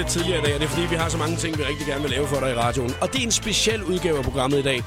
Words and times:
lidt 0.00 0.10
tidligere 0.10 0.38
i 0.38 0.42
dag, 0.42 0.54
og 0.54 0.60
det 0.60 0.66
er 0.66 0.70
fordi, 0.70 0.86
vi 0.86 0.94
har 0.94 1.08
så 1.08 1.18
mange 1.18 1.36
ting, 1.36 1.58
vi 1.58 1.62
rigtig 1.62 1.86
gerne 1.86 2.02
vil 2.02 2.10
lave 2.10 2.26
for 2.26 2.40
dig 2.40 2.50
i 2.50 2.54
radioen. 2.54 2.94
Og 3.00 3.12
det 3.12 3.18
er 3.18 3.22
en 3.22 3.30
speciel 3.30 3.82
udgave 3.84 4.18
af 4.18 4.24
programmet 4.24 4.58
i 4.58 4.62
dag. 4.62 4.82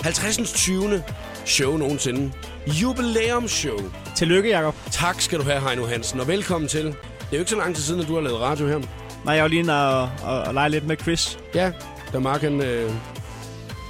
50. 0.00 0.52
20. 0.52 1.02
show 1.44 1.76
nogensinde. 1.76 2.32
Jubilæumsshow. 2.66 3.78
Tillykke, 4.16 4.50
Jacob. 4.50 4.74
Tak 4.90 5.20
skal 5.20 5.38
du 5.38 5.44
have, 5.44 5.60
Heino 5.60 5.86
Hansen, 5.86 6.20
og 6.20 6.28
velkommen 6.28 6.68
til. 6.68 6.84
Det 6.84 6.92
er 6.92 7.26
jo 7.32 7.38
ikke 7.38 7.50
så 7.50 7.56
lang 7.56 7.74
tid 7.74 7.82
siden, 7.82 8.00
at 8.00 8.08
du 8.08 8.14
har 8.14 8.20
lavet 8.20 8.40
radio 8.40 8.66
her. 8.66 8.78
Nej, 9.24 9.34
jeg 9.34 9.42
var 9.42 9.48
lige 9.48 9.58
inde 9.58 9.88
og, 9.88 10.10
og, 10.22 10.40
og 10.40 10.54
lege 10.54 10.68
lidt 10.70 10.86
med 10.86 10.96
Chris. 10.96 11.38
Ja, 11.54 11.72
da 12.12 12.18
Mark 12.18 12.40
han 12.40 12.60
øh, 12.60 12.90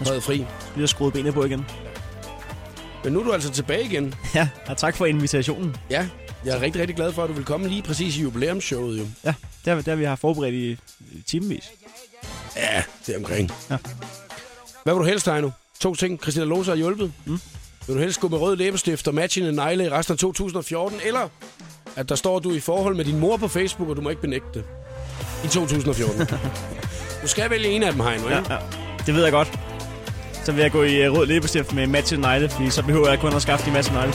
havde 0.07 0.21
fri. 0.21 0.47
Lige 0.75 0.83
at 0.83 0.89
skrue 0.89 1.13
benene 1.13 1.33
på 1.33 1.45
igen. 1.45 1.67
Men 3.05 3.13
nu 3.13 3.21
er 3.21 3.25
du 3.25 3.33
altså 3.33 3.51
tilbage 3.51 3.85
igen. 3.85 4.15
Ja, 4.35 4.49
og 4.67 4.77
tak 4.77 4.97
for 4.97 5.07
invitationen. 5.07 5.77
Ja, 5.91 6.07
jeg 6.45 6.57
er 6.57 6.61
rigtig, 6.61 6.81
rigtig 6.81 6.97
glad 6.97 7.13
for, 7.13 7.23
at 7.23 7.29
du 7.29 7.35
vil 7.35 7.45
komme 7.45 7.69
lige 7.69 7.83
præcis 7.83 8.17
i 8.17 8.23
jubilæumsshowet 8.23 8.99
jo. 8.99 9.07
Ja, 9.25 9.35
det 9.65 9.77
det 9.77 9.87
har 9.87 9.95
vi 9.95 10.05
har 10.05 10.17
forberedt 10.17 10.55
i, 10.55 10.79
timevis. 11.27 11.71
Ja, 12.57 12.83
det 13.07 13.15
er 13.15 13.19
omkring. 13.19 13.51
Ja. 13.71 13.77
Hvad 14.85 14.95
vil 14.95 15.01
du 15.01 15.05
helst, 15.07 15.27
Heino? 15.27 15.51
To 15.81 15.95
ting. 15.95 16.23
Christina 16.23 16.45
Lose 16.45 16.71
har 16.71 16.77
hjulpet. 16.77 17.13
Mm. 17.25 17.41
Vil 17.87 17.97
du 17.97 18.01
helst 18.01 18.21
gå 18.21 18.29
med 18.29 18.39
rød 18.39 18.57
læbestift 18.57 19.09
og 19.09 19.15
matchende 19.15 19.53
negle 19.53 19.85
i 19.85 19.89
resten 19.89 20.13
af 20.13 20.19
2014? 20.19 21.01
Eller 21.05 21.29
at 21.97 22.09
der 22.09 22.15
står 22.15 22.39
du 22.39 22.53
i 22.53 22.61
forhold 22.61 22.95
med 22.97 23.05
din 23.05 23.19
mor 23.19 23.37
på 23.37 23.49
Facebook, 23.49 23.89
og 23.89 23.97
du 23.97 24.01
må 24.01 24.09
ikke 24.11 24.23
benægte 24.23 24.49
det? 24.55 24.65
I 25.45 25.49
2014. 25.49 26.27
du 27.23 27.27
skal 27.29 27.51
vælge 27.51 27.69
en 27.69 27.83
af 27.83 27.93
dem, 27.93 28.01
Heino, 28.01 28.29
Ja, 28.29 28.39
ikke? 28.39 28.53
ja. 28.53 28.59
Det 29.07 29.15
ved 29.15 29.23
jeg 29.23 29.33
godt. 29.33 29.59
Så 30.45 30.53
vil 30.53 30.63
jeg 30.63 30.73
gå 30.73 30.83
i 30.83 31.09
uh, 31.09 31.17
rød 31.17 31.27
læbestift 31.27 31.73
med 31.73 31.87
match 31.87 32.17
negle, 32.17 32.49
fordi 32.49 32.71
så 32.71 32.83
behøver 32.83 33.09
jeg 33.09 33.19
kun 33.19 33.33
at 33.35 33.43
skaffe 33.43 33.67
de 33.67 33.73
masse 33.73 33.93
negle. 33.93 34.13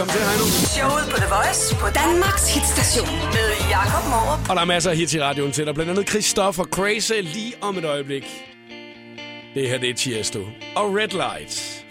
Velkommen 0.00 0.18
til, 0.18 0.28
Heino. 0.30 0.44
Showet 0.76 1.04
på 1.12 1.16
The 1.16 1.28
Voice 1.34 1.76
på 1.76 1.86
Danmarks 2.02 2.54
hitstation 2.54 3.16
med 3.36 3.48
Jakob 3.70 4.04
Morup. 4.10 4.50
Og 4.50 4.56
der 4.56 4.62
er 4.62 4.66
masser 4.66 4.90
af 4.90 4.96
hits 4.96 5.14
i 5.14 5.20
radioen 5.22 5.52
til 5.52 5.66
dig. 5.66 5.74
Blandt 5.74 5.90
andet 5.90 6.08
Christopher 6.08 6.64
Crazy 6.64 7.12
lige 7.22 7.54
om 7.60 7.78
et 7.78 7.84
øjeblik. 7.84 8.24
Det 9.54 9.68
her, 9.68 9.78
det 9.78 9.90
er 9.90 9.94
Tiesto. 9.94 10.40
Og 10.76 10.94
Red 10.94 11.08
Lights. 11.08 11.84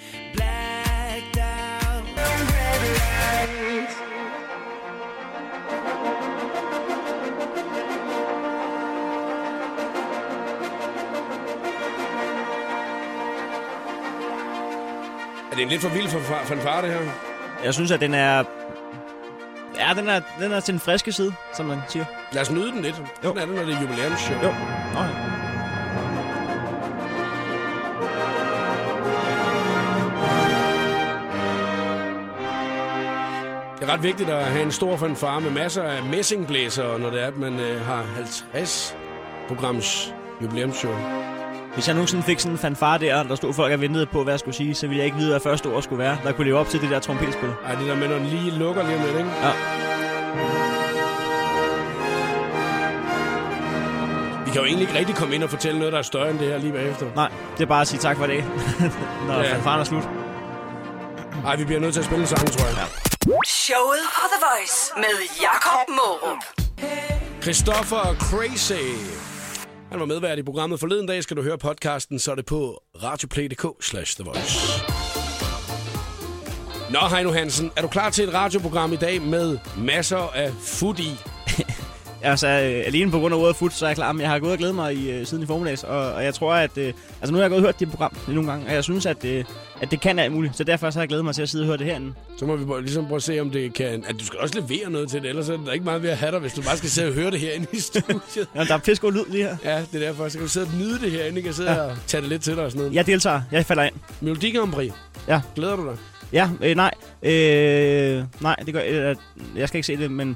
Er 15.52 15.56
det 15.56 15.64
en 15.64 15.70
lidt 15.70 15.82
for 15.82 15.90
vild 15.90 16.08
fanfare 16.46 16.82
det 16.82 16.94
her? 16.94 17.29
Jeg 17.64 17.74
synes, 17.74 17.92
at 17.92 18.00
den 18.00 18.14
er... 18.14 18.44
Ja, 19.78 19.94
den 19.96 20.10
er, 20.10 20.22
den 20.40 20.52
er 20.52 20.60
til 20.60 20.74
den 20.74 20.80
friske 20.80 21.12
side, 21.12 21.34
som 21.54 21.66
man 21.66 21.78
siger. 21.88 22.06
Lad 22.32 22.42
os 22.42 22.52
nyde 22.52 22.72
den 22.72 22.82
lidt. 22.82 23.00
Jo. 23.00 23.04
Sådan 23.24 23.38
er 23.38 23.46
det, 23.46 23.56
når 23.56 23.64
det 23.64 23.74
er 23.74 23.82
jubilæumsshow. 23.82 24.38
Jo. 24.44 24.52
Nå, 24.94 25.00
ja. 25.00 25.10
Det 33.80 33.90
er 33.90 33.94
ret 33.94 34.04
vigtigt 34.04 34.30
at 34.30 34.46
have 34.46 34.64
en 34.64 34.72
stor 34.72 34.98
fanfare 34.98 35.42
med 35.42 35.52
masser 35.52 35.84
af 35.84 36.04
messingblæser, 36.04 36.98
når 36.98 37.10
det 37.10 37.24
er, 37.24 37.28
at 37.28 37.38
man 37.38 37.60
øh, 37.60 37.82
har 37.86 38.04
50 38.16 38.98
programs 39.48 40.14
jubilæumsshow. 40.42 40.94
Hvis 41.74 41.88
jeg 41.88 41.96
nogensinde 41.96 42.24
fik 42.24 42.40
sådan 42.40 42.52
en 42.52 42.58
fanfare 42.58 43.00
der, 43.00 43.24
der 43.24 43.36
stod 43.36 43.54
folk 43.54 43.74
og 43.74 43.82
ventede 43.82 44.06
på, 44.06 44.24
hvad 44.24 44.34
jeg 44.34 44.40
skulle 44.40 44.56
sige, 44.56 44.76
så 44.76 44.88
ville 44.88 44.98
jeg 44.98 45.06
ikke 45.06 45.18
vide, 45.18 45.30
hvad 45.30 45.40
første 45.40 45.68
ord 45.68 45.82
skulle 45.84 46.00
være. 46.04 46.18
Der 46.24 46.32
kunne 46.32 46.46
leve 46.46 46.58
op 46.60 46.68
til 46.70 46.82
det 46.82 46.90
der 46.90 47.00
trompetspil. 47.00 47.50
Ej, 47.66 47.76
det 47.76 47.88
der 47.88 47.96
med, 47.96 48.08
når 48.08 48.16
den 48.18 48.26
lige 48.26 48.52
lukker 48.52 48.84
lige 48.84 48.96
om 48.98 49.02
lidt, 49.02 49.18
ikke? 49.18 49.30
Ja. 49.44 49.52
Vi 54.46 54.52
kan 54.52 54.62
jo 54.62 54.66
egentlig 54.66 54.88
ikke 54.88 55.00
rigtig 55.00 55.16
komme 55.16 55.36
ind 55.36 55.44
og 55.44 55.50
fortælle 55.50 55.80
noget, 55.80 55.94
der 55.94 56.00
er 56.00 56.04
større 56.04 56.30
end 56.30 56.40
det 56.40 56.48
her 56.48 56.58
lige 56.58 56.74
bagefter. 56.74 57.06
Nej, 57.16 57.32
det 57.58 57.64
er 57.64 57.68
bare 57.68 57.82
at 57.82 57.88
sige 57.88 58.00
tak 58.00 58.18
for 58.18 58.26
det, 58.26 58.44
når 59.28 59.42
Ja. 59.42 59.54
fanfaren 59.56 59.80
er 59.80 59.84
slut. 59.84 60.04
Nej, 61.44 61.56
vi 61.56 61.66
bliver 61.66 61.80
nødt 61.82 61.94
til 61.94 62.00
at 62.02 62.06
spille 62.06 62.22
en 62.22 62.28
sang, 62.28 62.52
tror 62.52 62.66
jeg. 62.68 62.76
Ja. 62.78 62.86
Showet 63.46 64.04
på 64.16 64.22
The 64.34 64.40
Voice 64.48 64.78
med 64.98 65.16
Jakob 65.42 65.90
Morup. 65.90 66.38
Christopher 67.42 68.16
Crazy. 68.20 68.84
Han 69.92 70.00
var 70.00 70.06
medvært 70.06 70.40
i 70.40 70.44
programmet 70.44 70.80
forleden 70.80 71.08
dag. 71.08 71.24
Skal 71.24 71.38
du 71.38 71.42
høre 71.42 71.58
podcasten, 71.58 72.20
så 72.20 72.32
er 72.32 72.36
det 72.36 72.46
på 72.46 72.82
radioplay.dk 73.04 73.66
slash 73.82 74.16
The 74.16 74.24
Voice. 74.24 74.84
Nå, 76.92 77.00
Heino 77.16 77.32
Hansen, 77.32 77.72
er 77.78 77.82
du 77.82 77.88
klar 77.88 78.10
til 78.10 78.28
et 78.28 78.34
radioprogram 78.34 78.94
i 78.94 78.96
dag 78.96 79.22
med 79.22 79.58
masser 79.78 80.18
af 80.18 80.52
food 80.54 81.00
i? 81.00 81.18
Altså, 82.22 82.48
øh, 82.48 82.84
alene 82.86 83.12
på 83.12 83.20
grund 83.20 83.34
af 83.34 83.40
ordet 83.40 83.56
fut, 83.56 83.74
så 83.74 83.86
er 83.86 83.90
jeg 83.90 83.96
klar, 83.96 84.12
men 84.12 84.22
jeg 84.22 84.30
har 84.30 84.40
gået 84.40 84.52
og 84.52 84.58
glædet 84.58 84.76
mig 84.76 84.94
i, 84.96 85.12
øh, 85.12 85.26
siden 85.26 85.44
i 85.44 85.46
formiddags, 85.46 85.84
og, 85.84 86.14
og 86.14 86.24
jeg 86.24 86.34
tror, 86.34 86.54
at... 86.54 86.78
Øh, 86.78 86.94
altså, 87.22 87.32
nu 87.32 87.38
har 87.38 87.44
jeg 87.44 87.50
gået 87.50 87.58
og 87.60 87.66
hørt 87.66 87.80
dit 87.80 87.90
program 87.90 88.18
nogle 88.28 88.52
gange, 88.52 88.66
og 88.68 88.74
jeg 88.74 88.84
synes, 88.84 89.06
at, 89.06 89.26
øh, 89.26 89.44
at 89.82 89.92
det 89.92 90.02
kan 90.02 90.20
alt 90.20 90.32
muligt, 90.34 90.58
så 90.58 90.64
derfor 90.64 90.90
så 90.90 91.00
har 91.00 91.02
jeg 91.02 91.08
glædet 91.10 91.26
mig 91.26 91.36
til 91.36 91.42
at 91.42 91.50
sidde 91.50 91.64
og 91.64 91.68
høre 91.68 91.78
det 91.78 91.86
herinde. 91.86 92.14
Så 92.40 92.46
må 92.46 92.56
vi 92.56 92.66
bare- 92.66 92.82
ligesom 92.82 93.06
prøve 93.06 93.16
at 93.16 93.24
se, 93.24 93.40
om 93.40 93.50
det 93.50 93.74
kan... 93.74 94.04
At 94.08 94.16
du 94.20 94.26
skal 94.26 94.40
også 94.40 94.60
levere 94.60 94.90
noget 94.90 95.10
til 95.10 95.22
det, 95.22 95.30
ellers 95.30 95.50
er 95.50 95.58
der 95.66 95.72
ikke 95.72 95.86
meget 95.86 96.04
ved 96.04 96.10
at 96.10 96.18
have 96.18 96.32
dig, 96.32 96.40
hvis 96.40 96.54
du 96.54 96.62
bare 96.62 96.78
skal 96.78 96.90
sidde 96.90 97.08
og 97.08 97.14
høre 97.14 97.32
det 97.32 97.40
herinde 97.40 97.68
i 97.74 97.80
studiet. 97.80 98.22
Ja, 98.56 98.64
der 98.64 98.74
er 98.74 98.78
pissegod 98.78 99.12
lyd 99.12 99.24
lige 99.32 99.44
her. 99.44 99.58
Ja, 99.64 99.80
det 99.92 100.04
er 100.04 100.08
derfor. 100.08 100.30
Så 100.30 100.38
kan 100.38 100.46
du 100.48 100.52
sidde 100.52 100.66
og 100.66 100.72
nyde 100.80 101.00
det 101.00 101.12
herinde, 101.12 101.38
ikke? 101.38 101.50
Og 101.50 101.56
sidde 101.56 101.82
og 101.90 101.98
tage 102.08 102.22
det 102.22 102.30
lidt 102.30 102.42
til 102.42 102.56
dig 102.56 102.64
og 102.66 102.72
sådan 102.72 102.80
noget. 102.84 102.96
Jeg 102.96 103.06
deltager, 103.08 103.42
jeg 103.52 103.66
falder 103.66 103.84
ind. 103.84 103.96
Melodi 104.22 104.52
Grand 104.58 104.72
Prix. 104.72 104.92
Ja. 105.28 105.42
Glæder 105.56 105.76
du 105.76 105.86
dig? 105.86 105.98
Ja, 106.34 106.50
øh, 106.64 106.76
nej. 106.76 106.92
Øh, 107.24 108.24
nej, 108.42 108.56
det 108.66 108.74
gør, 108.74 108.82
øh, 108.88 109.16
jeg 109.56 109.68
skal 109.68 109.78
ikke 109.78 109.88
se 109.88 109.98
det, 109.98 110.12
men 110.12 110.36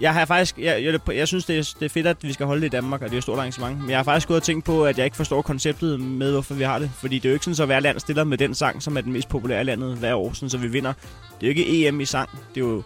jeg 0.00 0.12
har 0.14 0.24
faktisk, 0.24 0.58
jeg, 0.58 0.84
jeg, 0.84 1.16
jeg 1.16 1.28
synes, 1.28 1.44
det 1.44 1.58
er, 1.58 1.74
det 1.80 1.84
er 1.84 1.88
fedt, 1.88 2.06
at 2.06 2.16
vi 2.22 2.32
skal 2.32 2.46
holde 2.46 2.60
det 2.60 2.66
i 2.66 2.70
Danmark, 2.70 3.02
og 3.02 3.08
det 3.08 3.14
er 3.14 3.18
et 3.18 3.22
stort 3.22 3.38
arrangement. 3.38 3.80
Men 3.80 3.90
jeg 3.90 3.98
har 3.98 4.02
faktisk 4.04 4.28
gået 4.28 4.36
og 4.36 4.42
tænkt 4.42 4.64
på, 4.64 4.84
at 4.86 4.98
jeg 4.98 5.04
ikke 5.04 5.16
forstår 5.16 5.42
konceptet 5.42 6.00
med, 6.00 6.32
hvorfor 6.32 6.54
vi 6.54 6.62
har 6.64 6.78
det. 6.78 6.90
Fordi 6.94 7.18
det 7.18 7.24
er 7.24 7.28
jo 7.30 7.34
ikke 7.34 7.44
sådan, 7.44 7.54
så 7.54 7.66
hver 7.66 7.80
land 7.80 8.00
stiller 8.00 8.24
med 8.24 8.38
den 8.38 8.54
sang, 8.54 8.82
som 8.82 8.96
er 8.96 9.00
den 9.00 9.12
mest 9.12 9.28
populære 9.28 9.60
i 9.60 9.64
landet 9.64 9.96
hver 9.96 10.14
år, 10.14 10.32
sådan, 10.32 10.50
så 10.50 10.58
vi 10.58 10.68
vinder. 10.68 10.92
Det 11.40 11.46
er 11.46 11.46
jo 11.46 11.48
ikke 11.48 11.88
EM 11.88 12.00
i 12.00 12.04
sang, 12.04 12.30
det 12.54 12.60
er 12.60 12.66
jo 12.66 12.82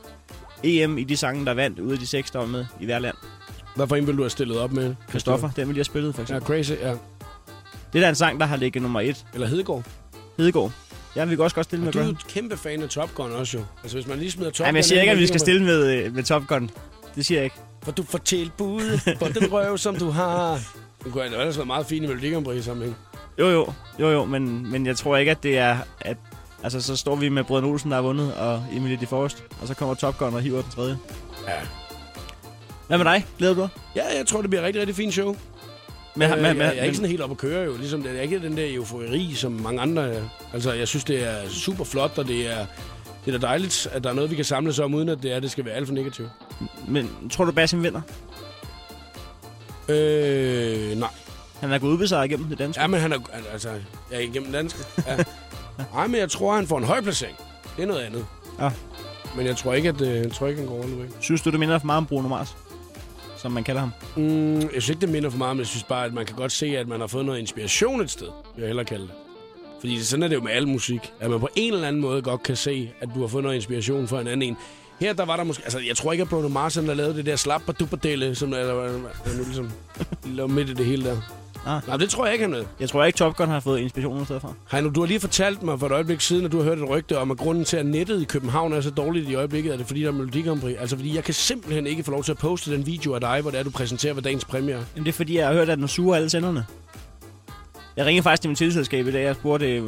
EM 0.64 0.98
i 0.98 1.04
de 1.04 1.16
sange, 1.16 1.46
der 1.46 1.54
vandt 1.54 1.78
ud 1.78 1.92
af 1.92 1.98
de 1.98 2.06
seks, 2.06 2.30
der 2.30 2.38
var 2.38 2.46
med 2.46 2.66
i 2.80 2.84
hver 2.84 2.98
land. 2.98 3.14
Hvad 3.76 3.86
for 3.86 3.96
en 3.96 4.06
vil 4.06 4.16
du 4.16 4.22
have 4.22 4.30
stillet 4.30 4.58
op 4.58 4.72
med? 4.72 4.94
Christoffer, 5.08 5.50
den 5.56 5.68
vil 5.68 5.76
jeg 5.76 5.84
spillet 5.86 6.14
for 6.14 6.20
Ja, 6.22 6.22
eksempel. 6.22 6.46
Crazy, 6.46 6.72
ja. 6.82 6.90
Det 7.92 7.98
er 7.98 8.00
da 8.00 8.08
en 8.08 8.14
sang, 8.14 8.40
der 8.40 8.46
har 8.46 8.56
ligget 8.56 8.82
nummer 8.82 9.00
et. 9.00 9.24
Eller 9.34 9.46
Hedegaard. 9.46 9.84
Hedegaard. 10.38 10.70
Jeg 11.16 11.30
vil 11.30 11.40
også 11.40 11.54
godt 11.54 11.64
stille 11.66 11.80
med 11.84 11.88
Og 11.88 11.94
du 11.94 11.98
er 11.98 12.04
jo 12.04 12.14
kæmpe 12.28 12.56
fan 12.56 12.82
af 12.82 12.88
Top 12.88 13.14
Gun 13.14 13.32
også 13.32 13.58
jo. 13.58 13.64
Altså 13.82 13.96
hvis 13.96 14.06
man 14.06 14.18
lige 14.18 14.30
smider 14.30 14.50
Top 14.50 14.58
Gun... 14.58 14.66
Jamen, 14.66 14.76
jeg 14.76 14.84
siger 14.84 15.00
ikke, 15.00 15.12
at 15.12 15.18
vi 15.18 15.26
skal 15.26 15.40
stille 15.40 15.64
med, 15.64 15.96
øh, 15.96 16.14
med 16.14 16.22
Top 16.22 16.46
Gun. 16.46 16.70
Det 17.16 17.26
siger 17.26 17.38
jeg 17.38 17.44
ikke. 17.44 17.56
For 17.82 17.92
du 17.92 18.02
får 18.02 18.18
tilbud 18.18 19.14
på 19.18 19.28
den 19.28 19.52
røv, 19.52 19.78
som 19.78 19.96
du 19.96 20.10
har. 20.10 20.60
Det 21.04 21.12
kunne 21.12 21.24
ellers 21.24 21.56
være 21.56 21.66
meget 21.66 21.86
fint 21.86 22.04
i 22.04 22.06
Melodi 22.06 22.30
Grand 22.30 22.44
Prix 22.44 22.64
sammenhæng. 22.64 22.96
Jo, 23.38 23.48
jo, 23.48 23.72
jo, 24.00 24.10
jo, 24.10 24.24
men, 24.24 24.70
men 24.70 24.86
jeg 24.86 24.96
tror 24.96 25.16
ikke, 25.16 25.30
at 25.30 25.42
det 25.42 25.58
er... 25.58 25.76
At, 26.00 26.16
altså, 26.62 26.80
så 26.80 26.96
står 26.96 27.16
vi 27.16 27.28
med 27.28 27.44
Brøden 27.44 27.64
Olsen, 27.64 27.90
der 27.90 27.96
har 27.96 28.02
vundet, 28.02 28.34
og 28.34 28.64
Emilie 28.72 28.96
de 29.00 29.06
Forrest, 29.06 29.44
og 29.60 29.68
så 29.68 29.74
kommer 29.74 29.94
Top 29.94 30.18
Gun 30.18 30.34
og 30.34 30.40
hiver 30.40 30.62
den 30.62 30.70
tredje. 30.70 30.98
Ja. 31.48 31.52
Hvad 32.86 32.98
med 32.98 33.04
dig? 33.04 33.26
Glæder 33.38 33.54
du 33.54 33.60
dig? 33.60 33.68
Ja, 33.96 34.16
jeg 34.16 34.26
tror, 34.26 34.40
det 34.40 34.50
bliver 34.50 34.60
et 34.62 34.66
rigtig, 34.66 34.80
rigtig 34.80 34.96
fint 34.96 35.12
show. 35.12 35.36
Med, 36.16 36.32
Øh, 36.32 36.38
med, 36.42 36.48
jeg, 36.48 36.58
jeg 36.58 36.76
er 36.76 36.82
ikke 36.84 36.96
sådan 36.96 37.10
helt 37.10 37.22
oppe 37.22 37.32
at 37.32 37.38
køre 37.38 37.64
jo. 37.64 37.76
Ligesom, 37.76 38.02
det 38.02 38.16
er 38.18 38.20
ikke 38.20 38.42
den 38.42 38.56
der 38.56 38.74
eufori, 38.74 39.32
som 39.34 39.52
mange 39.52 39.80
andre 39.80 40.14
er. 40.14 40.22
Altså, 40.52 40.72
jeg 40.72 40.88
synes, 40.88 41.04
det 41.04 41.24
er 41.28 41.48
super 41.48 41.84
flot, 41.84 42.18
og 42.18 42.28
det 42.28 42.52
er, 42.52 42.66
det 43.24 43.34
er 43.34 43.38
da 43.38 43.46
dejligt, 43.46 43.88
at 43.92 44.04
der 44.04 44.10
er 44.10 44.14
noget, 44.14 44.30
vi 44.30 44.36
kan 44.36 44.44
samles 44.44 44.78
om, 44.78 44.94
uden 44.94 45.08
at 45.08 45.22
det, 45.22 45.32
er, 45.32 45.40
det 45.40 45.50
skal 45.50 45.64
være 45.64 45.74
alt 45.74 45.86
for 45.86 45.94
negativt. 45.94 46.28
Men 46.88 47.10
tror 47.30 47.44
du, 47.44 47.52
Basim 47.52 47.82
vinder? 47.82 48.00
Øh, 49.88 50.98
nej. 50.98 51.08
Han 51.60 51.72
er 51.72 51.78
gået 51.78 51.92
ubesejret 51.92 52.24
igennem 52.24 52.48
det 52.48 52.58
danske. 52.58 52.80
Ja, 52.80 52.86
men 52.86 53.00
han 53.00 53.12
er, 53.12 53.18
altså, 53.52 53.68
jeg 54.10 54.18
er 54.18 54.18
igennem 54.18 54.52
danske. 54.52 54.78
Ja. 55.06 55.16
Nej, 55.94 56.06
men 56.06 56.20
jeg 56.20 56.30
tror, 56.30 56.54
han 56.54 56.66
får 56.66 56.78
en 56.78 56.84
høj 56.84 57.00
placering. 57.00 57.36
Det 57.76 57.82
er 57.82 57.86
noget 57.86 58.00
andet. 58.00 58.26
Ja. 58.60 58.70
Men 59.36 59.46
jeg 59.46 59.56
tror 59.56 59.72
ikke, 59.74 59.88
at 59.88 60.00
øh, 60.00 60.08
jeg 60.08 60.32
tror 60.32 60.46
ikke, 60.46 60.60
han 60.60 60.68
går 60.68 60.86
væk. 60.86 61.08
Synes 61.20 61.42
du, 61.42 61.50
det 61.50 61.60
minder 61.60 61.78
for 61.78 61.86
meget 61.86 61.96
om 61.96 62.06
Bruno 62.06 62.28
Mars? 62.28 62.56
Som 63.36 63.52
man 63.52 63.64
kalder 63.64 63.80
ham. 63.80 63.90
Mm, 64.16 64.60
jeg 64.60 64.68
synes 64.70 64.88
ikke, 64.88 65.00
det 65.00 65.08
minder 65.08 65.30
for 65.30 65.38
meget, 65.38 65.56
men 65.56 65.58
jeg 65.58 65.66
synes 65.66 65.84
bare, 65.84 66.04
at 66.04 66.14
man 66.14 66.26
kan 66.26 66.36
godt 66.36 66.52
se, 66.52 66.66
at 66.78 66.88
man 66.88 67.00
har 67.00 67.06
fået 67.06 67.26
noget 67.26 67.38
inspiration 67.38 68.00
et 68.00 68.10
sted. 68.10 68.28
Jeg 68.58 68.66
hellere 68.66 68.84
kalde 68.84 69.02
det. 69.02 69.12
Fordi 69.80 70.02
sådan 70.02 70.22
er 70.22 70.28
det 70.28 70.34
jo 70.34 70.40
med 70.40 70.52
al 70.52 70.68
musik. 70.68 71.12
At 71.20 71.30
man 71.30 71.40
på 71.40 71.48
en 71.56 71.74
eller 71.74 71.88
anden 71.88 72.02
måde 72.02 72.22
godt 72.22 72.42
kan 72.42 72.56
se, 72.56 72.92
at 73.00 73.08
du 73.14 73.20
har 73.20 73.26
fået 73.26 73.44
noget 73.44 73.56
inspiration 73.56 74.08
fra 74.08 74.20
en 74.20 74.26
anden 74.26 74.42
en. 74.42 74.56
Her 75.02 75.12
der 75.12 75.24
var 75.24 75.36
der 75.36 75.44
måske... 75.44 75.62
Altså, 75.62 75.78
jeg 75.78 75.96
tror 75.96 76.12
ikke, 76.12 76.22
at 76.22 76.28
Bruno 76.28 76.48
Mars 76.48 76.74
han, 76.74 76.86
der 76.86 76.94
lavede 76.94 77.16
det 77.16 77.26
der 77.26 77.36
slapper 77.36 77.72
dupperdelle, 77.72 78.34
som 78.34 78.50
der, 78.50 78.64
der, 78.64 78.74
der, 78.74 78.92
der 79.24 79.36
nu 79.36 79.44
ligesom 79.44 79.70
lå 80.36 80.46
midt 80.46 80.68
i 80.68 80.74
det 80.74 80.86
hele 80.86 81.04
der. 81.04 81.16
Ah. 81.66 81.82
Nej, 81.86 81.96
det 81.96 82.10
tror 82.10 82.24
jeg 82.24 82.32
ikke, 82.32 82.44
han 82.44 82.54
er. 82.54 82.64
Jeg 82.80 82.88
tror 82.88 83.04
ikke, 83.04 83.16
Top 83.16 83.36
Gun 83.36 83.48
har 83.48 83.60
fået 83.60 83.80
inspiration 83.80 84.24
steder 84.24 84.40
fra. 84.40 84.52
Heino, 84.70 84.90
du 84.90 85.00
har 85.00 85.06
lige 85.06 85.20
fortalt 85.20 85.62
mig 85.62 85.78
for 85.78 85.86
et 85.86 85.92
øjeblik 85.92 86.20
siden, 86.20 86.44
at 86.44 86.52
du 86.52 86.56
har 86.56 86.64
hørt 86.64 86.78
et 86.78 86.88
rygte 86.88 87.18
om, 87.18 87.30
at 87.30 87.38
grunden 87.38 87.64
til, 87.64 87.76
at 87.76 87.86
nettet 87.86 88.22
i 88.22 88.24
København 88.24 88.72
er 88.72 88.80
så 88.80 88.90
dårligt 88.90 89.28
i 89.28 89.34
øjeblikket, 89.34 89.72
er 89.72 89.76
det 89.76 89.86
fordi, 89.86 90.00
der 90.00 90.08
er 90.08 90.12
Melodi 90.12 90.42
Grand 90.42 90.60
Prix. 90.60 90.76
Altså 90.80 90.96
fordi 90.96 91.14
jeg 91.16 91.24
kan 91.24 91.34
simpelthen 91.34 91.86
ikke 91.86 92.04
få 92.04 92.10
lov 92.10 92.24
til 92.24 92.32
at 92.32 92.38
poste 92.38 92.72
den 92.72 92.86
video 92.86 93.14
af 93.14 93.20
dig, 93.20 93.40
hvor 93.40 93.50
det 93.50 93.60
er, 93.60 93.64
du 93.64 93.70
præsenterer 93.70 94.14
ved 94.14 94.22
dagens 94.22 94.44
premiere. 94.44 94.84
Jamen, 94.94 95.06
det 95.06 95.12
er 95.12 95.16
fordi, 95.16 95.36
jeg 95.36 95.46
har 95.46 95.54
hørt, 95.54 95.68
at 95.68 95.78
den 95.78 95.88
suger 95.88 96.16
alle 96.16 96.30
senderne. 96.30 96.66
Jeg 97.96 98.06
ringede 98.06 98.22
faktisk 98.22 98.42
til 98.42 98.48
min 98.48 98.56
tilselskab 98.56 99.06
i 99.06 99.12
dag, 99.12 99.30
og 99.30 99.36
spurgte, 99.36 99.82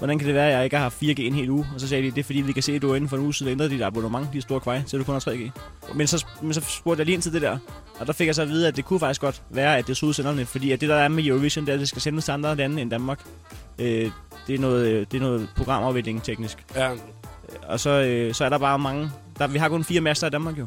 hvordan 0.00 0.18
kan 0.18 0.26
det 0.26 0.34
være, 0.34 0.46
at 0.46 0.54
jeg 0.54 0.64
ikke 0.64 0.76
har 0.76 0.82
haft 0.82 1.02
4G 1.02 1.20
en 1.22 1.34
hel 1.34 1.50
uge? 1.50 1.66
Og 1.74 1.80
så 1.80 1.88
sagde 1.88 2.02
de, 2.02 2.10
det 2.10 2.18
er 2.18 2.24
fordi, 2.24 2.40
vi 2.40 2.52
kan 2.52 2.62
se, 2.62 2.72
at 2.72 2.82
du 2.82 2.90
er 2.90 2.96
inden 2.96 3.08
for 3.08 3.16
en 3.16 3.22
uge 3.22 3.34
siden 3.34 3.52
ændrede 3.52 3.70
dit 3.70 3.82
abonnement, 3.82 4.32
de 4.32 4.40
store 4.40 4.60
kvej, 4.60 4.82
så 4.86 4.98
du 4.98 5.04
kun 5.04 5.12
har 5.12 5.20
3G. 5.20 5.50
Men 5.94 6.06
så, 6.06 6.26
men 6.42 6.54
så 6.54 6.60
spurgte 6.60 7.00
jeg 7.00 7.06
lige 7.06 7.14
ind 7.14 7.22
til 7.22 7.32
det 7.32 7.42
der, 7.42 7.58
og 8.00 8.06
der 8.06 8.12
fik 8.12 8.26
jeg 8.26 8.34
så 8.34 8.42
at 8.42 8.48
vide, 8.48 8.68
at 8.68 8.76
det 8.76 8.84
kunne 8.84 9.00
faktisk 9.00 9.20
godt 9.20 9.42
være, 9.50 9.78
at 9.78 9.86
det 9.86 10.02
er 10.02 10.12
senderne, 10.12 10.46
fordi 10.46 10.72
at 10.72 10.80
det 10.80 10.88
der 10.88 10.94
er 10.94 11.08
med 11.08 11.24
Eurovision, 11.24 11.64
det 11.66 11.70
er, 11.72 11.74
at 11.74 11.80
det 11.80 11.88
skal 11.88 12.02
sendes 12.02 12.24
til 12.24 12.32
andre 12.32 12.56
lande 12.56 12.82
end 12.82 12.90
Danmark. 12.90 13.20
Øh, 13.78 14.10
det, 14.46 14.54
er 14.54 14.58
noget, 14.58 14.86
øh, 14.86 15.06
det 15.12 15.14
er 15.14 15.20
noget 15.20 15.48
programafvikling 15.56 16.22
teknisk. 16.22 16.64
Ja, 16.76 16.90
Og 17.62 17.80
så, 17.80 17.90
øh, 17.90 18.34
så 18.34 18.44
er 18.44 18.48
der 18.48 18.58
bare 18.58 18.78
mange... 18.78 19.10
Der, 19.38 19.46
vi 19.46 19.58
har 19.58 19.68
kun 19.68 19.84
fire 19.84 20.00
master 20.00 20.26
i 20.26 20.30
Danmark 20.30 20.58
jo. 20.58 20.66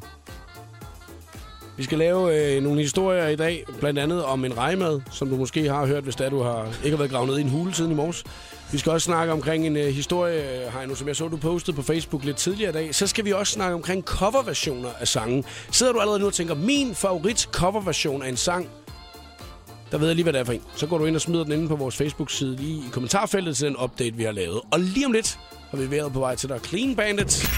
Vi 1.77 1.83
skal 1.83 1.97
lave 1.97 2.55
øh, 2.55 2.63
nogle 2.63 2.81
historier 2.81 3.27
i 3.27 3.35
dag, 3.35 3.65
blandt 3.79 3.99
andet 3.99 4.23
om 4.23 4.45
en 4.45 4.57
rejmad, 4.57 5.01
som 5.11 5.29
du 5.29 5.35
måske 5.35 5.69
har 5.69 5.85
hørt, 5.85 6.03
hvis 6.03 6.15
er, 6.15 6.29
du 6.29 6.41
har 6.41 6.67
ikke 6.83 6.89
har 6.89 6.97
været 6.97 7.11
gravet 7.11 7.29
ned 7.29 7.37
i 7.37 7.41
en 7.41 7.49
hule 7.49 7.73
siden 7.73 7.91
i 7.91 7.95
morges. 7.95 8.23
Vi 8.71 8.77
skal 8.77 8.91
også 8.91 9.05
snakke 9.05 9.33
omkring 9.33 9.67
en 9.67 9.77
øh, 9.77 9.87
historie, 9.87 10.65
øh, 10.65 10.73
Heino, 10.73 10.95
som 10.95 11.07
jeg 11.07 11.15
så, 11.15 11.27
du 11.27 11.37
postede 11.37 11.75
på 11.75 11.81
Facebook 11.81 12.23
lidt 12.23 12.37
tidligere 12.37 12.69
i 12.69 12.73
dag. 12.73 12.95
Så 12.95 13.07
skal 13.07 13.25
vi 13.25 13.31
også 13.31 13.53
snakke 13.53 13.75
omkring 13.75 14.03
coverversioner 14.03 14.89
af 14.99 15.07
sange. 15.07 15.43
Sidder 15.71 15.93
du 15.93 15.99
allerede 15.99 16.19
nu 16.19 16.25
og 16.25 16.33
tænker, 16.33 16.55
min 16.55 16.95
favorit 16.95 17.49
coverversion 17.51 18.23
af 18.23 18.29
en 18.29 18.37
sang, 18.37 18.69
der 19.91 19.97
ved 19.97 20.07
jeg 20.07 20.15
lige, 20.15 20.23
hvad 20.23 20.33
det 20.33 20.39
er 20.39 20.43
for 20.45 20.53
en. 20.53 20.61
Så 20.75 20.87
går 20.87 20.97
du 20.97 21.05
ind 21.05 21.15
og 21.15 21.21
smider 21.21 21.43
den 21.43 21.53
inde 21.53 21.67
på 21.67 21.75
vores 21.75 21.95
Facebook-side 21.95 22.55
lige 22.55 22.77
i 22.77 22.89
kommentarfeltet 22.91 23.57
til 23.57 23.67
den 23.67 23.77
update, 23.77 24.15
vi 24.15 24.23
har 24.23 24.31
lavet. 24.31 24.61
Og 24.71 24.79
lige 24.79 25.05
om 25.05 25.11
lidt 25.11 25.39
har 25.71 25.77
vi 25.77 25.91
været 25.91 26.13
på 26.13 26.19
vej 26.19 26.35
til 26.35 26.49
der 26.49 26.59
Clean 26.59 26.95
Bandit. 26.95 27.49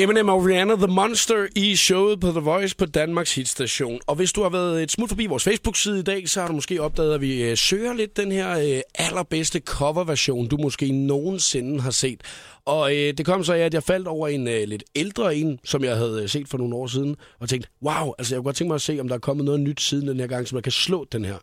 Eminem 0.00 0.28
og 0.28 0.44
Rihanna 0.44 0.74
The 0.74 0.86
Monster 0.86 1.46
i 1.56 1.76
showet 1.76 2.20
på 2.20 2.30
The 2.30 2.40
Voice 2.40 2.76
på 2.76 2.86
Danmarks 2.86 3.34
hitstation. 3.34 4.00
Og 4.06 4.14
hvis 4.14 4.32
du 4.32 4.42
har 4.42 4.48
været 4.48 4.82
et 4.82 4.90
smut 4.90 5.08
forbi 5.08 5.26
vores 5.26 5.44
Facebook-side 5.44 5.98
i 5.98 6.02
dag, 6.02 6.28
så 6.28 6.40
har 6.40 6.48
du 6.48 6.54
måske 6.54 6.82
opdaget, 6.82 7.14
at 7.14 7.20
vi 7.20 7.42
øh, 7.42 7.56
søger 7.56 7.92
lidt 7.92 8.16
den 8.16 8.32
her 8.32 8.58
øh, 8.58 8.80
allerbedste 8.94 9.60
coverversion, 9.60 10.48
du 10.48 10.56
måske 10.56 10.92
nogensinde 10.92 11.80
har 11.80 11.90
set. 11.90 12.20
Og 12.64 12.96
øh, 12.96 13.14
det 13.18 13.26
kom 13.26 13.44
så 13.44 13.52
af, 13.52 13.58
at 13.58 13.74
jeg 13.74 13.82
faldt 13.82 14.08
over 14.08 14.28
en 14.28 14.48
øh, 14.48 14.68
lidt 14.68 14.84
ældre 14.94 15.36
en, 15.36 15.58
som 15.64 15.84
jeg 15.84 15.96
havde 15.96 16.22
øh, 16.22 16.28
set 16.28 16.48
for 16.48 16.58
nogle 16.58 16.74
år 16.74 16.86
siden, 16.86 17.16
og 17.40 17.48
tænkte, 17.48 17.68
wow, 17.82 18.12
altså 18.18 18.34
jeg 18.34 18.38
kunne 18.38 18.44
godt 18.44 18.56
tænke 18.56 18.68
mig 18.68 18.74
at 18.74 18.82
se, 18.82 19.00
om 19.00 19.08
der 19.08 19.14
er 19.14 19.18
kommet 19.18 19.44
noget 19.44 19.60
nyt 19.60 19.80
siden 19.80 20.08
den 20.08 20.20
her 20.20 20.26
gang, 20.26 20.48
som 20.48 20.56
jeg 20.56 20.62
kan 20.62 20.72
slå 20.72 21.06
den 21.12 21.24
her. 21.24 21.36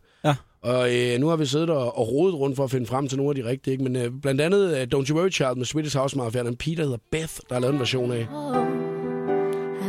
Og 0.63 0.95
øh, 0.95 1.19
nu 1.19 1.27
har 1.27 1.35
vi 1.35 1.45
siddet 1.45 1.69
og, 1.69 1.97
og 1.97 2.11
rodet 2.11 2.35
rundt 2.35 2.55
for 2.55 2.63
at 2.63 2.71
finde 2.71 2.85
frem 2.85 3.07
til 3.07 3.17
nogle 3.17 3.31
af 3.31 3.43
de 3.43 3.49
rigtige, 3.49 3.71
ikke? 3.71 3.83
men 3.83 3.95
øh, 3.95 4.11
blandt 4.21 4.41
andet 4.41 4.77
øh, 4.77 4.87
Don't 4.95 5.09
You 5.09 5.17
Worry 5.17 5.31
Child 5.31 5.55
med 5.55 5.65
Swedish 5.65 5.97
House 5.97 6.17
Mafia, 6.17 6.41
en 6.41 6.55
pige, 6.55 6.75
der 6.75 6.83
hedder 6.83 6.97
Beth, 7.11 7.33
der 7.49 7.55
har 7.55 7.59
lavet 7.59 7.73
en 7.73 7.79
version 7.79 8.11
af. 8.11 8.27
Oh, 8.33 8.55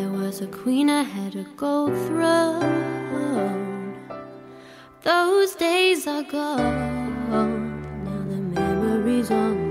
I 0.03 0.07
was 0.07 0.41
a 0.41 0.47
queen 0.65 0.89
I 0.89 1.03
had 1.03 1.35
a 1.35 1.45
go 1.57 1.87
through. 1.87 2.83
Those 5.05 5.57
days 5.61 6.07
are 6.07 6.25
gone. 6.31 7.23
Now 8.05 8.23
the 8.31 8.41
memories 8.41 9.31
on 9.31 9.62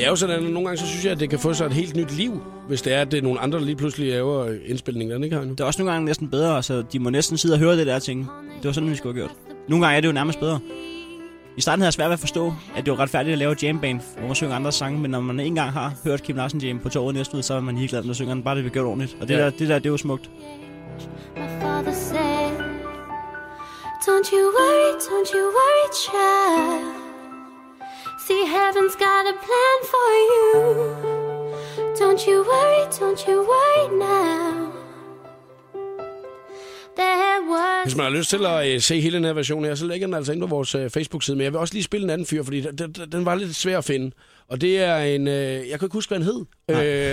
Det 0.00 0.06
er 0.06 0.10
jo 0.10 0.16
sådan, 0.16 0.36
at 0.36 0.42
nogle 0.42 0.68
gange 0.68 0.76
så 0.78 0.86
synes 0.86 1.04
jeg, 1.04 1.12
at 1.12 1.20
det 1.20 1.30
kan 1.30 1.38
få 1.38 1.54
sig 1.54 1.66
et 1.66 1.72
helt 1.72 1.96
nyt 1.96 2.12
liv, 2.12 2.42
hvis 2.68 2.82
det 2.82 2.94
er, 2.94 3.00
at 3.00 3.10
det 3.10 3.18
er 3.18 3.22
nogle 3.22 3.40
andre, 3.40 3.58
der 3.58 3.64
lige 3.64 3.76
pludselig 3.76 4.08
laver 4.10 4.54
indspilningen, 4.66 5.14
den 5.14 5.24
ikke 5.24 5.36
har 5.36 5.44
nu. 5.44 5.50
Det 5.50 5.60
er 5.60 5.64
også 5.64 5.80
nogle 5.82 5.92
gange 5.92 6.04
næsten 6.06 6.28
bedre, 6.30 6.62
så 6.62 6.82
de 6.92 6.98
må 6.98 7.10
næsten 7.10 7.38
sidde 7.38 7.54
og 7.54 7.58
høre 7.58 7.76
det 7.76 7.86
der 7.86 7.98
ting. 7.98 8.28
Det 8.56 8.64
var 8.66 8.72
sådan, 8.72 8.90
vi 8.90 8.96
skulle 8.96 9.14
have 9.14 9.28
gjort. 9.28 9.36
Nogle 9.68 9.84
gange 9.84 9.96
er 9.96 10.00
det 10.00 10.08
jo 10.08 10.12
nærmest 10.12 10.40
bedre. 10.40 10.60
I 11.56 11.60
starten 11.60 11.80
havde 11.80 11.86
jeg 11.86 11.92
svært 11.92 12.08
ved 12.08 12.12
at 12.12 12.20
forstå, 12.20 12.52
at 12.76 12.84
det 12.86 12.90
var 12.90 13.00
retfærdigt 13.00 13.32
at 13.32 13.38
lave 13.38 13.56
jamband, 13.62 14.00
hvor 14.18 14.26
man 14.26 14.34
synger 14.34 14.56
andre 14.56 14.72
sange, 14.72 14.98
men 15.00 15.10
når 15.10 15.20
man 15.20 15.38
ikke 15.40 15.48
engang 15.48 15.72
har 15.72 15.94
hørt 16.04 16.22
Kim 16.22 16.36
Larsen 16.36 16.60
jam 16.60 16.78
på 16.78 16.88
torvet 16.88 17.14
næste 17.14 17.42
så 17.42 17.54
er 17.54 17.60
man 17.60 17.76
ligeglad, 17.76 18.04
når 18.04 18.12
synger 18.12 18.34
den. 18.34 18.42
Bare 18.42 18.56
det 18.56 18.64
vi 18.64 18.68
gjort 18.70 18.86
ordentligt. 18.86 19.16
Og 19.20 19.28
det, 19.28 19.34
Ja. 19.34 19.40
der, 19.44 19.50
det 19.50 19.68
der, 19.68 19.78
det 19.78 19.86
er 19.86 19.90
jo 19.90 19.96
smukt. 19.96 20.30
Said, 21.92 22.52
Don't 24.06 24.28
you 24.32 24.44
worry, 24.58 24.90
don't 25.08 25.30
you 25.34 25.44
worry, 25.58 25.86
child. 26.04 27.09
See, 28.30 28.46
heaven's 28.46 28.94
got 28.94 29.26
a 29.26 29.36
plan 29.46 29.78
for 29.92 30.08
you. 30.28 30.40
Don't 32.00 32.20
you 32.28 32.44
worry, 32.50 32.82
don't 33.00 33.20
you 33.28 33.36
worry 33.52 33.88
now. 33.98 34.70
Hvis 37.84 37.96
man 37.96 38.04
har 38.04 38.10
lyst 38.10 38.30
til 38.30 38.46
at 38.46 38.74
øh, 38.74 38.80
se 38.80 39.00
hele 39.00 39.16
den 39.16 39.24
her 39.24 39.32
version 39.32 39.64
her, 39.64 39.74
så 39.74 39.86
lægger 39.86 40.06
den 40.06 40.14
altså 40.14 40.32
ind 40.32 40.40
på 40.40 40.46
vores 40.46 40.74
øh, 40.74 40.90
Facebook-side. 40.90 41.36
Men 41.36 41.44
jeg 41.44 41.52
vil 41.52 41.60
også 41.60 41.74
lige 41.74 41.84
spille 41.84 42.04
en 42.04 42.10
anden 42.10 42.26
fyr, 42.26 42.42
fordi 42.42 42.60
den, 42.60 42.92
den 43.12 43.24
var 43.24 43.34
lidt 43.34 43.56
svær 43.56 43.78
at 43.78 43.84
finde. 43.84 44.10
Og 44.50 44.60
det 44.60 44.78
er 44.78 44.96
en... 44.96 45.28
Øh, 45.28 45.34
jeg 45.68 45.78
kan 45.78 45.86
ikke 45.86 45.92
huske, 45.92 46.10
hvad 46.14 46.24
han 46.24 46.26
hed. 46.26 46.44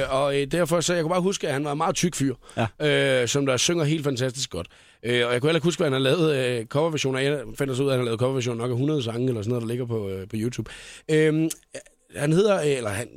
Øh, 0.01 0.15
og 0.15 0.41
øh, 0.41 0.47
derfor 0.51 0.81
så 0.81 0.93
jeg 0.93 1.03
kunne 1.03 1.11
bare 1.11 1.21
huske, 1.21 1.47
at 1.47 1.53
han 1.53 1.63
var 1.65 1.71
en 1.71 1.77
meget 1.77 1.95
tyk 1.95 2.15
fyr. 2.15 2.35
Ja. 2.79 3.21
Øh, 3.21 3.27
som 3.27 3.45
der 3.45 3.57
synger 3.57 3.83
helt 3.83 4.03
fantastisk 4.03 4.49
godt. 4.49 4.67
Øh, 5.03 5.27
og 5.27 5.33
jeg 5.33 5.41
kunne 5.41 5.49
heller 5.49 5.57
ikke 5.57 5.65
huske, 5.67 5.79
hvad 5.79 5.85
han 5.85 5.93
har 5.93 5.99
lavet 5.99 6.35
øh, 6.59 6.65
coverversioner. 6.65 7.19
Jeg 7.19 7.39
fandt 7.57 7.71
også 7.71 7.83
ud 7.83 7.87
af, 7.89 7.93
at 7.93 7.97
han 7.97 7.99
har 7.99 8.05
lavet 8.05 8.19
coverversioner 8.19 8.57
nok 8.57 8.69
af 8.69 8.73
100 8.73 9.03
sange 9.03 9.27
eller 9.27 9.41
sådan 9.41 9.49
noget, 9.49 9.61
der 9.61 9.67
ligger 9.67 9.85
på, 9.85 10.09
øh, 10.09 10.21
på 10.27 10.35
YouTube. 10.35 10.71
Øh, 11.11 11.49
han 12.15 12.33
hedder, 12.33 12.61
øh, 12.61 12.67
eller 12.77 12.89
han 12.89 13.07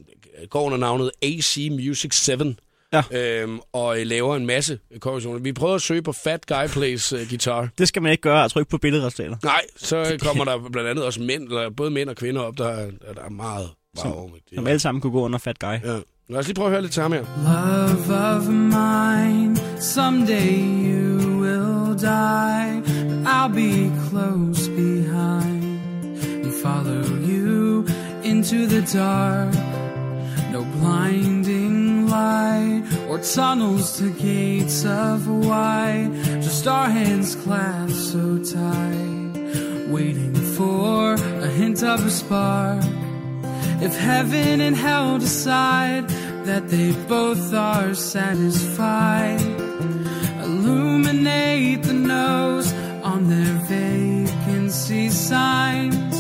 går 0.51 0.63
under 0.63 0.79
navnet 0.79 1.11
AC 1.23 1.57
Music 1.71 2.15
7. 2.15 2.33
Ja. 2.93 3.03
Øhm, 3.13 3.61
og 3.73 4.01
øh, 4.01 4.07
laver 4.07 4.37
en 4.37 4.47
masse 4.47 4.79
coverversioner. 4.99 5.39
Vi 5.41 5.53
prøvede 5.53 5.75
at 5.75 5.83
søge 5.83 6.03
på 6.03 6.13
Fat 6.13 6.47
Guy 6.47 6.67
Plays 6.73 7.13
uh, 7.13 7.29
Guitar. 7.29 7.69
Det 7.79 7.89
skal 7.89 8.03
man 8.03 8.13
ikke 8.13 8.23
gøre 8.23 8.45
at 8.45 8.51
trykke 8.51 8.71
på 8.71 8.79
billedresultater. 8.79 9.37
Nej, 9.45 9.61
så 9.77 10.19
kommer 10.23 10.45
der 10.45 10.69
blandt 10.73 10.91
andet 10.91 11.05
også 11.05 11.21
mænd, 11.21 11.43
eller 11.49 11.71
både 11.71 11.91
mænd 11.91 12.09
og 12.09 12.17
kvinder 12.17 12.43
op, 12.43 12.59
der, 12.59 12.69
er- 12.69 12.91
der 13.15 13.23
er 13.25 13.29
meget 13.31 13.69
Som- 13.97 14.11
wow. 14.13 14.27
med 14.29 14.39
det. 14.51 14.55
Som 14.55 14.65
er- 14.65 14.69
alle 14.69 14.79
sammen 14.81 15.01
kunne 15.01 15.13
gå 15.13 15.25
under 15.25 15.39
Fat 15.39 15.59
Guy. 15.59 15.67
Ja. 15.85 15.99
Lad 16.29 16.39
os 16.41 16.47
lige 16.47 16.55
prøve 16.55 16.67
at 16.67 16.73
høre 16.73 16.83
lidt 16.83 16.93
til 16.93 17.03
ham 17.03 17.13
her. 17.13 17.25
Love 17.45 18.17
of 18.37 18.49
mine, 18.49 19.57
someday 19.81 20.59
you 20.93 21.41
will 21.43 21.99
die, 22.01 22.83
but 23.09 23.27
I'll 23.27 23.53
be 23.55 23.91
close 24.09 24.71
behind 24.71 25.65
and 26.45 26.53
follow 26.63 27.05
you 27.33 27.85
into 28.25 28.57
the 28.57 28.99
dark. 28.99 29.55
No 30.53 30.65
blinding 30.81 32.09
light 32.09 32.83
or 33.11 33.17
tunnels 33.19 33.93
to 33.99 34.05
gates 34.23 34.85
of 34.85 35.27
white, 35.29 36.11
just 36.43 36.67
our 36.67 36.89
hands 36.91 37.37
clasped 37.45 38.03
so 38.13 38.39
tight, 38.59 39.33
waiting 39.93 40.35
for 40.57 41.15
a 41.43 41.47
hint 41.49 41.83
of 41.83 42.07
a 42.07 42.11
spark. 42.11 42.85
If 43.83 43.97
heaven 43.97 44.61
and 44.61 44.77
hell 44.77 45.19
decide 45.19 46.07
that 46.45 46.69
they 46.69 46.93
both 47.09 47.55
are 47.55 47.95
satisfied, 47.95 49.41
illuminate 50.45 51.83
the 51.85 51.95
nose 51.95 52.71
on 53.03 53.29
their 53.29 53.55
vacancy 53.69 55.09
signs. 55.09 56.17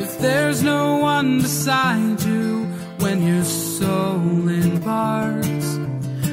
If 0.00 0.18
there's 0.20 0.62
no 0.62 0.98
one 0.98 1.42
beside 1.42 2.22
you 2.22 2.66
when 3.00 3.26
your 3.26 3.44
soul 3.44 4.48
embarks, 4.48 5.68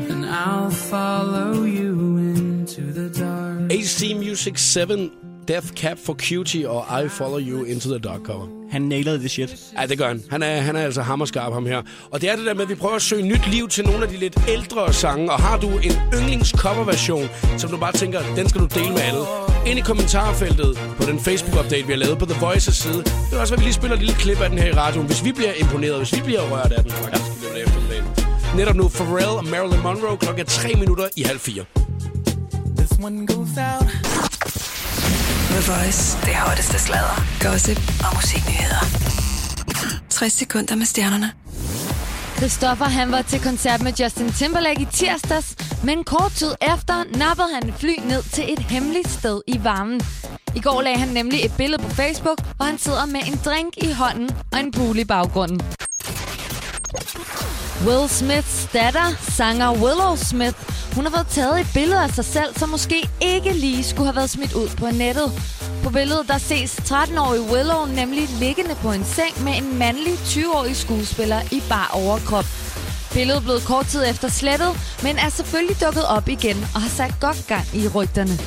then 0.08 0.24
I'll 0.26 0.70
follow 0.70 1.64
you 1.64 2.18
into 2.18 2.82
the 2.94 3.10
dark. 3.10 3.72
AC 3.72 4.14
Music 4.14 4.60
7, 4.60 5.12
Death 5.48 5.68
Cap 5.68 5.98
for 6.06 6.14
Cutie 6.14 6.70
og 6.70 7.04
I 7.04 7.10
Follow 7.10 7.40
You 7.40 7.64
Into 7.64 7.90
the 7.90 8.00
Dark 8.00 8.20
cover. 8.26 8.48
Han 8.72 8.82
nailede 8.82 9.20
det 9.24 9.32
shit. 9.32 9.56
Ja, 9.82 9.86
det 9.86 9.98
gør 9.98 10.08
han. 10.08 10.24
Han 10.30 10.44
er, 10.44 10.62
han 10.62 10.76
er 10.76 10.82
altså 10.82 11.02
hammerskarp, 11.02 11.54
ham 11.54 11.66
her. 11.66 11.82
Og 12.12 12.22
det 12.22 12.30
er 12.30 12.36
det 12.36 12.46
der 12.46 12.54
med, 12.54 12.62
at 12.62 12.70
vi 12.70 12.76
prøver 12.76 12.96
at 12.96 13.02
søge 13.02 13.22
nyt 13.22 13.48
liv 13.48 13.70
til 13.70 13.86
nogle 13.86 14.04
af 14.04 14.10
de 14.10 14.18
lidt 14.18 14.38
ældre 14.48 14.94
sange. 14.94 15.32
Og 15.32 15.40
har 15.40 15.58
du 15.58 15.70
en 15.70 15.92
yndlings 16.14 16.50
coverversion, 16.50 17.30
som 17.58 17.70
du 17.70 17.78
bare 17.78 17.92
tænker, 17.92 18.20
den 18.36 18.50
skal 18.50 18.62
du 18.62 18.66
dele 18.66 18.90
med 18.90 19.02
alle. 19.02 19.20
Ind 19.68 19.80
i 19.80 19.82
kommentarfeltet 19.82 20.80
på 20.98 21.04
den 21.06 21.20
Facebook-update, 21.20 21.86
vi 21.86 21.92
har 21.94 22.00
lavet 22.00 22.18
på 22.18 22.26
The 22.26 22.46
Voice's 22.46 22.72
side. 22.72 22.98
Det 22.98 23.32
vil 23.32 23.40
også 23.40 23.54
at 23.54 23.60
vi 23.60 23.66
lige 23.66 23.74
spiller 23.74 23.96
et 23.96 24.04
lille 24.04 24.16
klip 24.16 24.42
af 24.42 24.50
den 24.50 24.60
her 24.60 24.68
i 24.68 24.74
radioen. 24.74 25.08
Hvis 25.08 25.24
vi 25.26 25.32
bliver 25.32 25.54
imponeret, 25.54 25.98
hvis 25.98 26.16
vi 26.16 26.22
bliver 26.22 26.42
rørt 26.42 26.72
af 26.72 26.84
den, 26.84 26.92
faktisk, 26.92 27.24
i 27.24 27.44
løbet 27.44 27.56
af 27.56 27.64
eftermiddagen. 27.64 28.06
Netop 28.56 28.76
nu, 28.76 28.88
Pharrell 28.88 29.26
og 29.26 29.46
Marilyn 29.46 29.82
Monroe 29.84 30.18
klokken 30.18 30.42
er 30.42 30.46
3 30.46 30.74
minutter 30.74 31.08
i 31.16 31.24
halv 31.24 31.40
fire. 31.40 31.64
This 32.78 32.92
one 33.04 33.28
goes 33.28 33.58
out. 33.58 34.03
The 35.54 35.74
Voice. 35.74 36.18
Det 36.26 36.36
hotteste 36.36 36.80
sladder, 36.80 37.16
gossip 37.42 37.78
og 38.06 38.16
musiknyheder. 38.16 38.84
60 40.10 40.34
sekunder 40.34 40.76
med 40.76 40.86
stjernerne. 40.86 41.32
Christoffer 42.38 42.86
han 42.86 43.12
var 43.12 43.22
til 43.22 43.42
koncert 43.42 43.82
med 43.82 43.94
Justin 44.00 44.32
Timberlake 44.32 44.82
i 44.82 44.88
tirsdags, 44.92 45.56
men 45.84 46.04
kort 46.04 46.32
tid 46.32 46.52
efter 46.62 47.04
nappede 47.18 47.48
han 47.54 47.70
et 47.70 47.76
fly 47.78 47.96
ned 48.06 48.24
til 48.24 48.54
et 48.54 48.60
hemmeligt 48.60 49.10
sted 49.10 49.42
i 49.48 49.64
varmen. 49.64 50.02
I 50.56 50.60
går 50.60 50.82
lagde 50.82 50.98
han 50.98 51.08
nemlig 51.08 51.46
et 51.46 51.54
billede 51.58 51.84
på 51.84 51.90
Facebook, 51.90 52.40
hvor 52.56 52.66
han 52.66 52.78
sidder 52.78 53.06
med 53.06 53.22
en 53.28 53.40
drink 53.46 53.74
i 53.78 53.92
hånden 53.92 54.30
og 54.52 54.60
en 54.60 54.72
pool 54.72 55.00
i 55.00 55.06
baggrunden. 55.06 55.62
Will 57.88 58.10
Smiths 58.10 58.68
datter, 58.74 59.16
sanger 59.20 59.72
Willow 59.72 60.16
Smith, 60.16 60.73
hun 60.96 61.06
har 61.06 61.12
fået 61.18 61.28
taget 61.28 61.60
et 61.60 61.68
billede 61.74 62.04
af 62.04 62.10
sig 62.10 62.26
selv, 62.26 62.58
som 62.58 62.70
måske 62.70 63.10
ikke 63.22 63.54
lige 63.54 63.84
skulle 63.84 64.06
have 64.06 64.16
været 64.16 64.30
smidt 64.30 64.54
ud 64.54 64.70
på 64.78 64.86
nettet. 64.86 65.32
På 65.84 65.90
billedet 65.90 66.28
der 66.28 66.38
ses 66.38 66.76
13-årige 66.76 67.42
Willow 67.54 67.86
nemlig 67.86 68.30
liggende 68.30 68.76
på 68.76 68.92
en 68.92 69.06
seng 69.06 69.44
med 69.44 69.54
en 69.58 69.78
mandlig 69.78 70.14
20-årig 70.14 70.76
skuespiller 70.76 71.42
i 71.52 71.64
bar 71.70 71.90
overkrop. 71.94 72.46
Billedet 73.14 73.44
blev 73.44 73.60
kort 73.62 73.86
tid 73.86 74.04
efter 74.10 74.28
slettet, 74.28 74.72
men 75.04 75.18
er 75.18 75.30
selvfølgelig 75.30 75.82
dukket 75.82 76.06
op 76.08 76.28
igen 76.28 76.58
og 76.76 76.82
har 76.82 76.90
sat 76.90 77.14
godt 77.22 77.48
gang 77.48 77.66
i 77.74 77.88
rygterne. 77.88 78.38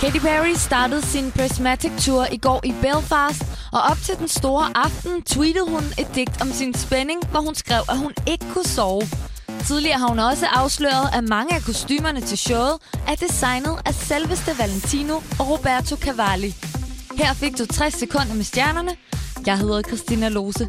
Katy 0.00 0.18
Perry 0.18 0.54
startede 0.54 1.02
sin 1.06 1.30
Prismatic 1.30 1.92
Tour 2.04 2.26
i 2.32 2.36
går 2.36 2.60
i 2.64 2.74
Belfast, 2.82 3.42
og 3.72 3.80
op 3.90 3.98
til 4.04 4.14
den 4.18 4.28
store 4.28 4.66
aften 4.74 5.22
tweetede 5.22 5.66
hun 5.68 5.84
et 5.98 6.08
digt 6.14 6.40
om 6.42 6.52
sin 6.52 6.74
spænding, 6.74 7.20
hvor 7.30 7.40
hun 7.40 7.54
skrev, 7.54 7.82
at 7.88 7.98
hun 7.98 8.12
ikke 8.26 8.46
kunne 8.52 8.64
sove. 8.64 9.02
Tidligere 9.66 9.98
har 9.98 10.08
hun 10.08 10.18
også 10.18 10.46
afsløret, 10.46 11.08
at 11.14 11.24
mange 11.24 11.54
af 11.54 11.62
kostymerne 11.62 12.20
til 12.20 12.38
showet 12.38 12.76
er 13.08 13.14
designet 13.14 13.76
af 13.86 13.94
selveste 13.94 14.58
Valentino 14.58 15.14
og 15.14 15.50
Roberto 15.50 15.96
Cavalli. 15.96 16.54
Her 17.18 17.34
fik 17.34 17.58
du 17.58 17.66
60 17.66 17.94
sekunder 17.94 18.34
med 18.34 18.44
stjernerne. 18.44 18.90
Jeg 19.46 19.58
hedder 19.58 19.82
Christina 19.82 20.28
Lose. 20.28 20.68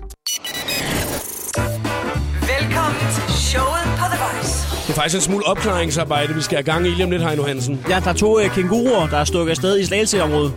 Velkommen 2.54 3.02
til 3.16 3.34
showet 3.34 3.86
på 4.00 4.06
The 4.12 4.20
Voice. 4.24 4.54
Det 4.88 4.90
er 4.90 4.94
faktisk 4.94 5.16
en 5.16 5.22
smule 5.22 5.46
opklaringsarbejde, 5.46 6.34
vi 6.34 6.42
skal 6.42 6.56
have 6.58 6.64
gang 6.64 6.88
i 6.88 6.90
lige 6.90 7.04
om 7.04 7.12
lidt, 7.12 7.24
Heino 7.24 7.44
Hansen. 7.44 7.86
Ja, 7.90 8.00
der 8.00 8.10
er 8.10 8.14
to 8.14 8.40
øh, 8.40 8.50
kænguruer, 8.56 9.08
der 9.08 9.18
er 9.18 9.24
stukket 9.26 9.52
afsted 9.52 9.80
i 9.80 9.86
Slagelseområdet. 9.86 10.54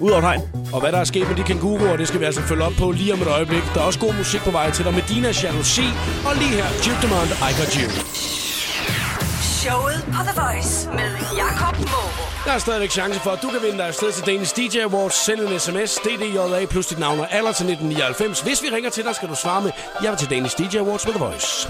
Ud 0.00 0.10
over 0.10 0.20
hegn. 0.20 0.42
Og 0.72 0.80
hvad 0.80 0.92
der 0.92 0.98
er 0.98 1.04
sket 1.04 1.28
med 1.28 1.36
de 1.36 1.42
kænguruer, 1.42 1.96
det 1.96 2.08
skal 2.08 2.20
vi 2.20 2.24
altså 2.24 2.42
følge 2.42 2.64
op 2.64 2.72
på 2.78 2.90
lige 2.90 3.12
om 3.12 3.22
et 3.22 3.28
øjeblik. 3.28 3.62
Der 3.74 3.80
er 3.80 3.84
også 3.84 4.00
god 4.00 4.14
musik 4.14 4.40
på 4.40 4.50
vej 4.50 4.70
til 4.70 4.84
dig 4.84 4.94
med 4.94 5.02
Dina 5.02 5.30
Jalousi. 5.42 5.88
Og 6.28 6.34
lige 6.36 6.54
her, 6.60 6.68
Jip 6.84 7.02
Demand, 7.02 7.30
I 7.48 7.50
Got 7.58 7.72
You. 7.80 7.88
Showet 9.60 9.98
på 10.14 10.20
The 10.28 10.34
Voice 10.42 10.88
med 10.98 11.10
Jakob 11.36 11.76
Morup. 11.78 12.30
Der 12.44 12.52
er 12.52 12.58
stadigvæk 12.58 12.90
chance 12.90 13.20
for, 13.20 13.30
at 13.30 13.42
du 13.42 13.48
kan 13.48 13.60
vinde 13.62 13.78
dig 13.78 13.86
afsted 13.86 14.12
til 14.12 14.26
Danish 14.26 14.56
DJ 14.56 14.78
Awards. 14.78 15.24
Send 15.24 15.40
en 15.40 15.58
sms, 15.58 15.94
DDJA 16.04 16.66
plus 16.66 16.86
dit 16.86 16.98
navn 16.98 17.20
og 17.20 17.26
alder 17.30 17.52
til 17.52 17.66
1999. 17.66 18.40
Hvis 18.40 18.62
vi 18.62 18.68
ringer 18.68 18.90
til 18.90 19.04
dig, 19.04 19.14
skal 19.14 19.28
du 19.28 19.34
svare 19.34 19.62
med, 19.62 19.70
jeg 20.02 20.10
vil 20.10 20.18
til 20.18 20.30
Danish 20.30 20.58
DJ 20.58 20.76
Awards 20.76 21.06
med 21.06 21.14
The 21.14 21.24
Voice. 21.24 21.68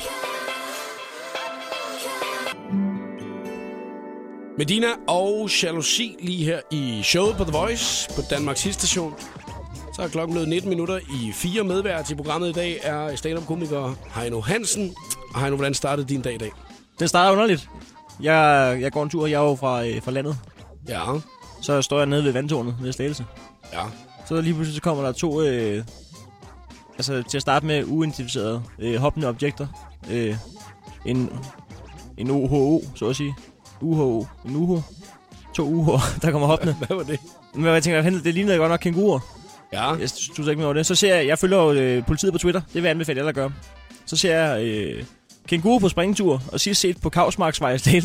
Medina 4.60 4.86
og 5.08 5.50
Jalousi 5.62 6.16
lige 6.22 6.44
her 6.44 6.60
i 6.70 7.00
showet 7.02 7.36
på 7.36 7.44
The 7.44 7.52
Voice 7.52 8.10
på 8.14 8.22
Danmarks 8.30 8.60
station. 8.60 9.14
Så 9.94 10.02
er 10.02 10.08
klokken 10.08 10.34
blevet 10.34 10.48
19 10.48 10.70
minutter 10.70 10.98
i 10.98 11.32
fire 11.32 11.64
medvært 11.64 12.04
til 12.04 12.16
programmet 12.16 12.48
i 12.48 12.52
dag 12.52 12.78
er 12.82 13.16
stand-up-komiker 13.16 13.94
Heino 14.14 14.40
Hansen. 14.40 14.94
Og 15.34 15.40
Heino, 15.40 15.56
hvordan 15.56 15.74
startede 15.74 16.08
din 16.08 16.22
dag 16.22 16.34
i 16.34 16.38
dag? 16.38 16.50
Den 16.98 17.08
starter 17.08 17.32
underligt. 17.32 17.68
Jeg, 18.22 18.78
jeg 18.80 18.92
går 18.92 19.02
en 19.02 19.10
tur, 19.10 19.26
jeg 19.26 19.36
er 19.42 19.48
jo 19.48 19.54
fra, 19.54 19.86
øh, 19.86 20.02
fra 20.02 20.10
landet. 20.10 20.38
Ja, 20.88 21.00
Så 21.62 21.82
står 21.82 21.98
jeg 21.98 22.06
nede 22.06 22.24
ved 22.24 22.32
vandtårnet 22.32 22.76
ved 22.80 22.92
Slagelse. 22.92 23.24
ja. 23.72 23.82
Så 24.26 24.40
lige 24.40 24.54
pludselig 24.54 24.76
så 24.76 24.82
kommer 24.82 25.04
der 25.04 25.12
to, 25.12 25.42
øh, 25.42 25.84
altså 26.96 27.22
til 27.22 27.38
at 27.38 27.42
starte 27.42 27.66
med 27.66 27.84
uidentificerede 27.84 28.62
øh, 28.78 28.96
hoppende 28.96 29.28
objekter. 29.28 29.66
Øh, 30.10 30.36
en, 31.06 31.30
en 32.18 32.30
OHO, 32.30 32.82
så 32.94 33.08
at 33.08 33.16
sige. 33.16 33.34
UHO. 33.82 34.26
En 34.44 34.56
UHO. 34.56 34.80
To 35.54 35.82
UH'er, 35.82 36.00
der 36.22 36.30
kommer 36.30 36.46
hoppende. 36.46 36.74
Hvad 36.86 36.96
var 36.96 37.02
det? 37.02 37.18
Men 37.54 37.66
jeg 37.66 37.82
tænker, 37.82 38.20
det 38.20 38.34
lignede 38.34 38.58
godt 38.58 38.70
nok 38.70 38.80
kænguruer. 38.80 39.20
Ja, 39.72 39.94
Jeg 39.94 40.10
synes 40.10 40.38
ikke 40.38 40.56
mere 40.56 40.66
over 40.66 40.74
det. 40.74 40.86
Så 40.86 40.94
ser 40.94 41.16
jeg, 41.16 41.26
jeg 41.26 41.38
følger 41.38 41.58
jo 41.58 41.72
øh, 41.72 42.06
politiet 42.06 42.32
på 42.32 42.38
Twitter. 42.38 42.60
Det 42.60 42.74
vil 42.74 42.82
jeg 42.82 42.90
anbefale 42.90 43.18
alle 43.20 43.28
at 43.28 43.34
gøre. 43.34 43.52
Så 44.06 44.16
ser 44.16 44.36
jeg 44.36 44.64
øh, 44.64 45.04
kænguru 45.48 45.78
på 45.78 45.88
springtur, 45.88 46.42
og 46.52 46.60
sidst 46.60 46.80
set 46.80 47.00
på 47.00 47.08
Kavsmarksvej 47.10 47.78
i. 47.86 48.02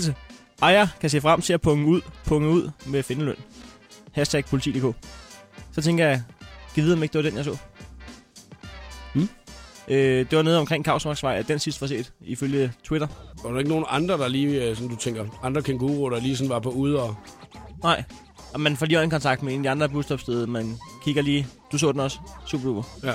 Ejer 0.62 0.88
kan 1.02 1.10
se 1.10 1.22
frem 1.22 1.42
til 1.42 1.54
at 1.54 1.62
punge 1.62 1.86
ud, 1.86 2.02
punge 2.26 2.50
ud 2.50 2.70
med 2.86 3.04
findeløn. 3.04 3.36
Hashtag 4.12 4.46
politi.dk. 4.46 4.96
Så 5.72 5.82
tænker 5.82 6.08
jeg, 6.08 6.22
giv 6.76 6.84
videre, 6.84 6.98
om 6.98 7.04
ikke 7.04 7.14
det 7.14 7.24
var 7.24 7.30
den, 7.30 7.38
jeg 7.38 7.46
så. 7.46 7.58
Hmm? 9.14 9.30
Øh, 9.88 10.26
det 10.30 10.38
var 10.38 10.42
nede 10.44 10.60
omkring 10.60 10.86
Kavsmarksvej, 10.86 11.36
at 11.36 11.48
den 11.48 11.60
sidst 11.60 11.82
var 11.82 11.88
set, 11.88 12.12
ifølge 12.22 12.72
Twitter. 12.84 13.08
Var 13.46 13.52
der 13.52 13.60
ikke 13.60 13.70
nogen 13.70 13.86
andre, 13.90 14.18
der 14.18 14.28
lige, 14.28 14.70
øh, 14.70 14.76
som 14.76 14.90
du 14.90 14.96
tænker, 14.96 15.26
andre 15.44 15.62
kænguruer, 15.62 16.10
der 16.10 16.20
lige 16.20 16.38
sådan 16.38 16.50
var 16.50 16.60
på 16.60 16.70
ude 16.70 17.02
og... 17.02 17.16
Nej. 17.84 18.04
Og 18.54 18.60
man 18.60 18.78
får 18.78 18.86
lige 18.86 18.98
øjenkontakt 18.98 19.44
med 19.44 19.54
en 19.54 19.60
af 19.60 19.64
de 19.64 19.70
andre 19.70 19.90
busstopsteder. 19.90 20.48
Man 20.48 20.78
kigger 21.04 21.22
lige. 21.22 21.48
Du 21.72 21.78
så 21.78 21.92
den 21.92 22.00
også. 22.00 22.18
Super 22.46 22.66
duper. 22.66 22.84
Ja. 23.04 23.14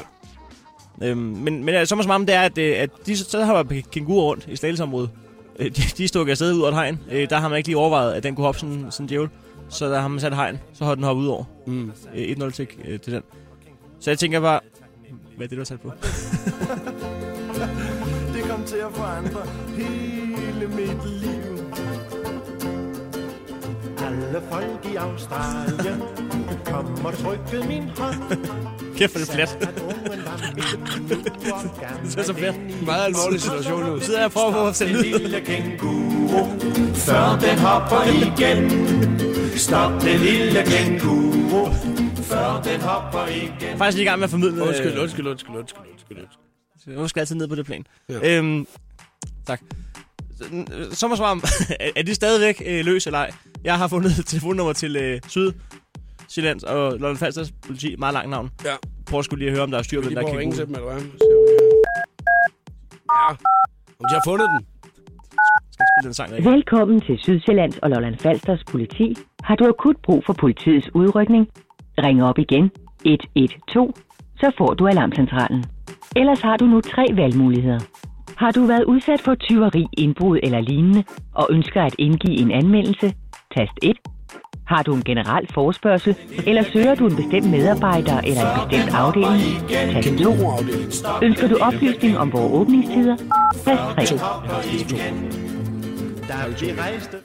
Øhm, 1.02 1.20
men, 1.20 1.64
men 1.64 1.86
så 1.86 1.96
som 2.02 2.10
om 2.10 2.26
det 2.26 2.34
er, 2.34 2.40
at, 2.40 2.58
øh, 2.58 2.76
at 2.78 2.90
de 3.06 3.16
så 3.16 3.44
har 3.44 3.66
kænguruer 3.92 4.22
rundt 4.22 4.46
i 4.48 4.56
Slagelsesområdet. 4.56 5.10
Øh, 5.58 5.66
de, 5.66 5.82
de 5.98 6.08
stukket 6.08 6.30
afsted 6.30 6.54
ud 6.54 6.62
af 6.62 6.68
et 6.68 6.74
hegn. 6.74 6.98
Øh, 7.10 7.30
der 7.30 7.36
har 7.38 7.48
man 7.48 7.56
ikke 7.56 7.68
lige 7.68 7.76
overvejet, 7.76 8.12
at 8.12 8.22
den 8.22 8.34
kunne 8.34 8.44
hoppe 8.44 8.60
sådan, 8.60 8.86
sådan 8.90 9.04
en 9.04 9.08
djævel. 9.08 9.28
Så 9.68 9.88
der 9.88 10.00
har 10.00 10.08
man 10.08 10.20
sat 10.20 10.34
hegn. 10.34 10.58
Så 10.72 10.84
har 10.84 10.94
den 10.94 11.04
hoppet 11.04 11.22
ud 11.22 11.28
over. 11.28 11.44
Mm. 11.66 11.92
Øh, 12.14 12.36
1-0 12.38 12.50
til, 12.50 12.68
øh, 12.84 13.00
til 13.00 13.12
den. 13.12 13.22
Så 14.00 14.10
jeg 14.10 14.18
tænker 14.18 14.40
bare... 14.40 14.60
Hvad 15.36 15.46
er 15.46 15.48
det, 15.48 15.56
du 15.56 15.60
har 15.60 15.64
sat 15.64 15.80
på? 15.80 15.92
Det 18.70 18.78
til 18.78 18.84
at 18.84 18.94
forandre 18.94 19.42
hele 19.76 20.66
mit 20.66 21.04
liv. 21.22 21.64
Alle 24.06 24.42
folk 24.50 24.92
i 24.92 24.96
Australien 24.96 26.02
kom 26.64 27.04
og 27.04 27.14
trykkede 27.18 27.68
min 27.68 27.82
hånd. 27.98 28.14
Kæft, 28.96 29.12
hvor 29.12 29.20
er 29.20 29.24
det 29.24 29.34
plat. 29.34 29.58
Det 32.04 32.18
er 32.18 32.22
så 32.22 32.32
plat. 32.32 32.54
Meget 32.86 33.04
alvorlig 33.04 33.40
situation 33.40 33.84
nu. 33.84 34.00
Sidder 34.00 34.18
jeg 34.18 34.26
og 34.26 34.32
prøver 34.32 34.52
på 34.52 34.66
at 34.66 34.76
sende 34.76 35.02
lille 35.02 35.40
kænguru, 35.40 36.46
før 36.94 37.38
den 37.40 37.58
hopper 37.58 38.02
igen. 38.26 38.70
Stop 39.56 39.92
den 40.00 40.20
lille 40.20 40.62
kænguru, 40.64 41.72
før 42.22 42.62
den 42.64 42.80
hopper 42.80 43.26
igen. 43.26 43.78
Faktisk 43.78 43.96
lige 43.96 44.04
i 44.04 44.08
gang 44.08 44.18
med 44.18 44.24
at 44.24 44.30
formidle... 44.30 44.62
Undskyld, 44.62 44.98
undskyld, 44.98 45.26
undskyld, 45.26 45.56
undskyld, 45.56 45.56
undskyld. 45.56 46.18
undskyld. 46.18 46.49
Jeg 46.86 47.08
skal 47.08 47.20
altid 47.20 47.36
ned 47.36 47.48
på 47.48 47.54
det 47.54 47.66
plan. 47.66 47.84
Ja. 48.08 48.38
Øhm, 48.38 48.66
tak. 49.46 49.60
Svaret, 50.92 51.44
er- 51.80 51.90
er 51.96 52.02
de 52.02 52.14
stadigvæk 52.14 52.62
øh, 52.66 52.84
løs 52.84 53.06
eller 53.06 53.18
ej? 53.18 53.30
Jeg 53.64 53.78
har 53.78 53.88
fundet 53.88 54.18
et 54.18 54.26
telefonnummer 54.32 54.72
til 54.72 54.96
øh, 54.96 55.20
Syd, 55.28 55.52
Sjællands 56.28 56.62
og 56.64 56.92
Lolland 56.92 57.16
Falsters 57.16 57.52
politi. 57.66 57.96
Meget 57.98 58.12
langt 58.14 58.30
navn. 58.30 58.50
Ja. 58.64 58.74
Prøv 59.06 59.22
skulle 59.22 59.38
lige 59.38 59.48
at 59.50 59.54
høre, 59.56 59.62
om 59.64 59.70
der 59.70 59.78
er 59.78 59.82
styr 59.82 60.00
på 60.02 60.08
den 60.08 60.16
de 60.16 60.20
der 60.22 60.26
at 60.28 60.36
ringe 60.38 60.40
kænguru. 60.40 60.56
til 60.56 60.66
dem, 60.66 60.74
eller 60.74 60.92
hvad? 60.92 61.00
Her. 61.02 61.08
Ja. 63.12 63.28
Om 64.00 64.06
de 64.10 64.14
har 64.14 64.22
fundet 64.24 64.48
den. 64.54 64.66
Skal 65.72 65.86
spille 65.92 66.04
den 66.04 66.14
sang, 66.14 66.44
Velkommen 66.52 67.00
til 67.00 67.18
Sydsjællands 67.18 67.78
og 67.78 67.90
Lolland 67.90 68.18
Falsters 68.18 68.64
politi. 68.70 69.16
Har 69.42 69.54
du 69.56 69.64
akut 69.68 69.96
brug 70.04 70.22
for 70.26 70.32
politiets 70.32 70.88
udrykning? 70.94 71.48
Ring 71.98 72.22
op 72.22 72.38
igen 72.38 72.70
112, 73.04 73.94
så 74.40 74.52
får 74.58 74.74
du 74.74 74.86
alarmcentralen. 74.86 75.64
Ellers 76.16 76.40
har 76.40 76.56
du 76.56 76.64
nu 76.64 76.80
tre 76.80 77.06
valgmuligheder. 77.14 77.80
Har 78.36 78.50
du 78.50 78.66
været 78.66 78.84
udsat 78.84 79.20
for 79.20 79.34
tyveri, 79.34 79.86
indbrud 79.98 80.38
eller 80.42 80.60
lignende, 80.60 81.04
og 81.34 81.48
ønsker 81.50 81.82
at 81.82 81.94
indgive 81.98 82.36
en 82.38 82.50
anmeldelse? 82.50 83.14
Tast 83.56 83.72
1. 83.82 83.96
Har 84.66 84.82
du 84.82 84.94
en 84.94 85.04
generel 85.04 85.46
forspørgsel, 85.54 86.16
eller 86.46 86.62
søger 86.62 86.94
du 86.94 87.06
en 87.06 87.16
bestemt 87.16 87.50
medarbejder 87.50 88.20
eller 88.20 88.42
en 88.42 88.68
bestemt 88.68 88.94
afdeling? 88.94 89.68
Tast 89.68 90.08
2. 90.08 90.14
Kænguruafdeling. 90.14 90.84
Ønsker 91.22 91.48
du 91.48 91.56
oplysning 91.60 92.18
om 92.18 92.32
vores 92.32 92.52
åbningstider? 92.52 93.16
Tast 93.64 94.10
3. 94.10 94.16
Der 96.28 96.74
vi 96.74 96.80
rejste 96.80 97.16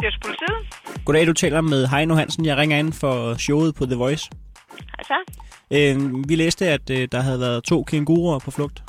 Det 0.00 0.06
er 0.06 0.10
politiet. 0.24 1.04
Goddag, 1.04 1.26
du 1.26 1.32
taler 1.32 1.60
med 1.60 1.86
Heino 1.86 2.14
Hansen. 2.14 2.44
Jeg 2.46 2.56
ringer 2.56 2.78
ind 2.78 2.92
for 2.92 3.34
showet 3.34 3.74
på 3.74 3.86
The 3.86 3.96
Voice. 3.96 4.30
Hej 4.96 5.02
så. 5.04 5.18
Øh, 5.70 6.28
vi 6.28 6.34
læste, 6.36 6.68
at 6.68 6.90
øh, 6.90 7.08
der 7.12 7.20
havde 7.20 7.40
været 7.40 7.64
to 7.64 7.82
kænguruer 7.82 8.38
på 8.38 8.50
flugt. 8.50 8.82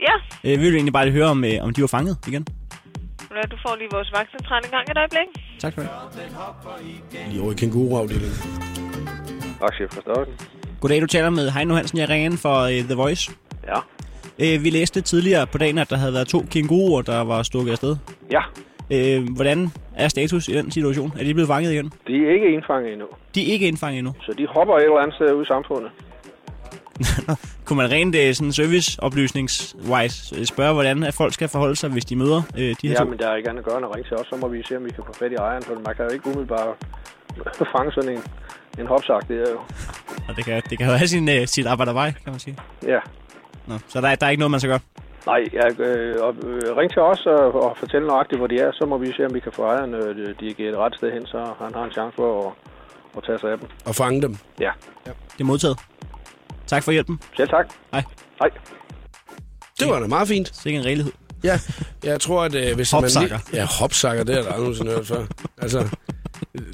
Ja, 0.00 0.12
Øh, 0.44 0.50
vi 0.50 0.56
ville 0.64 0.76
egentlig 0.76 0.92
bare 0.92 1.04
lige 1.04 1.14
høre, 1.14 1.26
om, 1.26 1.44
øh, 1.44 1.52
om 1.60 1.72
de 1.74 1.80
var 1.80 1.86
fanget 1.86 2.16
igen. 2.28 2.46
Ved 3.30 3.48
du, 3.50 3.56
får 3.66 3.76
lige 3.76 3.88
vores 3.92 4.12
vagtcentral 4.12 4.62
en 4.64 4.70
gang 4.70 4.90
et 4.90 4.98
øjeblik. 4.98 5.28
Tak 5.58 5.72
skal 5.72 5.84
du 5.84 5.88
have. 5.88 7.30
Lige 7.30 7.42
over 7.42 7.52
i 7.52 7.54
kænguruafdelingen. 7.54 8.38
Vagtchef 9.60 9.90
fra 9.94 10.00
Stokken. 10.00 10.34
Goddag, 10.80 11.00
du 11.00 11.06
taler 11.06 11.30
med 11.30 11.50
Heino 11.50 11.74
Hansen. 11.74 11.98
Jeg 11.98 12.08
ringer 12.08 12.30
ind 12.30 12.38
for 12.38 12.58
øh, 12.60 12.70
The 12.84 12.94
Voice. 12.94 13.32
Ja. 13.66 13.78
Øh, 14.38 14.64
vi 14.64 14.70
læste 14.70 15.00
tidligere 15.00 15.46
på 15.46 15.58
dagen, 15.58 15.78
at 15.78 15.90
der 15.90 15.96
havde 15.96 16.12
været 16.12 16.28
to 16.28 16.46
kænguruer, 16.50 17.02
der 17.02 17.20
var 17.20 17.42
stukket 17.42 17.72
afsted. 17.72 17.96
Ja, 18.30 18.40
Øh, 18.94 19.28
hvordan 19.36 19.68
er 19.96 20.08
status 20.08 20.48
i 20.48 20.52
den 20.52 20.70
situation? 20.70 21.12
Er 21.20 21.24
de 21.24 21.34
blevet 21.34 21.48
fanget 21.48 21.72
igen? 21.72 21.92
de 22.06 22.26
er 22.26 22.30
ikke 22.34 22.48
indfanget 22.54 22.92
endnu, 22.92 23.06
De 23.34 23.48
er 23.48 23.52
ikke 23.52 23.68
indfanget 23.68 23.98
endnu. 23.98 24.14
så 24.22 24.32
de 24.38 24.46
hopper 24.46 24.74
et 24.76 24.82
eller 24.82 24.96
andet 24.98 25.14
sted 25.14 25.32
ude 25.32 25.42
i 25.42 25.46
samfundet. 25.46 25.90
Kunne 27.64 27.76
man 27.76 27.90
rent 27.90 28.16
øh, 28.16 28.34
sådan 28.34 28.52
serviceoplysnings-wise 28.52 30.38
øh, 30.38 30.44
spørge, 30.44 30.72
hvordan 30.72 31.02
at 31.02 31.14
folk 31.14 31.32
skal 31.34 31.48
forholde 31.48 31.76
sig, 31.76 31.90
hvis 31.90 32.04
de 32.04 32.16
møder 32.16 32.42
øh, 32.58 32.62
de 32.62 32.74
her 32.88 32.90
Ja, 32.90 32.94
to? 32.98 33.04
men 33.04 33.18
der 33.18 33.28
er 33.28 33.36
ikke 33.36 33.48
andet 33.48 33.60
at 33.62 33.66
gøre 33.68 33.76
end 33.76 33.86
at 33.86 33.94
ringe 33.94 34.08
til 34.08 34.16
os, 34.16 34.26
så 34.26 34.36
må 34.36 34.48
vi 34.48 34.62
se, 34.68 34.76
om 34.76 34.84
vi 34.84 34.90
kan 34.90 35.04
få 35.06 35.12
fat 35.18 35.32
i 35.32 35.34
ejeren, 35.34 35.62
for 35.62 35.74
man 35.74 35.94
kan 35.96 36.04
jo 36.04 36.10
ikke 36.10 36.26
umiddelbart 36.26 36.68
fange 37.76 37.92
sådan 37.92 38.12
en, 38.12 38.22
en 38.78 38.86
hopsak, 38.86 39.28
det 39.28 39.36
er 39.36 39.50
jo. 39.52 39.58
Og 40.28 40.36
det 40.36 40.44
kan, 40.44 40.62
det 40.70 40.78
kan 40.78 40.86
jo 40.86 40.92
have 40.92 41.08
sin, 41.08 41.28
øh, 41.28 41.46
sit 41.46 41.66
arbejde 41.66 41.94
vej, 41.94 42.10
kan 42.24 42.32
man 42.32 42.38
sige. 42.40 42.56
Ja. 42.86 42.98
Nå, 43.66 43.74
så 43.88 44.00
der, 44.00 44.08
er- 44.08 44.14
der 44.14 44.26
er 44.26 44.30
ikke 44.30 44.40
noget, 44.40 44.50
man 44.50 44.60
skal 44.60 44.70
gøre. 44.70 44.80
Nej, 45.26 45.40
ja, 45.52 45.66
øh, 45.84 46.24
og, 46.26 46.34
øh, 46.48 46.76
ring 46.76 46.90
til 46.92 47.02
os 47.02 47.26
og, 47.26 47.54
og 47.64 47.76
fortæl 47.78 48.02
nøjagtigt, 48.02 48.38
hvor 48.40 48.46
de 48.46 48.56
er, 48.58 48.70
så 48.72 48.86
må 48.86 48.98
vi 48.98 49.12
se, 49.16 49.26
om 49.26 49.34
vi 49.34 49.40
kan 49.40 49.52
få 49.52 49.62
ejeren 49.62 49.94
øh, 49.94 50.34
dirigeret 50.40 50.72
et 50.72 50.78
ret 50.78 50.94
sted 50.96 51.12
hen, 51.12 51.26
så 51.26 51.38
han 51.62 51.74
har 51.74 51.84
en 51.84 51.92
chance 51.92 52.16
for 52.16 52.28
at, 52.46 52.52
at 53.16 53.22
tage 53.26 53.38
sig 53.38 53.50
af 53.52 53.58
dem. 53.58 53.68
Og 53.86 53.94
fange 53.94 54.22
dem. 54.22 54.36
Ja. 54.60 54.70
Det 55.06 55.40
er 55.40 55.44
modtaget. 55.44 55.78
Tak 56.66 56.82
for 56.82 56.92
hjælpen. 56.92 57.20
Selv 57.36 57.48
tak. 57.48 57.66
Hej. 57.92 58.02
Hej. 58.38 58.50
Det 59.80 59.88
var 59.88 59.98
da 60.00 60.06
meget 60.06 60.28
fint. 60.28 60.56
Sikke 60.62 60.78
en 60.78 60.84
regelighed. 60.84 61.12
Ja, 61.44 61.58
jeg 62.04 62.20
tror, 62.20 62.42
at 62.42 62.54
øh, 62.54 62.74
hvis 62.76 62.90
Hopsakker. 62.90 63.34
man... 63.36 63.40
Lige, 63.50 63.60
ja, 63.60 63.66
hopsakker, 63.80 64.24
det 64.24 64.34
er 64.38 64.42
der 64.42 64.46
aldrig 64.48 64.60
nogensinde 64.60 64.92
hørt 64.92 65.06
før. 65.06 65.24
Altså, 65.62 65.78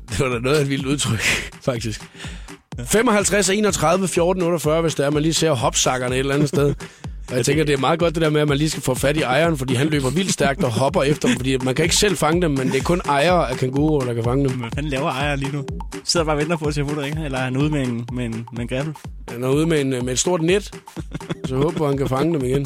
Det 0.09 0.21
var 0.21 0.29
da 0.29 0.39
noget 0.39 0.57
af 0.57 0.61
et 0.63 0.69
vildt 0.69 0.87
udtryk, 0.87 1.21
faktisk. 1.71 2.01
55, 2.87 3.49
31, 3.51 4.09
14, 4.09 4.43
48, 4.43 4.81
hvis 4.81 4.95
det 4.95 5.07
er, 5.07 5.11
man 5.11 5.23
lige 5.23 5.35
ser 5.35 5.53
hopsakkerne 5.53 6.15
et 6.15 6.19
eller 6.19 6.35
andet 6.35 6.49
sted. 6.49 6.75
Og 7.31 7.37
jeg 7.37 7.45
tænker, 7.45 7.65
det 7.65 7.73
er 7.73 7.79
meget 7.79 7.99
godt 7.99 8.15
det 8.15 8.23
der 8.23 8.31
med, 8.31 8.41
at 8.41 8.49
man 8.49 8.59
lige 8.59 8.71
skal 8.71 8.83
få 8.83 8.95
fat 8.95 9.17
i 9.17 9.21
ejeren, 9.21 9.59
fordi 9.59 9.75
han 9.75 9.87
løber 9.87 10.11
vildt 10.11 10.33
stærkt 10.33 10.65
og 10.65 10.71
hopper 10.71 11.03
efter 11.03 11.29
dem, 11.29 11.37
fordi 11.37 11.57
man 11.57 11.75
kan 11.75 11.83
ikke 11.83 11.97
selv 11.97 12.17
fange 12.17 12.43
dem, 12.43 12.51
men 12.51 12.69
det 12.69 12.77
er 12.77 12.83
kun 12.83 13.01
ejere 13.09 13.51
af 13.51 13.57
kænguruer, 13.57 14.05
der 14.05 14.15
kan 14.15 14.25
fange 14.25 14.49
dem. 14.49 14.59
Hvad 14.59 14.71
fanden 14.75 14.91
laver 14.91 15.11
ejer 15.11 15.37
lige 15.37 15.53
nu? 15.53 15.65
Sidder 16.05 16.27
bare 16.27 16.37
og 16.37 16.41
venter 16.41 16.57
på, 16.57 16.65
at 16.65 16.75
telefonen 16.75 17.03
ringer, 17.03 17.25
eller 17.25 17.39
er 17.39 17.45
han 17.45 17.57
ude 17.57 17.71
med 17.71 17.83
en, 17.83 18.07
med 18.13 18.25
en, 18.25 18.47
med 18.53 18.61
en 18.61 18.69
griffel? 18.69 18.95
Han 19.29 19.45
er 19.45 19.49
ude 19.49 19.67
med, 19.67 19.81
en, 19.81 19.91
med 19.91 20.09
et 20.13 20.19
stort 20.19 20.43
net, 20.43 20.65
så 21.45 21.55
jeg 21.55 21.63
håber, 21.63 21.87
han 21.87 21.97
kan 21.97 22.09
fange 22.09 22.35
dem 22.35 22.45
igen. 22.45 22.65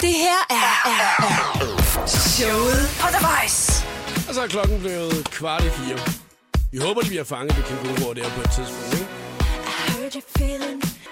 Det 0.00 0.14
her 0.24 0.40
er, 0.50 0.72
er, 0.90 1.24
er 1.24 2.06
showet 2.06 2.82
på 3.00 3.06
The 3.14 3.26
Voice. 3.26 3.84
Og 4.28 4.34
så 4.34 4.40
er 4.40 4.46
klokken 4.46 4.80
blevet 4.80 5.30
kvart 5.30 5.64
i 5.64 5.68
fire. 5.68 5.98
Vi 6.72 6.78
håber, 6.78 7.00
de 7.00 7.08
bliver 7.08 7.24
fanget 7.24 7.56
ved 7.56 7.64
kænguruer 7.64 8.14
der 8.14 8.28
på 8.36 8.40
et 8.40 8.50
tidspunkt, 8.50 8.94
ikke? 9.00 10.69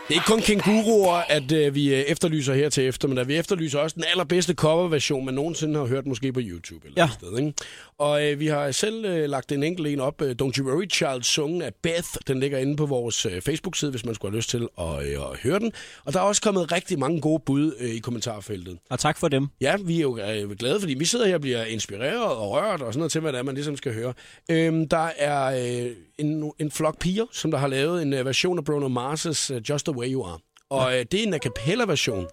Det 0.09 0.15
er 0.15 0.19
ikke 0.21 0.27
kun 0.27 0.62
kænguruer, 0.62 1.12
at 1.29 1.53
øh, 1.53 1.75
vi 1.75 1.95
øh, 1.95 2.00
efterlyser 2.00 2.55
her 2.55 2.69
til 2.69 2.87
eftermiddag. 2.87 3.29
Vi 3.29 3.37
efterlyser 3.37 3.79
også 3.79 3.95
den 3.95 4.05
allerbedste 4.11 4.55
coverversion, 4.55 5.25
man 5.25 5.35
nogensinde 5.35 5.79
har 5.79 5.87
hørt 5.87 6.07
måske 6.07 6.33
på 6.33 6.41
YouTube 6.43 6.87
eller 6.87 7.03
Ja. 7.03 7.05
et 7.07 7.12
sted. 7.12 7.38
Ikke? 7.38 7.53
Og 7.99 8.27
øh, 8.27 8.41
vi 8.41 8.47
har 8.47 8.71
selv 8.71 9.05
øh, 9.05 9.29
lagt 9.31 9.53
en 9.53 9.62
enkelt 9.62 9.88
en 9.88 10.00
op. 10.00 10.23
Øh, 10.23 10.37
Don't 10.43 10.59
You 10.59 10.71
Worry 10.71 10.91
Child, 10.91 11.23
sungen 11.23 11.62
af 11.62 11.73
Beth. 11.83 12.09
Den 12.29 12.41
ligger 12.41 12.59
inde 12.59 12.77
på 12.77 12.87
vores 12.87 13.27
øh, 13.27 13.43
Facebook-side, 13.43 13.91
hvis 13.91 14.05
man 14.05 14.15
skulle 14.15 14.33
have 14.33 14.37
lyst 14.37 14.50
til 14.50 14.69
at, 14.81 15.07
øh, 15.07 15.12
at 15.33 15.38
høre 15.43 15.59
den. 15.59 15.73
Og 16.05 16.12
der 16.12 16.19
er 16.19 16.23
også 16.25 16.43
kommet 16.43 16.73
rigtig 16.73 16.99
mange 16.99 17.21
gode 17.21 17.43
bud 17.47 17.75
øh, 17.81 17.91
i 17.91 17.99
kommentarfeltet. 17.99 18.79
Og 18.91 18.99
tak 18.99 19.19
for 19.19 19.29
dem. 19.29 19.47
Ja, 19.61 19.75
vi 19.85 19.97
er 19.97 20.03
jo 20.03 20.19
øh, 20.19 20.50
glade, 20.50 20.81
fordi 20.81 20.95
vi 20.95 21.05
sidder 21.05 21.27
her 21.27 21.35
og 21.35 21.41
bliver 21.41 21.65
inspireret 21.65 22.23
og 22.37 22.50
rørt 22.50 22.83
og 22.83 22.93
sådan 22.93 22.99
noget 22.99 23.12
til, 23.12 23.21
hvad 23.21 23.33
det 23.33 23.38
er, 23.38 23.43
man 23.43 23.55
ligesom 23.55 23.77
skal 23.77 23.95
høre. 23.95 24.12
Øhm, 24.50 24.88
der 24.88 25.11
er 25.19 25.45
øh, 25.87 25.91
en, 26.19 26.53
en 26.59 26.71
flok 26.71 26.99
piger, 26.99 27.25
som 27.33 27.50
der 27.50 27.59
har 27.59 27.69
lavet 27.69 28.03
en 28.03 28.12
øh, 28.12 28.27
version 28.27 28.59
af 28.59 28.65
Bruno 28.65 28.88
Mars' 28.88 29.55
uh, 29.55 29.71
Just 29.71 29.87
The 29.87 29.98
Way 29.99 30.12
You 30.12 30.25
Are. 30.26 30.38
Og 30.71 30.99
øh, 30.99 31.05
det 31.12 31.14
er 31.14 31.26
en 31.26 31.35
a 31.35 31.38
cappella-version. 31.38 32.26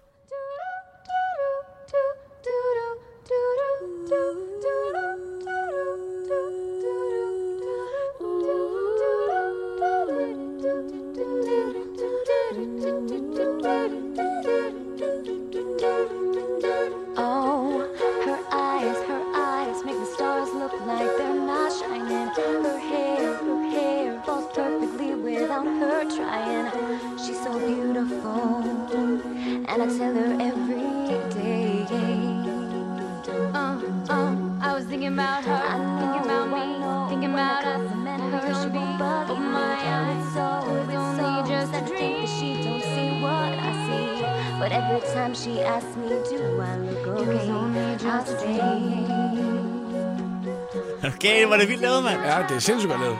Det 52.56 52.62
er 52.62 52.66
sindssygt 52.66 52.90
godt 52.90 53.00
lavet. 53.00 53.18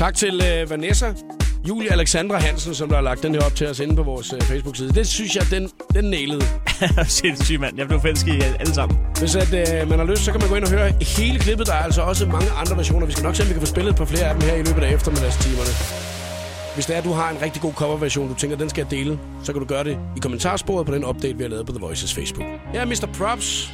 Tak 0.00 0.14
til 0.14 0.42
øh, 0.52 0.70
Vanessa, 0.70 1.12
Julie 1.68 1.92
Alexandra 1.92 2.38
Hansen, 2.38 2.74
som 2.74 2.88
der 2.88 2.94
har 2.94 3.02
lagt 3.02 3.22
den 3.22 3.34
her 3.34 3.42
op 3.44 3.54
til 3.54 3.66
os 3.66 3.80
inde 3.80 3.96
på 3.96 4.02
vores 4.02 4.32
øh, 4.32 4.40
Facebook-side. 4.40 4.92
Det 4.92 5.06
synes 5.06 5.36
jeg, 5.36 5.44
den, 5.50 5.70
den 5.94 6.04
nailede. 6.04 6.44
Sindssygt, 7.20 7.60
mand. 7.60 7.78
Jeg 7.78 7.86
blev 7.86 8.00
forelsket 8.00 8.34
i 8.34 8.40
alle 8.60 8.74
sammen. 8.74 8.98
Hvis 9.18 9.36
at, 9.36 9.82
øh, 9.82 9.88
man 9.88 9.98
har 9.98 10.06
lyst, 10.06 10.22
så 10.24 10.30
kan 10.32 10.40
man 10.40 10.48
gå 10.48 10.54
ind 10.54 10.64
og 10.64 10.70
høre 10.70 10.92
hele 11.00 11.38
klippet. 11.38 11.66
Der 11.66 11.72
er 11.72 11.82
altså 11.82 12.02
også 12.02 12.26
mange 12.26 12.50
andre 12.50 12.76
versioner. 12.76 13.06
Vi 13.06 13.12
skal 13.12 13.24
nok 13.24 13.36
se, 13.36 13.42
om 13.42 13.48
vi 13.48 13.52
kan 13.52 13.62
få 13.62 13.66
spillet 13.66 13.96
på 13.96 14.04
flere 14.04 14.24
af 14.24 14.34
dem 14.34 14.42
her 14.48 14.54
i 14.54 14.62
løbet 14.62 14.82
af 14.82 14.94
eftermiddagstimerne. 14.94 15.72
Hvis 16.74 16.86
det 16.86 16.94
er, 16.94 16.98
at 16.98 17.04
du 17.04 17.12
har 17.12 17.30
en 17.30 17.42
rigtig 17.42 17.62
god 17.62 17.72
coverversion, 17.72 18.28
du 18.28 18.34
tænker, 18.34 18.56
den 18.56 18.68
skal 18.68 18.82
jeg 18.82 18.90
dele, 18.90 19.18
så 19.42 19.52
kan 19.52 19.60
du 19.60 19.66
gøre 19.66 19.84
det 19.84 19.98
i 20.16 20.20
kommentarsporet 20.20 20.86
på 20.86 20.94
den 20.94 21.04
update, 21.04 21.36
vi 21.36 21.42
har 21.42 21.50
lavet 21.50 21.66
på 21.66 21.72
The 21.72 21.80
Voices 21.80 22.14
Facebook. 22.14 22.46
Ja, 22.74 22.84
Mr. 22.84 23.08
Props. 23.18 23.72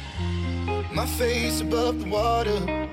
My 0.91 1.07
face 1.19 1.65
above 1.65 1.93
the 2.01 2.11
water. 2.13 2.86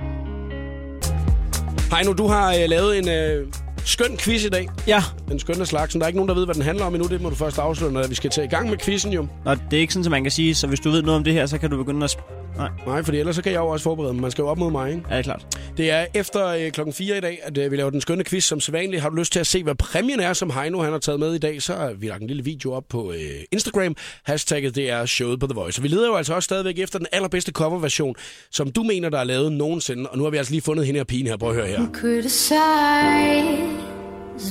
Heino, 1.95 2.13
du 2.13 2.27
har 2.27 2.55
øh, 2.55 2.69
lavet 2.69 2.99
en 2.99 3.09
øh, 3.09 3.47
skøn 3.85 4.17
quiz 4.17 4.45
i 4.45 4.49
dag. 4.49 4.69
Ja. 4.87 5.03
Den 5.29 5.39
skønne 5.39 5.67
slagsen. 5.67 6.01
Der 6.01 6.05
er 6.05 6.09
ikke 6.09 6.19
nogen, 6.19 6.29
der 6.29 6.35
ved, 6.35 6.45
hvad 6.45 6.55
den 6.55 6.63
handler 6.63 6.85
om 6.85 6.95
endnu. 6.95 7.09
Det 7.09 7.21
må 7.21 7.29
du 7.31 7.35
først 7.35 7.59
afsløre, 7.59 7.93
når 7.93 8.07
vi 8.07 8.15
skal 8.15 8.31
tage 8.31 8.45
i 8.45 8.49
gang 8.49 8.71
med 8.71 8.79
quizzen 8.79 9.13
jo. 9.13 9.27
Nå, 9.45 9.55
det 9.55 9.77
er 9.77 9.81
ikke 9.81 9.93
sådan, 9.93 10.07
at 10.07 10.11
man 10.11 10.23
kan 10.23 10.31
sige, 10.31 10.55
så 10.55 10.67
hvis 10.67 10.81
du 10.81 10.91
ved 10.91 11.03
noget 11.03 11.17
om 11.19 11.25
det 11.25 11.33
her, 11.33 11.47
så 11.47 11.59
kan 11.59 11.71
du 11.71 11.77
begynde 11.77 12.05
at... 12.05 12.19
Nej. 12.57 12.69
Nej, 12.87 13.03
for 13.03 13.13
ellers 13.13 13.37
så 13.37 13.43
kan 13.43 13.53
jeg 13.53 13.59
jo 13.59 13.67
også 13.67 13.83
forberede 13.83 14.13
mig. 14.13 14.23
Man 14.23 14.31
skal 14.31 14.43
jo 14.43 14.49
op 14.49 14.59
mod 14.59 14.71
mig, 14.71 14.91
ikke? 14.91 15.03
Ja, 15.11 15.15
det 15.15 15.19
er 15.19 15.23
klart. 15.23 15.47
Det 15.77 15.91
er 15.91 16.07
efter 16.15 16.47
øh, 16.47 16.71
klokken 16.71 16.93
4 16.93 17.19
i 17.19 17.21
dag, 17.21 17.39
at 17.43 17.59
øh, 17.59 17.71
vi 17.71 17.77
laver 17.77 17.91
den 17.91 18.01
skønne 18.01 18.25
quiz 18.25 18.45
som 18.45 18.61
sædvanligt. 18.61 19.03
Har 19.03 19.09
du 19.09 19.17
lyst 19.17 19.33
til 19.33 19.41
at 19.41 19.47
se, 19.47 19.63
hvad 19.63 19.75
præmien 19.75 20.21
er, 20.21 20.33
som 20.33 20.51
Heino 20.51 20.83
han 20.83 20.93
har 20.93 20.99
taget 20.99 21.21
med 21.21 21.35
i 21.35 21.39
dag, 21.39 21.63
så 21.63 21.75
har 21.75 21.93
vi 21.93 22.07
lagt 22.07 22.21
en 22.23 22.27
lille 22.29 22.45
video 22.45 22.73
op 22.73 22.85
på 22.89 23.13
øh, 23.13 23.19
Instagram. 23.53 23.97
Hashtagget 24.25 24.75
det 24.75 24.91
er 24.91 25.07
showet 25.07 25.41
på 25.41 25.47
The 25.47 25.55
Voice. 25.55 25.77
Så 25.77 25.83
vi 25.83 25.89
leder 25.89 26.07
jo 26.07 26.15
altså 26.17 26.35
også 26.35 26.45
stadigvæk 26.45 26.79
efter 26.79 26.99
den 26.99 27.09
allerbedste 27.13 27.53
coverversion, 27.53 28.15
som 28.51 28.71
du 28.71 28.83
mener, 28.83 29.09
der 29.09 29.19
er 29.19 29.25
lavet 29.25 29.53
nogensinde. 29.53 30.11
Og 30.11 30.19
nu 30.19 30.25
har 30.25 30.31
vi 30.31 30.37
altså 30.37 30.53
lige 30.53 30.63
fundet 30.63 30.87
hende 30.87 30.99
her 30.99 31.05
pigen 31.05 31.27
her. 31.27 31.37
Prøv 31.37 31.49
at 31.49 31.55
høre 31.55 31.67
her. 31.67 31.87
criticize 31.93 33.85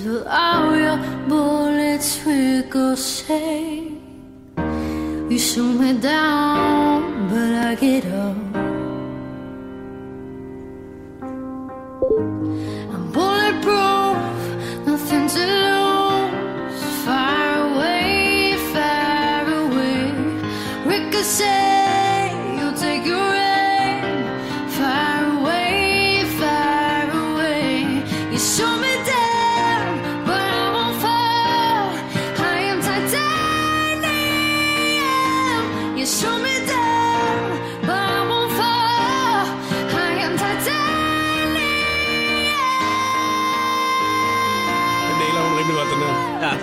with 0.06 0.24
all 0.28 0.76
your 0.80 1.00
bullets 1.30 2.22
ricochet. 2.28 4.03
You 5.30 5.40
shoot 5.40 5.74
me 5.80 5.94
down, 5.94 7.30
but 7.30 7.52
I 7.68 7.76
get 7.76 8.06
up. 8.06 8.38
I'm 12.94 13.06
bulletproof, 13.12 14.18
nothing 14.86 15.26
to 15.36 15.44
lose. 15.66 16.84
Far 17.06 17.48
away, 17.68 18.56
far 18.74 19.46
away. 19.64 20.12
Ricochet, 20.86 21.63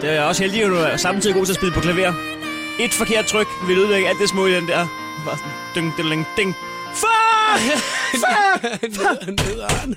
det 0.02 0.10
er 0.10 0.22
også 0.22 0.42
heldig, 0.42 0.62
at 0.62 0.70
du 0.70 0.74
er 0.74 0.96
samtidig 0.96 1.34
god 1.36 1.46
til 1.46 1.52
at 1.52 1.56
spille 1.56 1.74
på 1.74 1.80
klaver. 1.80 2.12
Et 2.80 2.92
forkert 2.92 3.26
tryk 3.26 3.46
vil 3.66 3.78
ødelægge 3.78 4.08
alt 4.08 4.18
det 4.18 4.28
små 4.28 4.46
i 4.46 4.52
den 4.52 4.68
der. 4.68 4.86
Bare 5.26 5.36
sådan, 5.38 5.52
ding, 5.74 5.96
ding, 5.96 6.08
ding, 6.10 6.26
ding. 6.36 6.56
Fuck! 6.94 7.60
Fuck! 8.22 9.26
Nederen. 9.26 9.96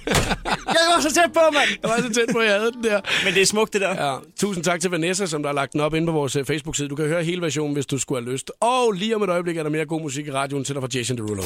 Jeg 0.68 0.86
var 0.96 1.02
så 1.02 1.14
tæt 1.14 1.34
på, 1.34 1.40
mand! 1.54 1.70
Jeg 1.82 1.90
var 1.90 1.98
så 1.98 2.14
tæt 2.14 2.26
på, 2.32 2.38
at 2.40 2.46
jeg 2.46 2.56
havde 2.60 2.72
den 2.72 2.84
der. 2.84 3.02
Men 3.26 3.34
det 3.34 3.42
er 3.42 3.46
smukt, 3.46 3.74
det 3.74 3.82
der. 3.82 4.06
Ja, 4.10 4.16
tusind 4.40 4.64
tak 4.64 4.82
til 4.82 4.92
Vanessa, 4.92 5.26
som 5.26 5.44
der 5.44 5.50
har 5.50 5.54
lagt 5.54 5.74
den 5.74 5.82
op 5.82 5.94
inde 5.94 6.08
på 6.08 6.14
vores 6.14 6.36
øh, 6.36 6.46
Facebook-side. 6.46 6.90
Du 6.90 6.96
kan 6.96 7.06
høre 7.06 7.24
hele 7.24 7.42
versionen, 7.42 7.74
hvis 7.74 7.86
du 7.86 7.98
skulle 7.98 8.24
have 8.24 8.32
lyst. 8.32 8.52
Og 8.62 8.92
lige 8.92 9.16
om 9.16 9.24
et 9.24 9.30
øjeblik 9.30 9.58
er 9.58 9.64
der 9.64 9.70
mere 9.70 9.86
god 9.86 10.02
musik 10.02 10.28
i 10.28 10.32
radioen 10.32 10.64
til 10.64 10.76
dig 10.76 10.84
fra 10.84 10.90
Jason 10.94 11.18
Derulo. 11.18 11.44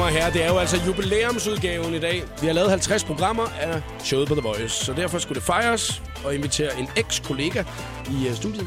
Damer 0.00 0.12
og 0.12 0.18
herrer, 0.18 0.32
det 0.32 0.44
er 0.44 0.48
jo 0.48 0.58
altså 0.58 0.76
jubilæumsudgaven 0.86 1.94
i 1.94 1.98
dag. 1.98 2.22
Vi 2.40 2.46
har 2.46 2.54
lavet 2.54 2.70
50 2.70 3.04
programmer 3.04 3.42
af 3.60 3.82
showet 4.04 4.28
på 4.28 4.34
The 4.34 4.42
Voice, 4.42 4.84
så 4.84 4.92
derfor 4.92 5.18
skulle 5.18 5.36
det 5.36 5.42
fejres 5.42 6.02
og 6.24 6.34
invitere 6.34 6.78
en 6.78 6.88
eks-kollega 6.96 7.64
i 8.10 8.28
uh, 8.28 8.34
studiet. 8.34 8.66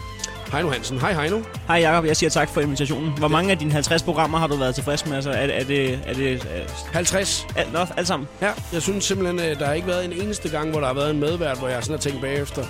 Heino 0.52 0.69
Hansen. 0.69 1.00
Hej 1.00 1.13
Heino. 1.13 1.41
Hej 1.67 1.78
Jacob, 1.78 2.06
jeg 2.06 2.17
siger 2.17 2.30
tak 2.30 2.50
for 2.50 2.62
invitationen. 2.62 3.17
Hvor 3.17 3.28
mange 3.28 3.52
af 3.52 3.58
dine 3.58 3.72
50 3.72 4.04
programmer 4.04 4.38
har 4.38 4.48
du 4.48 4.56
været 4.56 4.76
tilfreds 4.76 5.06
med? 5.06 5.15
Altså, 5.15 5.32
er, 5.32 5.36
er 5.36 5.63
det... 5.63 6.00
Er 6.06 6.13
det 6.13 6.34
er, 6.34 6.91
50. 6.91 7.48
Alt, 7.56 7.74
nå, 7.74 7.80
alt 7.98 8.08
sammen? 8.08 8.28
Ja, 8.41 8.52
jeg 8.74 8.82
synes 8.82 9.06
simpelthen, 9.06 9.39
at 9.39 9.60
der 9.60 9.65
har 9.65 9.74
ikke 9.74 9.88
været 9.88 10.06
en 10.06 10.13
eneste 10.13 10.50
gang, 10.50 10.72
hvor 10.72 10.80
der 10.80 10.88
har 10.88 10.93
været 10.93 11.12
en 11.12 11.19
medvært, 11.19 11.60
hvor 11.60 11.67
jeg 11.67 11.84
sådan 11.84 11.93
har 11.93 12.02
tænkt 12.02 12.22
bagefter, 12.22 12.63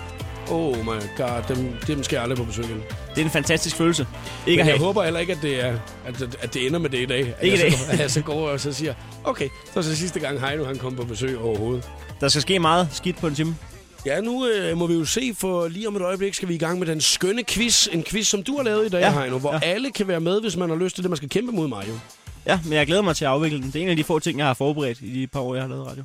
oh 0.51 0.77
my 0.77 0.99
god, 1.17 1.55
dem, 1.55 1.73
dem 1.87 2.03
skal 2.03 2.15
jeg 2.15 2.23
aldrig 2.23 2.37
på 2.37 2.43
besøg 2.43 2.65
igen. 2.65 2.81
Det 3.15 3.21
er 3.21 3.25
en 3.25 3.31
fantastisk 3.31 3.75
følelse. 3.75 4.07
Ikke 4.47 4.59
Men 4.63 4.67
at 4.67 4.67
jeg 4.67 4.77
have. 4.79 4.85
håber 4.85 5.03
heller 5.03 5.19
ikke, 5.19 5.33
at 5.33 5.39
det, 5.41 5.65
er, 5.65 5.73
at, 6.05 6.21
at 6.41 6.53
det 6.53 6.67
ender 6.67 6.79
med 6.79 6.89
det 6.89 6.99
i 6.99 7.05
dag. 7.05 7.19
At 7.37 7.43
Ikke 7.43 7.57
jeg 7.59 7.67
i 7.67 7.71
så, 7.71 7.77
dag. 7.77 7.85
går- 7.87 7.93
At 7.93 7.99
jeg 7.99 8.11
så 8.11 8.21
går 8.21 8.49
og 8.49 8.59
så 8.59 8.73
siger, 8.73 8.93
okay, 9.23 9.47
så 9.73 9.79
er 9.79 9.83
det 9.83 9.97
sidste 9.97 10.19
gang 10.19 10.39
Heino 10.47 10.63
han 10.65 10.77
kom 10.77 10.95
på 10.95 11.03
besøg 11.05 11.37
overhovedet. 11.39 11.89
Der 12.21 12.27
skal 12.27 12.41
ske 12.41 12.59
meget 12.59 12.87
skidt 12.91 13.17
på 13.17 13.27
en 13.27 13.35
time. 13.35 13.55
Ja, 14.05 14.21
nu 14.21 14.47
øh, 14.47 14.77
må 14.77 14.87
vi 14.87 14.93
jo 14.93 15.05
se, 15.05 15.33
for 15.37 15.67
lige 15.67 15.87
om 15.87 15.95
et 15.95 16.01
øjeblik 16.01 16.33
skal 16.33 16.47
vi 16.47 16.55
i 16.55 16.57
gang 16.57 16.79
med 16.79 16.87
den 16.87 17.01
skønne 17.01 17.43
quiz. 17.43 17.87
En 17.91 18.03
quiz, 18.03 18.27
som 18.27 18.43
du 18.43 18.55
har 18.57 18.63
lavet 18.63 18.85
i 18.85 18.89
dag, 18.89 18.99
ja. 19.01 19.19
Heino, 19.19 19.37
hvor 19.37 19.53
ja. 19.53 19.59
alle 19.63 19.91
kan 19.91 20.07
være 20.07 20.19
med, 20.19 20.41
hvis 20.41 20.57
man 20.57 20.69
har 20.69 20.75
lyst 20.77 20.95
til 20.95 21.03
det. 21.03 21.09
Man 21.11 21.17
skal 21.17 21.29
kæmpe 21.29 21.51
mod 21.51 21.67
mig, 21.67 21.85
jo. 21.87 21.93
Ja, 22.45 22.59
men 22.63 22.73
jeg 22.73 22.87
glæder 22.87 23.01
mig 23.01 23.15
til 23.15 23.25
at 23.25 23.31
afvikle 23.31 23.57
den. 23.61 23.67
Det 23.67 23.75
er 23.75 23.83
en 23.83 23.89
af 23.89 23.95
de 23.95 24.03
få 24.03 24.19
ting, 24.19 24.37
jeg 24.39 24.47
har 24.47 24.53
forberedt 24.53 24.97
i 25.01 25.21
de 25.21 25.27
par 25.27 25.39
år, 25.39 25.55
jeg 25.55 25.63
har 25.63 25.69
lavet 25.69 25.87
radio. 25.87 26.03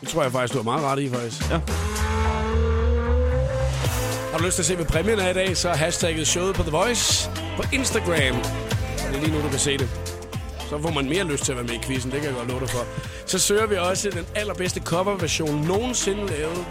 Det 0.00 0.08
tror 0.08 0.22
jeg 0.22 0.32
faktisk, 0.32 0.52
du 0.54 0.58
har 0.58 0.64
meget 0.64 0.82
ret 0.84 1.02
i, 1.02 1.08
faktisk. 1.08 1.50
Ja. 1.50 1.60
Har 4.30 4.38
du 4.38 4.44
lyst 4.44 4.54
til 4.54 4.62
at 4.62 4.66
se, 4.66 4.76
hvad 4.76 4.86
præmien 4.86 5.18
er 5.18 5.28
i 5.28 5.32
dag, 5.32 5.56
så 5.56 5.68
er 5.68 5.74
hashtagget 5.74 6.26
showet 6.26 6.54
på 6.54 6.62
The 6.62 6.70
Voice 6.70 7.30
på 7.56 7.62
Instagram. 7.72 8.36
Og 8.38 9.08
det 9.08 9.16
er 9.16 9.20
lige 9.20 9.32
nu, 9.32 9.42
du 9.42 9.48
kan 9.48 9.58
se 9.58 9.78
det. 9.78 9.88
Så 10.68 10.82
får 10.82 10.90
man 10.90 11.08
mere 11.08 11.24
lyst 11.24 11.44
til 11.44 11.52
at 11.52 11.58
være 11.58 11.66
med 11.66 11.74
i 11.74 11.80
quizzen, 11.82 12.10
det 12.10 12.20
kan 12.20 12.28
jeg 12.28 12.36
godt 12.36 12.48
love 12.48 12.60
dig 12.60 12.70
for. 12.70 12.84
Så 13.26 13.38
søger 13.38 13.66
vi 13.66 13.76
også 13.76 14.10
den 14.10 14.26
allerbedste 14.34 14.80
coverversion 14.80 15.64
nogensinde 15.66 16.26
lavet, 16.26 16.64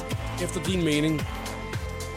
efter 0.43 0.63
din 0.63 0.83
mening. 0.83 1.27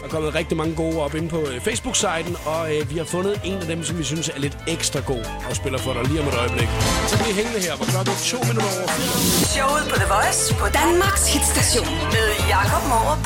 Der 0.01 0.05
er 0.09 0.11
kommet 0.11 0.35
rigtig 0.35 0.57
mange 0.57 0.75
gode 0.75 1.03
op 1.03 1.15
inde 1.15 1.29
på 1.29 1.41
øh, 1.41 1.61
Facebook-siden, 1.61 2.37
og 2.47 2.77
øh, 2.77 2.91
vi 2.91 2.97
har 2.99 3.05
fundet 3.05 3.41
en 3.45 3.59
af 3.59 3.67
dem, 3.67 3.85
som 3.85 3.99
vi 3.99 4.05
synes 4.05 4.29
er 4.29 4.39
lidt 4.39 4.59
ekstra 4.69 5.01
god 5.01 5.25
og 5.51 5.57
spiller 5.57 5.79
for 5.79 5.93
dig 5.93 6.05
lige 6.05 6.21
om 6.21 6.29
et 6.29 6.35
øjeblik. 6.35 6.69
Så 7.09 7.19
bliv 7.23 7.35
hængende 7.35 7.61
her, 7.61 7.77
hvor 7.77 7.87
klokken 7.87 8.13
er 8.15 8.21
to 8.33 8.39
minutter 8.49 8.71
over 8.79 8.89
fire. 8.89 9.47
Showet 9.57 9.85
på 9.93 9.97
The 10.03 10.09
Voice 10.15 10.55
på 10.55 10.67
Danmarks 10.81 11.25
hitstation 11.35 11.87
med 12.15 12.27
Jakob 12.49 12.83
Morup. 12.89 13.23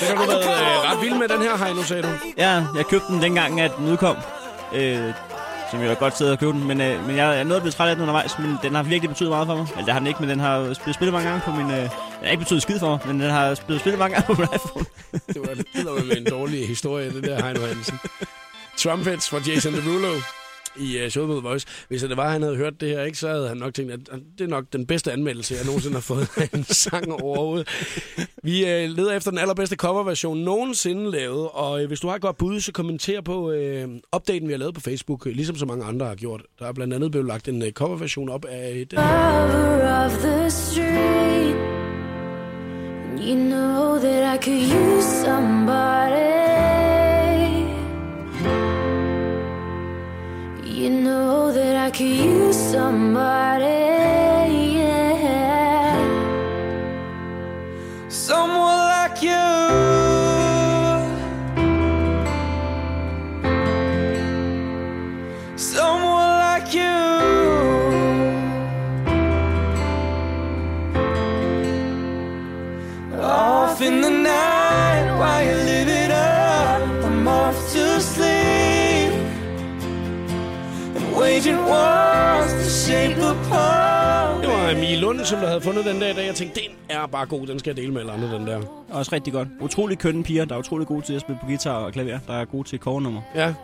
Den 0.00 0.16
har 0.16 0.24
du 0.24 0.30
været 0.30 0.44
øh, 0.44 0.90
ret 0.90 1.02
vild 1.02 1.14
med, 1.14 1.28
den 1.28 1.42
her, 1.42 1.56
Heino, 1.64 1.82
sagde 1.82 2.02
du. 2.02 2.08
Ja, 2.36 2.64
jeg 2.76 2.86
købte 2.90 3.06
den 3.06 3.22
dengang, 3.22 3.60
at 3.60 3.72
den 3.76 3.88
udkom. 3.88 4.16
Øh, 4.74 5.12
som 5.70 5.80
jeg 5.80 5.88
var 5.88 5.94
godt 5.94 6.16
siddet 6.18 6.32
og 6.32 6.38
købe 6.38 6.52
den. 6.52 6.66
Men, 6.66 6.80
øh, 6.80 7.06
men 7.06 7.16
jeg 7.16 7.40
er 7.40 7.44
nødt 7.44 7.62
blevet 7.62 7.74
træt 7.74 7.88
af 7.88 7.96
den 7.96 8.02
undervejs, 8.02 8.38
men 8.38 8.58
den 8.62 8.74
har 8.74 8.82
virkelig 8.82 9.08
betydet 9.08 9.30
meget 9.30 9.46
for 9.46 9.56
mig. 9.56 9.66
Eller 9.70 9.84
det 9.84 9.92
har 9.92 10.00
den 10.00 10.06
ikke, 10.06 10.20
men 10.20 10.30
den 10.30 10.40
har 10.40 10.60
blevet 10.60 10.94
spillet 10.94 11.12
mange 11.12 11.28
gange 11.28 11.42
på 11.44 11.50
min... 11.50 11.70
Øh, 11.70 11.76
den 11.76 11.90
har 12.22 12.30
ikke 12.30 12.38
betydet 12.38 12.62
skid 12.62 12.78
for 12.78 12.88
mig, 12.88 13.00
men 13.06 13.20
den 13.20 13.30
har 13.30 13.58
blevet 13.66 13.80
spillet 13.80 13.98
mange 13.98 14.14
gange 14.14 14.26
på 14.26 14.40
min 14.40 14.48
iPhone. 14.54 14.86
Det 15.12 15.40
var 15.86 16.04
med 16.04 16.16
en 16.16 16.26
dårlig 16.30 16.68
historie, 16.68 17.12
det 17.12 17.22
der 17.22 17.42
Heino 17.42 17.60
Hansen. 17.66 17.98
Trumpets 18.78 19.30
fra 19.30 19.38
Jason 19.46 19.72
Derulo 19.72 20.14
i 20.78 21.04
uh, 21.04 21.10
showet 21.10 21.28
mod 21.28 21.42
Voice. 21.42 21.66
Hvis 21.88 22.02
det 22.02 22.16
var, 22.16 22.24
at 22.24 22.32
han 22.32 22.42
havde 22.42 22.56
hørt 22.56 22.80
det 22.80 22.88
her, 22.88 23.02
ikke, 23.02 23.18
så 23.18 23.28
havde 23.28 23.48
han 23.48 23.56
nok 23.56 23.74
tænkt, 23.74 23.92
at 23.92 24.00
det 24.38 24.44
er 24.44 24.48
nok 24.48 24.64
den 24.72 24.86
bedste 24.86 25.12
anmeldelse, 25.12 25.54
jeg 25.54 25.64
nogensinde 25.64 25.94
har 25.94 26.00
fået 26.00 26.28
af 26.36 26.48
en 26.54 26.64
sang 26.84 27.12
overhovedet. 27.12 27.68
Vi 28.42 28.62
uh, 28.62 28.68
leder 28.68 29.12
efter 29.12 29.30
den 29.30 29.38
allerbedste 29.38 29.76
coverversion 29.76 30.38
nogensinde 30.38 31.10
lavet, 31.10 31.48
og 31.52 31.82
uh, 31.82 31.86
hvis 31.86 32.00
du 32.00 32.08
har 32.08 32.14
et 32.14 32.22
godt 32.22 32.36
bud, 32.36 32.60
så 32.60 32.72
kommenter 32.72 33.20
på 33.20 33.50
uh, 33.50 34.16
updaten, 34.16 34.48
vi 34.48 34.52
har 34.52 34.58
lavet 34.58 34.74
på 34.74 34.80
Facebook, 34.80 35.26
uh, 35.26 35.32
ligesom 35.32 35.56
så 35.56 35.66
mange 35.66 35.84
andre 35.84 36.06
har 36.06 36.14
gjort. 36.14 36.42
Der 36.58 36.66
er 36.66 36.72
blandt 36.72 36.94
andet 36.94 37.10
blevet 37.10 37.26
lagt 37.26 37.48
en 37.48 37.62
uh, 37.62 37.68
coverversion 37.68 38.28
op 38.28 38.44
af 38.44 38.86
den 38.90 38.98
her. 38.98 40.04
Of 40.04 40.12
the 40.12 40.50
street. 40.50 41.78
You 43.20 43.34
know 43.34 43.98
that 43.98 44.34
I 44.34 44.38
could 44.38 44.62
use 44.62 45.06
somebody. 45.24 46.47
You 50.78 50.90
know 50.90 51.50
that 51.50 51.74
I 51.74 51.90
could 51.90 52.06
use 52.06 52.56
somebody. 52.56 53.87
Waging 81.38 81.58
wars 81.58 82.52
to 82.52 82.68
shape 82.70 83.14
the 83.14 83.34
palm. 83.48 84.40
Det 84.40 84.48
var 84.48 84.70
Emil 84.70 84.98
Lund, 84.98 85.24
som 85.24 85.38
der 85.40 85.46
havde 85.46 85.60
fundet 85.60 85.84
den 85.84 86.00
der 86.00 86.08
i 86.08 86.12
dag. 86.12 86.26
Jeg 86.26 86.34
tænkte, 86.34 86.60
den 86.60 86.70
er 86.88 87.06
bare 87.06 87.26
god, 87.26 87.46
den 87.46 87.58
skal 87.58 87.70
jeg 87.70 87.76
dele 87.76 87.92
med 87.92 88.00
alle 88.00 88.12
andre, 88.12 88.34
den 88.34 88.46
der. 88.46 88.60
Også 88.90 89.12
rigtig 89.12 89.32
godt. 89.32 89.48
Utrolig 89.60 89.98
kønne 89.98 90.22
piger, 90.22 90.44
der 90.44 90.54
er 90.54 90.58
utrolig 90.58 90.86
gode 90.86 91.02
til 91.02 91.14
at 91.14 91.20
spille 91.20 91.38
på 91.40 91.46
guitar 91.46 91.74
og 91.74 91.92
klaver. 91.92 92.18
Der 92.26 92.34
er 92.34 92.44
gode 92.44 92.68
til 92.68 92.78
korenummer. 92.78 93.20
Ja, 93.34 93.54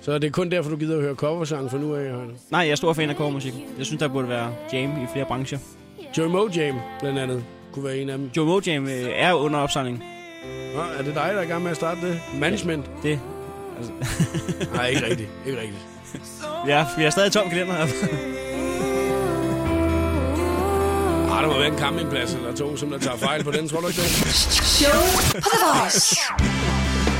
så 0.00 0.18
det 0.18 0.24
er 0.24 0.30
kun 0.30 0.50
derfor, 0.50 0.70
du 0.70 0.76
gider 0.76 0.96
at 0.96 1.02
høre 1.02 1.14
coversangen 1.14 1.70
for 1.70 1.78
nu 1.78 1.94
af, 1.94 2.02
Heino. 2.02 2.32
Nej, 2.50 2.60
jeg 2.60 2.70
er 2.70 2.74
stor 2.74 2.92
fan 2.92 3.10
af 3.10 3.16
koremusik. 3.16 3.54
Jeg 3.78 3.86
synes, 3.86 4.00
der 4.00 4.08
burde 4.08 4.28
være 4.28 4.50
jam 4.72 4.90
i 4.90 5.06
flere 5.12 5.24
brancher. 5.24 5.58
Joey 6.18 6.28
Mojam, 6.28 6.76
blandt 7.00 7.18
andet, 7.18 7.44
kunne 7.72 7.84
være 7.84 7.96
en 7.96 8.08
af 8.10 8.18
dem. 8.18 8.30
Joe 8.36 8.46
Mojam 8.46 8.84
øh, 8.84 9.10
er 9.14 9.32
under 9.32 9.58
opsejling. 9.58 10.04
Nå, 10.74 10.80
er 10.98 11.02
det 11.02 11.14
dig, 11.14 11.14
der 11.14 11.38
er 11.38 11.42
i 11.42 11.46
gang 11.46 11.62
med 11.62 11.70
at 11.70 11.76
starte 11.76 12.00
det? 12.00 12.20
Management? 12.40 12.90
Det. 13.02 13.20
Nej, 14.74 14.86
ikke 14.86 15.06
rigtigt. 15.06 15.28
Ikke 15.46 15.60
rigtigt. 15.60 15.93
Ja, 16.66 16.86
vi 16.96 17.04
er 17.04 17.10
stadig 17.10 17.32
tom 17.32 17.48
kalender 17.48 17.74
her. 17.74 17.82
Ah, 21.32 21.42
der 21.42 21.48
må 21.52 21.58
være 21.58 21.68
en 21.74 21.78
campingplads 21.78 22.34
eller 22.34 22.52
to, 22.56 22.76
som 22.76 22.90
der 22.90 22.98
tager 22.98 23.16
fejl 23.16 23.44
på 23.44 23.50
den, 23.50 23.68
tror 23.68 23.80
du 23.80 23.86
ikke 23.86 24.00
det? 24.00 24.10
Show 24.78 25.00
på 25.32 25.36
The 25.48 25.58
Voice. 25.66 26.16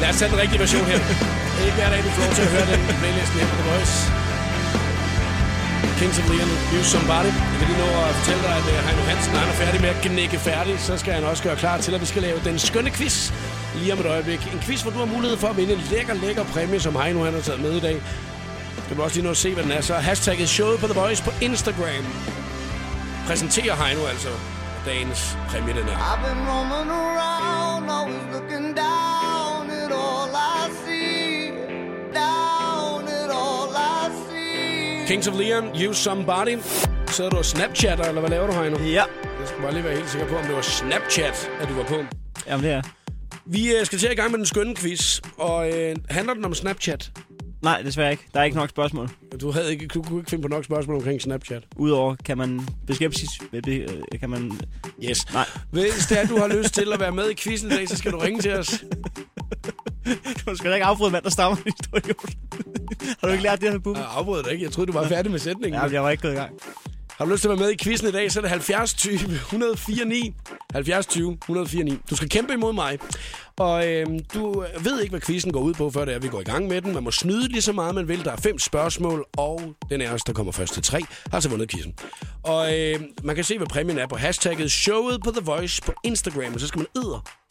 Lad 0.01 0.09
os 0.11 0.17
tage 0.19 0.31
den 0.33 0.39
rigtige 0.43 0.61
version 0.65 0.85
her. 0.93 0.99
Det 1.55 1.61
er 1.63 1.65
ikke 1.71 1.79
hver 1.81 1.91
dag, 1.95 2.01
du 2.07 2.11
får 2.17 2.23
lov 2.25 2.33
til 2.39 2.43
at 2.43 2.51
høre 2.55 2.67
den 2.73 2.81
playlisten 3.01 3.37
her 3.41 3.47
på 3.53 3.57
The 3.61 3.67
Voice. 3.71 3.97
Kings 6.01 6.19
of 6.21 6.27
Leon, 6.31 6.51
Use 6.79 6.91
Somebody. 6.95 7.33
Jeg 7.53 7.59
vil 7.61 7.67
lige 7.71 7.81
nå 7.85 7.89
at 8.09 8.15
fortælle 8.19 8.43
dig, 8.47 8.55
at 8.61 8.67
øh, 8.73 8.79
Heino 8.87 9.03
Hansen, 9.11 9.31
når 9.33 9.41
han 9.45 9.49
er 9.55 9.59
færdig 9.65 9.81
med 9.85 9.91
at 9.95 9.99
gnække 10.05 10.39
færdig, 10.51 10.75
så 10.89 10.93
skal 11.03 11.13
han 11.19 11.25
også 11.25 11.43
gøre 11.43 11.57
klar 11.57 11.77
til, 11.85 11.93
at 11.97 12.01
vi 12.01 12.07
skal 12.13 12.23
lave 12.23 12.39
den 12.49 12.59
skønne 12.59 12.91
quiz 12.91 13.17
lige 13.81 13.93
om 13.95 13.99
et 14.01 14.07
øjeblik. 14.07 14.41
En 14.55 14.61
quiz, 14.67 14.81
hvor 14.83 14.91
du 14.91 14.99
har 14.99 15.11
mulighed 15.17 15.37
for 15.43 15.49
at 15.49 15.57
vinde 15.57 15.73
en 15.79 15.83
lækker, 15.93 16.15
lækker 16.15 16.45
præmie, 16.45 16.81
som 16.81 16.97
Heino 17.01 17.25
han 17.25 17.35
har 17.35 17.41
taget 17.41 17.61
med 17.61 17.73
i 17.73 17.81
dag. 17.81 17.97
Skal 18.95 19.01
du 19.01 19.05
også 19.05 19.17
lige 19.17 19.25
nå 19.25 19.31
at 19.31 19.37
se, 19.37 19.55
hvad 19.55 19.65
den 19.65 19.73
er. 19.73 19.81
Så 19.81 19.95
hashtagget 19.95 20.49
showet 20.49 20.81
på 20.81 20.87
The 20.87 21.01
Voice 21.01 21.23
på 21.25 21.31
Instagram. 21.43 22.05
Præsenterer 23.27 23.75
Heino 23.85 24.07
altså 24.07 24.29
dagens 24.87 25.37
præmie, 25.49 25.75
den 25.75 25.89
er. 25.89 25.97
I've 25.97 26.29
been 26.29 26.49
roaming 26.49 26.91
around, 26.91 27.91
always 27.91 28.23
looking 28.33 28.77
down 28.77 29.71
at 29.71 29.93
all 30.05 30.31
I 30.61 30.65
see. 30.85 31.51
Down 32.23 33.03
at 33.09 33.31
all 33.43 33.71
I 34.01 34.05
see. 34.29 35.07
Kings 35.07 35.29
of 35.29 35.35
Leon, 35.41 35.89
Use 35.89 36.03
Somebody. 36.03 36.59
Sidder 37.07 37.31
du 37.31 37.37
og 37.37 37.45
Snapchatter, 37.45 38.05
eller 38.05 38.21
hvad 38.21 38.31
laver 38.31 38.47
du, 38.47 38.53
Heino? 38.53 38.79
Ja. 38.79 39.05
Jeg 39.41 39.49
skal 39.49 39.61
bare 39.63 39.73
lige 39.73 39.85
være 39.85 39.97
helt 39.97 40.11
sikker 40.11 40.29
på, 40.29 40.37
om 40.37 40.45
det 40.45 40.55
var 40.57 40.63
Snapchat, 40.63 41.51
at 41.61 41.69
du 41.69 41.75
var 41.75 41.85
på. 41.85 41.99
Jamen, 42.47 42.65
det 42.65 42.73
er 42.73 42.83
Vi 43.47 43.73
øh, 43.77 43.87
skal 43.87 43.99
til 43.99 44.13
i 44.13 44.15
gang 44.15 44.31
med 44.31 44.39
den 44.39 44.47
skønne 44.47 44.77
quiz, 44.77 45.21
og 45.39 45.71
øh, 45.71 45.97
handler 46.11 46.35
den 46.35 46.45
om 46.45 46.55
Snapchat? 46.55 47.11
Nej, 47.65 47.83
desværre 47.83 48.11
ikke. 48.11 48.27
Der 48.35 48.41
er 48.41 48.45
ikke 48.45 48.57
nok 48.57 48.71
spørgsmål. 48.71 49.11
Du, 49.41 49.51
havde 49.51 49.73
ikke, 49.73 49.87
du 49.87 50.03
kunne 50.03 50.19
ikke 50.21 50.31
finde 50.31 50.43
på 50.43 50.49
nok 50.49 50.65
spørgsmål 50.65 50.97
omkring 50.97 51.23
Snapchat. 51.23 51.63
Udover, 51.77 52.17
kan 52.25 52.39
man 52.39 52.69
beskæftige 52.87 53.31
øh, 53.63 54.21
Kan 54.21 54.31
man... 54.31 54.53
Yes. 55.05 55.33
Nej. 55.33 55.47
Hvis 55.71 56.07
det 56.09 56.21
er, 56.21 56.27
du 56.27 56.39
har 56.39 56.49
lyst 56.49 56.75
til 56.75 56.93
at 56.93 57.01
være 57.01 57.13
med 57.13 57.31
i 57.31 57.35
quizzen 57.35 57.73
i 57.73 57.75
dag, 57.75 57.89
så 57.89 57.97
skal 57.97 58.13
du 58.13 58.19
ringe 58.19 58.41
til 58.41 58.53
os. 58.53 58.85
Du 60.47 60.57
skal 60.57 60.71
da 60.71 60.75
ikke 60.75 60.85
afbryde 60.85 61.11
mand, 61.11 61.25
der 61.25 61.31
stammer 61.31 61.57
din 61.57 61.73
idiot. 61.97 62.05
Har 63.21 63.29
du 63.29 63.33
ikke 63.33 63.43
lært 63.43 63.61
det 63.61 63.71
her, 63.71 63.79
Bubbe? 63.79 64.01
Jeg 64.01 64.09
afbrød 64.11 64.43
dig 64.43 64.53
ikke. 64.53 64.65
Jeg 64.65 64.73
troede, 64.73 64.93
du 64.93 64.99
var 64.99 65.09
færdig 65.09 65.31
med 65.31 65.39
sætningen. 65.39 65.81
Ja, 65.81 65.87
jeg 65.93 66.03
var 66.03 66.11
ikke 66.11 66.23
gået 66.23 66.33
i 66.33 66.37
gang. 66.37 66.53
Har 67.11 67.25
du 67.25 67.31
lyst 67.31 67.41
til 67.41 67.49
at 67.49 67.59
være 67.59 67.67
med 67.67 67.75
i 67.75 67.77
quizzen 67.85 68.09
i 68.09 68.13
dag, 68.13 68.33
så 68.33 68.41
er 68.41 68.41
det 68.41 68.51
70 68.51 68.95
20 68.95 69.15
104 69.15 70.05
9. 70.05 70.35
70 70.75 71.07
20 71.07 71.33
104 71.33 71.85
9. 71.85 71.99
Du 72.11 72.17
skal 72.17 72.29
kæmpe 72.29 72.53
imod 72.53 72.73
mig. 72.73 72.99
Og 73.57 73.89
øh, 73.89 74.07
du 74.35 74.65
ved 74.81 75.01
ikke, 75.01 75.11
hvad 75.11 75.21
quizzen 75.21 75.53
går 75.53 75.61
ud 75.61 75.75
på, 75.75 75.91
før 75.91 76.05
det 76.05 76.15
er, 76.15 76.19
vi 76.19 76.29
går 76.29 76.41
i 76.41 76.45
gang 76.45 76.67
med 76.69 76.83
den. 76.83 76.95
Man 76.95 77.03
må 77.03 77.11
snyde 77.11 77.49
lige 77.49 77.63
så 77.63 77.73
meget, 77.73 77.95
man 77.95 78.09
vil. 78.09 78.25
Der 78.25 78.33
er 78.33 78.37
fem 78.37 78.59
spørgsmål, 78.59 79.25
og 79.37 79.75
den 79.91 80.01
er 80.01 80.13
os, 80.13 80.23
der 80.23 80.33
kommer 80.33 80.53
først 80.53 80.75
til 80.75 80.83
tre, 80.83 81.01
har 81.33 81.41
så 81.41 81.49
vundet 81.49 81.71
quizzen. 81.71 81.95
Og 82.43 82.79
øh, 82.79 83.01
man 83.25 83.35
kan 83.35 83.45
se, 83.45 83.59
hvad 83.59 83.67
præmien 83.67 83.99
er 83.99 84.07
på 84.07 84.17
hashtagget 84.17 84.73
showet 84.73 85.23
på 85.25 85.31
The 85.31 85.45
Voice 85.45 85.83
på 85.83 85.93
Instagram, 86.05 86.55
og 86.55 86.61
så 86.61 86.67
skal 86.67 86.79
man 86.79 86.87
æder 86.97 87.44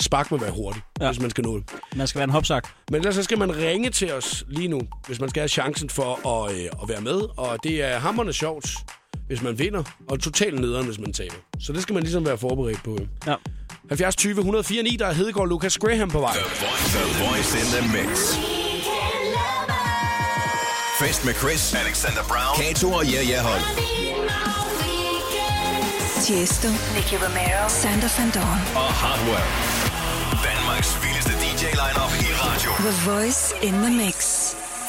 Spark 0.00 0.30
må 0.30 0.36
være 0.36 0.50
hurtigt, 0.50 0.84
ja. 1.00 1.06
Hvis 1.10 1.20
man 1.20 1.30
skal 1.30 1.44
nå 1.44 1.56
det. 1.56 1.64
Man 1.96 2.06
skal 2.06 2.18
være 2.18 2.24
en 2.24 2.30
hopsak. 2.30 2.68
Men 2.90 2.98
ellers 3.00 3.14
så 3.14 3.22
skal 3.22 3.38
man 3.38 3.56
ringe 3.56 3.90
til 3.90 4.12
os 4.12 4.44
lige 4.48 4.68
nu, 4.68 4.80
hvis 5.06 5.20
man 5.20 5.28
skal 5.30 5.40
have 5.40 5.48
chancen 5.48 5.90
for 5.90 6.28
at, 6.28 6.54
øh, 6.54 6.64
at 6.82 6.88
være 6.88 7.00
med. 7.00 7.20
Og 7.36 7.58
det 7.62 7.82
er 7.82 7.98
hammerne 7.98 8.32
sjovt, 8.32 8.76
hvis 9.26 9.42
man 9.42 9.58
vinder, 9.58 9.82
og 10.08 10.20
totalt 10.20 10.60
nederen, 10.60 10.86
hvis 10.86 10.98
man 10.98 11.12
taber. 11.12 11.34
Så 11.60 11.72
det 11.72 11.82
skal 11.82 11.92
man 11.94 12.02
ligesom 12.02 12.26
være 12.26 12.38
forberedt 12.38 12.82
på. 12.84 12.98
Ja. 13.26 13.34
70 13.88 14.16
20 14.16 14.30
104 14.38 14.82
9, 14.82 14.96
der 14.98 15.06
er 15.06 15.12
Hedegaard 15.12 15.48
Lucas 15.48 15.78
Graham 15.78 16.10
på 16.10 16.20
vej. 16.20 16.34
The 16.34 17.24
Voice 17.24 17.58
in 17.58 17.64
the 17.82 17.92
Mix. 17.98 18.18
Fest 21.00 21.24
med 21.24 21.34
Chris, 21.34 21.74
Alexander 21.74 22.22
Brown, 22.28 22.56
Kato 22.66 22.92
og 22.92 23.04
Ja 23.06 23.22
Ja 23.28 23.42
Hold. 23.42 23.95
Tiesto, 26.26 26.68
Nicky 26.94 27.14
Romero, 27.14 27.68
Sander 27.68 28.08
Van 28.18 28.30
Dorn. 28.34 28.60
Og 28.84 28.92
Hardwell. 29.02 29.46
Danmarks 30.48 30.90
vildeste 31.02 31.32
DJ-lineup 31.42 32.12
i 32.26 32.30
radio. 32.44 32.70
The 32.86 32.94
Voice 33.10 33.54
in 33.62 33.72
the 33.72 33.92
Mix. 34.02 34.16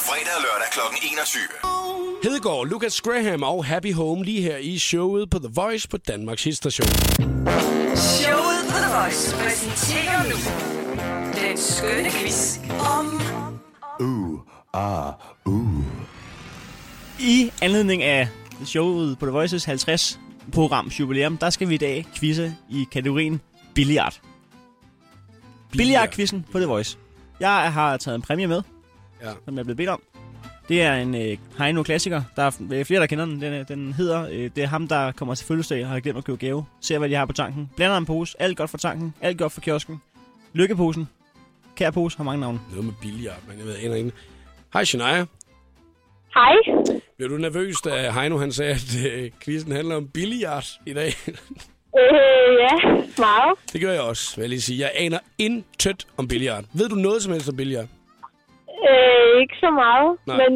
Fredag 0.08 0.34
og 0.38 0.42
lørdag 0.48 0.70
kl. 0.72 0.80
21. 1.12 1.42
Hedegaard, 2.24 2.68
Lucas 2.68 3.02
Graham 3.02 3.44
og 3.44 3.66
Happy 3.66 3.94
Home 3.94 4.24
lige 4.24 4.42
her 4.42 4.58
i 4.58 4.78
showet 4.78 5.30
på 5.30 5.40
The 5.40 5.50
Voice 5.54 5.88
på 5.88 5.98
Danmarks 5.98 6.44
Hitstation. 6.44 6.88
Showet 7.96 8.62
på 8.72 8.78
The 8.84 8.92
Voice 9.00 9.36
præsenterer 9.36 10.24
nu 10.24 10.38
den 11.42 11.58
skønne 11.58 12.10
quiz 12.12 12.58
om 12.98 13.22
Uh, 14.00 14.40
ah, 14.74 15.14
uh. 15.46 15.84
I 17.20 17.52
anledning 17.62 18.04
af 18.04 18.28
showet 18.66 19.20
på 19.20 19.26
The 19.26 19.34
Voices 19.34 19.66
50 19.66 20.20
programs 20.54 21.00
jubilæum, 21.00 21.38
der 21.38 21.50
skal 21.50 21.70
vi 21.70 21.74
i 21.74 21.78
dag 21.78 22.06
quizze 22.16 22.56
i 22.70 22.86
kategorien 22.92 23.42
billiard. 23.76 24.22
Billiard-quizzen 25.72 26.46
på 26.52 26.58
The 26.60 26.68
Voice. 26.68 26.98
Jeg 27.40 27.74
har 27.74 27.98
taget 27.98 28.16
en 28.16 28.22
præmie 28.22 28.48
med, 28.48 28.62
Ja. 29.24 29.32
som 29.46 29.54
jeg 29.54 29.60
er 29.60 29.64
blevet 29.64 29.78
bedt 29.78 29.90
om. 29.90 30.02
Det 30.70 30.82
er 30.82 30.96
en 30.96 31.16
øh, 31.16 31.38
Heino-klassiker. 31.58 32.22
Der 32.36 32.44
er 32.44 32.52
øh, 32.72 32.86
flere, 32.86 33.00
der 33.00 33.06
kender 33.08 33.26
den. 33.26 33.42
Den, 33.42 33.54
øh, 33.54 33.68
den 33.68 33.94
hedder, 33.94 34.28
øh, 34.32 34.50
det 34.56 34.64
er 34.64 34.68
ham, 34.68 34.88
der 34.88 35.12
kommer 35.12 35.36
til 35.36 35.46
fødselsdag 35.46 35.84
og 35.84 35.90
har 35.90 36.00
glemt 36.00 36.18
at 36.18 36.24
købe 36.24 36.38
gave. 36.38 36.66
Ser, 36.82 37.00
hvad 37.00 37.10
de 37.10 37.16
har 37.16 37.26
på 37.26 37.34
tanken. 37.34 37.70
Blander 37.76 37.98
en 37.98 38.06
pose. 38.06 38.42
Alt 38.42 38.58
godt 38.58 38.70
for 38.70 38.78
tanken. 38.78 39.14
Alt 39.22 39.38
godt 39.38 39.52
for 39.52 39.62
kiosken. 39.62 40.02
Lykkeposen. 40.54 41.08
Kær 41.76 41.92
pose 41.92 42.18
har 42.18 42.24
mange 42.24 42.40
navne. 42.42 42.60
Noget 42.70 42.86
med 42.86 42.94
billiard, 43.02 43.40
men 43.48 43.58
jeg 43.58 43.66
ved 43.66 43.76
ikke. 43.96 44.12
Hej, 44.74 44.84
Shania. 44.86 45.26
Hej. 46.38 46.54
Blev 47.18 47.30
du 47.30 47.38
nervøs, 47.38 47.76
da 47.86 48.12
Heino 48.12 48.38
han 48.38 48.52
sagde, 48.52 48.72
at 48.72 48.96
øh, 49.14 49.32
quizzen 49.44 49.72
handler 49.72 49.96
om 49.96 50.08
billiard 50.08 50.66
i 50.86 50.94
dag? 50.94 51.08
Øh, 52.00 52.54
ja, 52.66 52.74
meget. 53.18 53.54
det 53.74 53.82
gør 53.82 53.92
jeg 53.92 54.02
også, 54.02 54.36
vil 54.36 54.42
jeg 54.44 54.50
lige 54.50 54.62
sige. 54.62 54.80
Jeg 54.80 54.92
aner 54.96 55.20
intet 55.38 56.08
om 56.18 56.28
billiard. 56.28 56.64
Ved 56.74 56.90
du 56.90 56.96
noget 56.96 57.22
som 57.24 57.34
helst 57.34 57.50
om 57.50 57.56
billiard? 57.58 57.86
Øh, 58.90 59.42
ikke 59.42 59.56
så 59.60 59.70
meget, 59.72 60.18
Nej. 60.28 60.38
men 60.38 60.54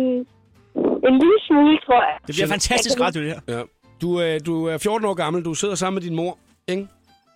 en 1.09 1.13
lille 1.23 1.39
smule, 1.47 1.77
tror 1.85 2.01
jeg. 2.03 2.17
Det 2.27 2.35
bliver 2.35 2.47
fantastisk 2.47 2.99
radio, 2.99 3.21
det 3.21 3.29
her. 3.29 3.57
Ja. 3.57 3.61
Du, 4.01 4.21
øh, 4.21 4.39
du 4.45 4.65
er 4.65 4.77
14 4.77 5.07
år 5.07 5.13
gammel. 5.13 5.45
Du 5.45 5.53
sidder 5.53 5.75
sammen 5.75 5.95
med 5.95 6.09
din 6.09 6.15
mor, 6.15 6.37
ikke? 6.67 6.87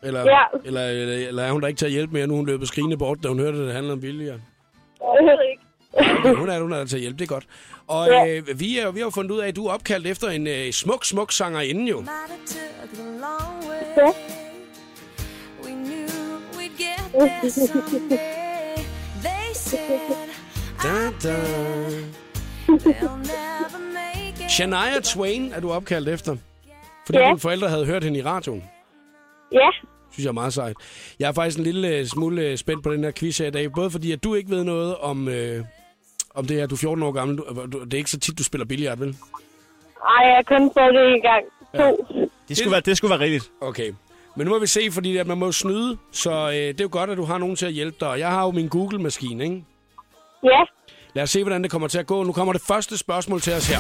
Eller, 0.04 0.22
Ja. 0.22 0.44
eller, 0.66 0.82
eller, 0.88 1.28
eller 1.28 1.44
er 1.44 1.52
hun 1.52 1.62
der 1.62 1.68
ikke 1.68 1.78
til 1.78 1.86
at 1.86 1.92
hjælpe 1.92 2.14
mere? 2.14 2.28
Nu 2.28 2.34
er 2.34 2.38
hun 2.38 2.46
løbet 2.46 2.68
skrigende 2.68 2.98
bort, 2.98 3.18
da 3.24 3.28
hun 3.28 3.40
hørte, 3.40 3.58
at 3.58 3.64
det 3.66 3.74
handler 3.74 3.94
om 3.94 4.02
billiard. 4.02 4.40
Jeg 5.02 5.24
ved 5.24 5.40
ikke. 5.52 5.64
Okay, 6.32 6.40
hun 6.40 6.50
er, 6.50 6.60
hun 6.62 6.72
er 6.74 6.78
der 6.78 6.86
til 6.86 6.96
at 6.96 7.02
hjælpe, 7.02 7.18
det 7.20 7.26
er 7.26 7.34
godt. 7.34 7.46
Og 7.88 8.08
Ja. 8.08 8.28
øh, 8.28 8.60
vi, 8.60 8.80
er, 8.80 8.92
vi 8.92 9.00
har 9.00 9.06
jo 9.06 9.10
fundet 9.10 9.32
ud 9.32 9.40
af, 9.40 9.48
at 9.48 9.56
du 9.56 9.66
er 9.66 9.74
opkaldt 9.74 10.08
efter 10.08 10.30
en 10.30 10.48
øh, 10.48 10.72
smuk, 10.72 11.06
smuk 11.06 11.32
sangerinde 11.32 11.90
jo. 11.90 12.04
Ja. 14.00 14.12
Da, 20.84 21.12
da. 21.24 21.36
Shania 24.50 25.00
Twain 25.04 25.52
er 25.54 25.60
du 25.60 25.72
opkaldt 25.72 26.10
efter. 26.10 26.36
Fordi 27.06 27.18
Ja. 27.20 27.28
dine 27.28 27.40
forældre 27.40 27.70
havde 27.70 27.86
hørt 27.86 28.04
hende 28.04 28.20
i 28.20 28.24
radioen. 28.24 28.64
Ja. 29.54 29.70
Synes 30.12 30.24
jeg 30.24 30.30
er 30.30 30.34
meget 30.34 30.54
sejt. 30.54 30.76
Jeg 31.20 31.28
er 31.28 31.34
faktisk 31.34 31.58
en 31.58 31.64
lille 31.64 31.88
øh, 31.88 32.06
smule 32.06 32.42
øh, 32.42 32.58
spændt 32.58 32.84
på 32.84 32.94
den 32.94 33.04
her 33.04 33.12
quiz 33.12 33.38
her 33.38 33.48
i 33.48 33.52
dag. 33.52 33.72
Både 33.72 33.92
fordi, 33.92 34.12
at 34.12 34.24
du 34.24 34.36
ikke 34.36 34.50
ved 34.50 34.64
noget 34.64 34.96
om, 34.98 35.28
øh, 35.28 35.64
om 36.36 36.46
det 36.46 36.58
her. 36.58 36.68
Du 36.68 36.76
er 36.76 36.80
14 36.80 37.04
år 37.04 37.12
gammel. 37.12 37.38
Du, 37.38 37.44
du, 37.72 37.84
det 37.84 37.94
er 37.94 37.98
ikke 37.98 38.12
så 38.12 38.20
tit, 38.20 38.38
du 38.38 38.44
spiller 38.44 38.66
billiard, 38.66 38.98
vel? 38.98 39.18
Ej, 40.08 40.28
jeg 40.28 40.36
har 40.36 40.44
kun 40.44 40.70
prøvet 40.70 40.94
det 40.94 41.16
en 41.16 41.22
gang. 41.22 41.46
To. 41.78 42.06
Det 42.50 42.58
skulle, 42.58 42.72
være, 42.72 42.82
det 42.82 42.98
skulle 42.98 43.12
være 43.12 43.20
rigtigt. 43.20 43.52
Okay. 43.62 43.94
Men 44.36 44.48
nu 44.48 44.54
må 44.54 44.60
vi 44.60 44.68
se, 44.68 44.92
fordi 44.92 45.18
at 45.18 45.28
man 45.28 45.38
må 45.38 45.52
snyde. 45.52 45.98
Så 46.12 46.32
øh, 46.32 46.54
det 46.54 46.80
er 46.80 46.84
jo 46.84 46.90
godt, 46.92 47.10
at 47.10 47.18
du 47.18 47.24
har 47.24 47.38
nogen 47.38 47.56
til 47.56 47.66
at 47.66 47.74
hjælpe 47.74 47.98
dig. 48.00 48.20
Jeg 48.20 48.30
har 48.30 48.44
jo 48.46 48.52
min 48.52 48.68
Google-maskine, 48.68 49.44
ikke? 49.44 49.64
Ja. 50.44 50.64
Lad 51.14 51.24
os 51.24 51.30
se, 51.30 51.44
hvordan 51.44 51.64
det 51.64 51.72
kommer 51.72 51.88
til 51.88 52.00
at 52.00 52.08
gå. 52.08 52.24
Nu 52.24 52.32
kommer 52.32 52.54
det 52.54 52.62
første 52.62 52.98
spørgsmål 52.98 53.42
til 53.42 53.54
os 53.54 53.68
her. 53.68 53.80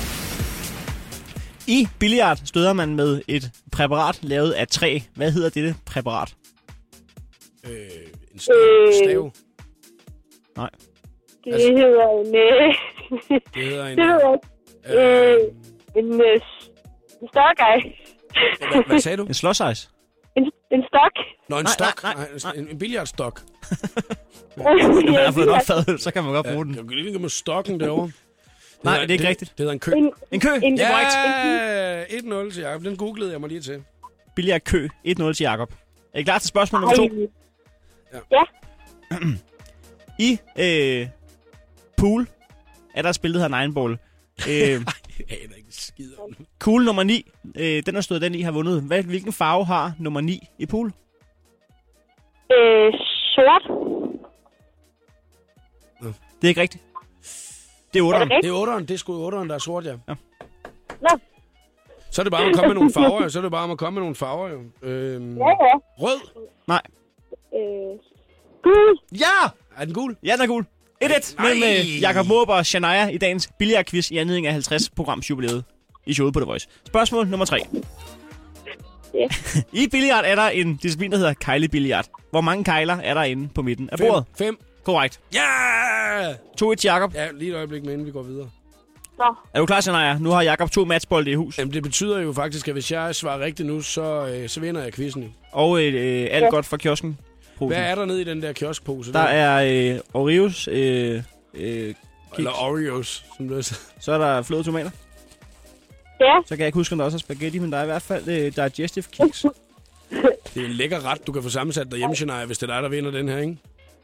I 1.67 1.87
billiard 1.99 2.37
støder 2.45 2.73
man 2.73 2.95
med 2.95 3.21
et 3.27 3.51
præparat 3.71 4.19
lavet 4.21 4.51
af 4.51 4.67
træ. 4.67 4.99
Hvad 5.15 5.31
hedder 5.31 5.49
dette 5.49 5.75
præparat? 5.85 6.35
Øh, 7.65 7.71
en 8.33 8.39
stav. 8.39 8.55
Øh. 8.55 8.93
stav. 8.93 9.31
Nej. 10.57 10.69
Det 11.45 11.53
Altså- 11.53 11.71
hedder 11.71 12.09
en... 12.09 12.35
Øh, 12.35 12.75
Det 13.53 13.63
hedder 13.63 13.85
en... 13.87 13.97
det 13.97 14.05
hedder 14.05 14.31
øh, 14.87 15.39
en, 15.95 16.21
øh, 16.21 16.41
en 17.21 17.27
stok, 17.27 17.59
ej. 17.59 17.81
Hvad, 18.71 18.83
hvad 18.87 18.99
sagde 18.99 19.17
du? 19.17 19.23
En 19.31 19.33
slåsejs. 19.33 19.89
En, 20.37 20.51
en 20.71 20.83
stok. 20.87 21.11
Nå, 21.49 21.57
en 21.57 21.63
Nej, 21.63 21.71
stok. 21.73 22.03
nej, 22.03 22.13
Nej, 22.13 22.27
nej, 22.43 22.53
en, 22.55 22.67
en 22.69 22.77
billiardstok. 22.79 23.41
Når 24.57 24.63
man 25.11 25.25
har 25.25 25.31
fået 25.31 25.45
nok 25.47 25.61
fadøl, 25.67 25.99
så 25.99 26.11
kan 26.11 26.23
man 26.23 26.33
godt 26.33 26.45
bruge 26.53 26.65
den. 26.65 26.75
Jeg 26.75 26.83
kan 26.83 26.97
lige 26.97 27.19
med 27.19 27.29
stokken 27.29 27.79
derovre. 27.79 28.11
Nej, 28.83 28.99
det 29.01 29.09
er 29.09 29.13
ikke 29.13 29.27
rigtigt. 29.27 29.51
Det 29.51 29.59
hedder 29.59 29.73
en 29.73 29.79
kø. 29.79 29.91
En, 29.91 30.11
En 30.31 30.39
kø. 30.39 30.49
en, 30.63 30.77
Det 30.77 30.85
er. 30.85 31.99
Ja, 31.99 32.03
1-0 32.03 32.53
til 32.53 32.61
Jacob. 32.61 32.83
Den 32.83 32.97
googlede 32.97 33.31
jeg 33.31 33.39
mig 33.39 33.49
lige 33.49 33.61
til. 33.61 33.83
Billiard 34.35 34.61
kø. 34.61 34.87
1-0 35.07 35.33
til 35.33 35.43
Jakob. 35.43 35.73
Er 36.13 36.19
I 36.19 36.23
klar 36.23 36.39
til 36.39 36.47
spørgsmål 36.47 36.81
nummer 36.81 36.95
to? 36.95 37.03
Ej. 37.03 37.27
Ja. 38.31 38.37
Ja. 39.11 39.17
I 40.27 40.39
øh, 40.59 41.07
pool 42.05 42.27
er 42.95 43.01
der 43.01 43.09
et 43.09 43.15
spil, 43.15 43.33
der 43.33 43.39
hedder 43.39 43.59
Nineball. 43.61 43.97
Øh, 44.49 44.57
Jeg 45.29 45.37
aner 45.43 45.55
ikke 45.57 45.67
skid 45.69 46.11
om. 46.19 46.35
Kugle 46.59 46.85
nummer 46.85 47.03
9, 47.03 47.31
øh, 47.55 47.83
den 47.85 47.95
har 47.95 48.01
stået 48.01 48.21
den 48.21 48.35
i, 48.35 48.41
har 48.41 48.51
vundet. 48.51 48.81
Hvad, 48.81 49.03
hvilken 49.03 49.33
farve 49.33 49.65
har 49.65 49.93
nummer 49.99 50.21
9 50.21 50.47
i 50.59 50.65
pool? 50.65 50.87
Øh, 52.51 52.93
sort. 53.35 53.63
Det 56.41 56.43
er 56.43 56.47
ikke 56.47 56.61
rigtigt. 56.61 56.83
Det 57.93 57.99
er 57.99 58.03
8'eren. 58.03 58.19
rigtigt? 58.21 58.43
Det 58.43 58.49
er 58.49 58.65
8'eren. 58.65 58.79
Det 58.85 58.91
er 58.91 58.97
sgu 58.97 59.29
8'eren, 59.31 59.47
der 59.47 59.55
er 59.55 59.59
sort, 59.59 59.85
ja. 59.85 59.95
Ja. 60.07 60.13
Nå. 61.01 61.09
Så 62.11 62.21
er 62.21 62.23
det 62.23 62.31
bare 62.31 62.43
om 62.43 62.49
at 62.49 62.55
komme 62.55 62.67
med 62.67 62.75
nogle 62.75 62.93
farver, 62.97 63.23
jo. 63.23 63.29
Så 63.29 63.39
er 63.39 63.41
det 63.41 63.51
bare 63.51 63.63
om 63.63 63.71
at 63.71 63.77
komme 63.77 63.93
med 63.95 64.01
nogle 64.01 64.15
farver, 64.15 64.49
jo. 64.49 64.59
Øhm, 64.81 65.37
Ja, 65.37 65.49
ja. 65.49 65.75
rød. 65.99 66.19
Nej. 66.67 66.81
Øh, 67.55 67.99
gul. 68.63 68.99
Ja! 69.11 69.49
Er 69.77 69.85
den 69.85 69.93
gul? 69.93 70.17
Ja, 70.23 70.31
den 70.33 70.41
er 70.41 70.47
gul. 70.47 70.65
1-1 71.05 71.41
mellem 71.43 71.63
øh, 71.63 72.01
Jakob 72.01 72.27
Måb 72.27 72.49
og 72.49 72.65
Shania 72.65 73.07
i 73.07 73.17
dagens 73.17 73.49
billiardquiz 73.59 74.11
i 74.11 74.17
anledning 74.17 74.47
af 74.47 74.53
50 74.53 74.89
programs 74.89 75.29
jubilæet 75.29 75.63
i 76.05 76.13
showet 76.13 76.33
på 76.33 76.39
The 76.39 76.45
Voice. 76.45 76.67
Spørgsmål 76.87 77.27
nummer 77.27 77.45
3. 77.45 77.59
Ja. 79.13 79.27
I 79.83 79.87
billiard 79.87 80.23
er 80.27 80.35
der 80.35 80.47
en 80.49 80.75
disciplin, 80.75 81.11
der 81.11 81.17
hedder 81.17 81.33
kejlebilliard. 81.33 82.05
Hvor 82.31 82.41
mange 82.41 82.63
kejler 82.63 82.97
er 83.03 83.13
der 83.13 83.23
inde 83.23 83.49
på 83.55 83.61
midten 83.61 83.89
af 83.89 83.97
Fem. 83.99 84.07
bordet? 84.07 84.25
Fem. 84.37 84.57
Korrekt. 84.83 85.19
Ja! 85.33 86.31
2-1 86.31 86.75
til 86.75 86.87
Jakob. 86.87 87.13
Ja, 87.15 87.27
lige 87.31 87.51
et 87.51 87.55
øjeblik, 87.55 87.83
med, 87.85 87.93
inden 87.93 88.07
vi 88.07 88.11
går 88.11 88.23
videre. 88.23 88.49
Nå. 89.17 89.35
Er 89.53 89.59
du 89.59 89.65
klar, 89.65 89.81
Shania? 89.81 90.17
Nu 90.19 90.29
har 90.29 90.41
Jakob 90.41 90.71
to 90.71 90.85
matchbolde 90.85 91.31
i 91.31 91.33
hus. 91.33 91.57
Jamen, 91.59 91.73
det 91.73 91.83
betyder 91.83 92.19
jo 92.19 92.33
faktisk, 92.33 92.67
at 92.67 92.73
hvis 92.73 92.91
jeg 92.91 93.15
svarer 93.15 93.39
rigtigt 93.39 93.67
nu, 93.67 93.81
så, 93.81 94.27
øh, 94.27 94.49
så 94.49 94.59
vinder 94.59 94.83
jeg 94.83 94.93
quizzen. 94.93 95.33
Og 95.51 95.83
øh, 95.83 96.27
alt 96.31 96.49
godt 96.49 96.65
for 96.65 96.77
kiosken. 96.77 97.17
Hvad 97.59 97.77
er 97.77 97.95
der 97.95 98.05
nede 98.05 98.21
i 98.21 98.23
den 98.23 98.41
der 98.41 98.53
kioskpose? 98.53 99.13
Der 99.13 99.19
er 99.19 99.93
øh, 99.93 99.99
Oreos, 100.13 100.67
øh, 100.67 101.23
øh, 101.53 101.93
Eller 102.37 102.51
Oreos, 102.51 103.25
som 103.37 103.47
det 103.47 103.57
er. 103.57 103.77
så 103.99 104.11
er 104.11 104.17
der 104.17 104.41
flåede 104.41 104.63
tomater. 104.63 104.91
Ja. 106.19 106.35
Så 106.45 106.49
kan 106.49 106.59
jeg 106.59 106.67
ikke 106.67 106.77
huske, 106.77 106.93
om 106.93 106.97
der 106.97 107.05
også 107.05 107.17
er 107.17 107.19
spaghetti, 107.19 107.59
men 107.59 107.71
der 107.71 107.77
er 107.77 107.83
i 107.83 107.85
hvert 107.85 108.01
fald 108.01 108.27
øh, 108.27 108.55
digestive 108.55 109.05
kiks. 109.11 109.45
Det 110.53 110.61
er 110.61 110.65
en 110.65 110.71
lækker 110.71 111.05
ret, 111.05 111.27
du 111.27 111.31
kan 111.31 111.43
få 111.43 111.49
sammensat 111.49 111.91
derhjemme, 111.91 112.15
Shania, 112.15 112.45
hvis 112.45 112.57
det 112.57 112.69
er 112.69 112.73
dig, 112.73 112.83
der 112.83 112.89
vinder 112.89 113.11
den 113.11 113.29
her, 113.29 113.37
ikke? 113.37 113.57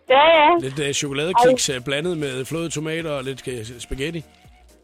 Ja, 0.10 0.20
ja. 0.20 0.58
Lidt 0.60 0.80
uh, 0.80 0.92
chokoladekiks 0.92 1.70
uh, 1.70 1.84
blandet 1.86 2.18
med 2.18 2.46
flåede 2.46 2.70
tomater 2.70 3.12
og 3.12 3.24
lidt 3.24 3.48
uh, 3.48 3.80
spaghetti. 3.80 4.24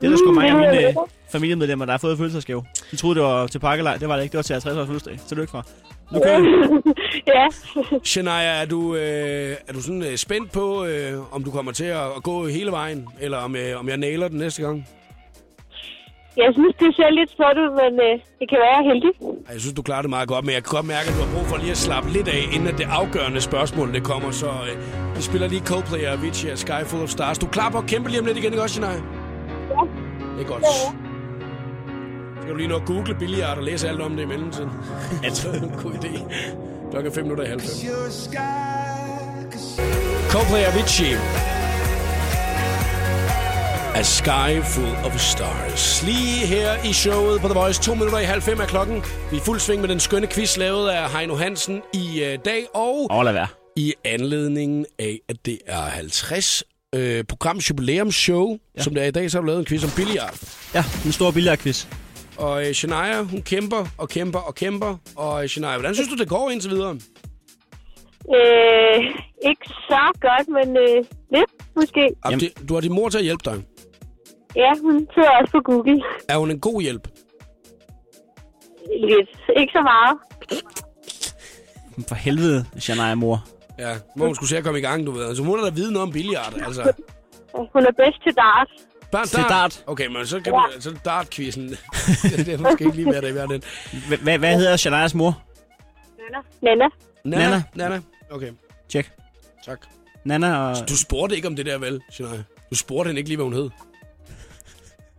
Det 0.02 0.06
er 0.06 0.10
der 0.10 0.18
sgu 0.18 0.28
og 0.28 0.34
Mm, 0.34 0.42
det 0.42 0.54
mine 0.54 0.78
er 0.82 0.90
øh, 0.90 0.96
familiemedlemmer, 1.32 1.86
der 1.86 1.94
har 1.94 1.98
fået 1.98 2.18
fødselsdagsgave. 2.18 2.64
De 2.92 2.96
troede, 2.96 3.16
det 3.16 3.24
var 3.24 3.48
til 3.48 3.60
pakkelej. 3.60 3.98
Det 3.98 4.10
var 4.10 4.16
det 4.16 4.24
ikke. 4.24 4.32
Det 4.32 4.38
var 4.38 4.44
til 4.44 4.54
50 4.54 4.78
års 4.78 4.88
fødselsdag. 4.88 5.20
Så 5.28 5.36
lykke 5.36 5.52
fra. 5.52 5.64
Nu 6.12 6.20
kører 6.20 6.40
vi. 6.42 6.48
ja. 7.36 7.48
Shania, 8.12 8.62
er 8.62 8.66
du, 8.66 8.96
øh, 8.96 9.56
er 9.68 9.74
du 9.74 9.82
sådan 9.82 10.04
øh, 10.04 10.18
spændt 10.18 10.52
på, 10.52 10.86
øh, 10.86 11.36
om 11.36 11.44
du 11.44 11.52
kommer 11.52 11.72
til 11.72 11.84
at, 11.86 12.06
at 12.18 12.24
gå 12.24 12.48
hele 12.48 12.72
vejen, 12.72 13.08
eller 13.20 13.38
om, 13.38 13.56
øh, 13.56 13.80
om 13.80 13.90
jeg 13.90 13.98
nailer 13.98 14.28
den 14.28 14.38
næste 14.38 14.62
gang? 14.62 14.88
Jeg 16.38 16.50
synes, 16.54 16.76
det 16.80 16.96
ser 16.96 17.10
lidt 17.10 17.32
småt 17.36 17.58
ud, 17.64 17.70
men 17.82 17.92
øh, 18.08 18.14
det 18.40 18.50
kan 18.50 18.58
være, 18.66 18.76
er 18.82 18.86
heldig. 18.92 19.12
Ej, 19.48 19.54
Jeg 19.54 19.62
synes, 19.62 19.74
du 19.74 19.82
klarer 19.82 20.02
det 20.02 20.10
meget 20.10 20.28
godt, 20.28 20.46
men 20.46 20.54
jeg 20.56 20.64
kan 20.64 20.72
godt 20.78 20.86
mærke, 20.86 21.08
at 21.10 21.14
du 21.18 21.22
har 21.26 21.32
brug 21.36 21.46
for 21.52 21.58
lige 21.58 21.72
at 21.72 21.78
slappe 21.78 22.10
lidt 22.12 22.28
af, 22.28 22.42
inden 22.54 22.68
at 22.68 22.78
det 22.78 22.88
afgørende 23.00 23.42
spørgsmål 23.42 23.94
det 23.94 24.04
kommer. 24.04 24.32
Så 24.32 24.48
øh, 24.70 25.16
vi 25.18 25.22
spiller 25.22 25.48
lige 25.48 25.62
Coldplay 25.66 26.02
og 26.08 26.12
Avicii 26.14 26.50
af 26.50 26.58
Sky 26.58 26.82
Full 26.86 27.04
of 27.04 27.10
Stars. 27.10 27.38
Du 27.40 27.48
klar 27.48 27.70
på 27.70 27.78
at 27.78 27.86
kæmpe 27.88 28.10
lige 28.10 28.20
om 28.20 28.26
lidt 28.26 28.38
igen, 28.38 28.52
ikke 28.54 28.64
også, 28.64 28.76
Shania? 28.76 29.02
Det 30.38 30.44
er 30.44 30.48
godt. 30.48 30.64
Skal 32.42 32.52
du 32.52 32.56
lige 32.58 32.68
nå 32.68 32.76
at 32.76 32.86
google 32.86 33.16
billiard 33.20 33.58
og 33.58 33.64
læse 33.64 33.90
alt 33.90 34.02
om 34.02 34.16
det 34.16 34.24
i 34.24 34.26
mellemtiden? 34.26 34.70
altså, 35.24 35.48
god 35.84 35.92
idé. 35.92 36.34
Klokken 36.92 37.12
er 37.12 37.16
5 37.16 37.24
minutter 37.24 37.44
i 37.44 37.48
halv 37.48 37.62
fem. 37.62 37.70
Coldplay 40.30 40.60
og 40.66 40.74
Avicii. 40.74 41.14
A 43.96 44.02
Sky 44.04 44.64
Full 44.64 44.96
of 45.06 45.20
Stars. 45.20 46.04
Lige 46.04 46.46
her 46.48 46.84
i 46.90 46.94
showet 46.94 47.42
på 47.42 47.48
The 47.48 47.60
Voice, 47.60 47.82
to 47.82 47.94
minutter 47.94 48.20
i 48.20 48.24
halv 48.24 48.42
fem 48.42 48.60
er 48.60 48.66
klokken. 48.66 49.04
Vi 49.32 49.38
er 49.38 49.42
fuld 49.42 49.60
sving 49.60 49.82
med 49.82 49.90
den 49.90 50.00
skønne 50.00 50.28
quiz, 50.28 50.58
lavet 50.58 50.90
af 50.90 51.12
Heino 51.12 51.36
Hansen 51.36 51.82
i 51.94 52.24
øh, 52.24 52.40
dag, 52.46 52.68
og 52.74 53.08
Åh, 53.12 53.24
lad 53.26 53.34
være. 53.34 53.48
i 53.76 53.94
anledningen 54.06 54.86
af, 55.00 55.20
at 55.30 55.36
det 55.46 55.60
er 55.68 55.82
50 55.82 56.64
øh, 56.98 57.24
programs 57.24 57.70
jubilæumsshow, 57.70 58.58
ja. 58.78 58.82
som 58.82 58.94
det 58.94 59.04
er 59.04 59.08
i 59.08 59.12
dag, 59.12 59.32
så 59.32 59.38
har 59.38 59.42
du 59.42 59.48
lavet 59.48 59.60
en 59.60 59.66
quiz 59.66 59.84
om 59.84 59.90
billiard. 59.96 60.36
Ja, 60.74 60.84
en 61.06 61.12
stor 61.12 61.32
billardquiz. 61.32 61.88
Og 62.38 62.68
øh, 62.68 62.74
Shania, 62.74 63.22
hun 63.22 63.42
kæmper 63.42 63.86
og 63.98 64.10
kæmper 64.10 64.40
og 64.40 64.56
kæmper. 64.56 64.98
Og 65.16 65.44
øh, 65.44 65.50
Shania, 65.50 65.78
hvordan 65.78 65.96
synes 65.96 66.10
du, 66.10 66.16
det 66.16 66.30
går 66.30 66.50
indtil 66.50 66.72
videre? 66.72 66.94
Øh, 68.36 69.00
ikke 69.50 69.66
så 69.90 70.04
godt, 70.22 70.48
men 70.48 70.78
øh, 70.78 71.06
lidt 71.32 71.52
måske. 71.76 72.10
Jamen. 72.26 72.40
Det, 72.40 72.70
du 72.70 72.74
har 72.74 72.82
din 72.82 72.94
mor 72.94 73.10
til 73.10 73.18
at 73.18 73.24
hjælpe 73.24 73.44
dig. 73.46 73.64
Ja, 74.56 74.72
hun 74.82 75.08
sidder 75.14 75.30
også 75.30 75.52
på 75.52 75.60
Google. 75.60 76.04
Er 76.30 76.38
hun 76.38 76.52
en 76.52 76.60
god 76.60 76.82
hjælp? 76.82 77.08
Lidt. 79.02 79.30
Ikke 79.60 79.72
så 79.72 79.82
meget. 79.82 80.18
For 82.08 82.16
helvede, 82.16 82.66
Shania 82.80 83.16
mor. 83.16 83.57
Ja, 83.80 83.96
må 84.16 84.26
hun 84.26 84.36
skulle 84.36 84.50
se 84.50 84.58
at 84.58 84.64
komme 84.64 84.80
i 84.80 84.82
gang, 84.82 85.06
du 85.06 85.12
ved. 85.12 85.28
Altså, 85.28 85.44
hun 85.44 85.52
må 85.58 85.66
da 85.66 85.70
vide 85.72 85.92
noget 85.92 86.08
om 86.08 86.14
billiard, 86.14 86.54
altså. 86.66 86.82
Hun 87.74 87.86
er 87.86 87.92
bedst 87.92 88.24
til 88.24 88.34
dart. 88.36 88.68
Bare 89.12 89.26
Til 89.26 89.40
dart. 89.50 89.84
Okay, 89.88 90.08
men 90.08 90.26
så 90.28 90.40
kan 90.40 90.54
du... 90.54 90.62
Så 90.80 90.96
dart-quizzen. 91.06 91.70
det 92.46 92.50
er 92.50 92.58
måske 92.58 92.84
ikke 92.84 92.96
lige 92.96 93.06
mere 93.06 93.22
det. 93.22 93.64
Hva- 93.94 94.16
hva- 94.16 94.38
Hvad 94.38 94.58
hedder 94.58 94.78
Shanias 94.78 95.14
mor? 95.16 95.44
Nana. 96.62 96.86
Nana. 97.24 97.40
Nana. 97.50 97.64
Nana. 97.76 98.02
Okay, 98.32 98.52
Tjek. 98.90 99.12
tak. 99.66 99.80
Nana 100.26 100.58
og... 100.58 100.90
Du 100.90 100.98
spurgte 100.98 101.36
ikke 101.36 101.48
om 101.48 101.56
det 101.56 101.66
der, 101.66 101.78
vel, 101.78 102.02
Shania? 102.12 102.44
Du 102.70 102.76
spurgte 102.76 103.08
hende 103.08 103.20
ikke 103.20 103.30
lige, 103.30 103.38
hvad 103.38 103.44
hun 103.46 103.54
hed. 103.54 103.70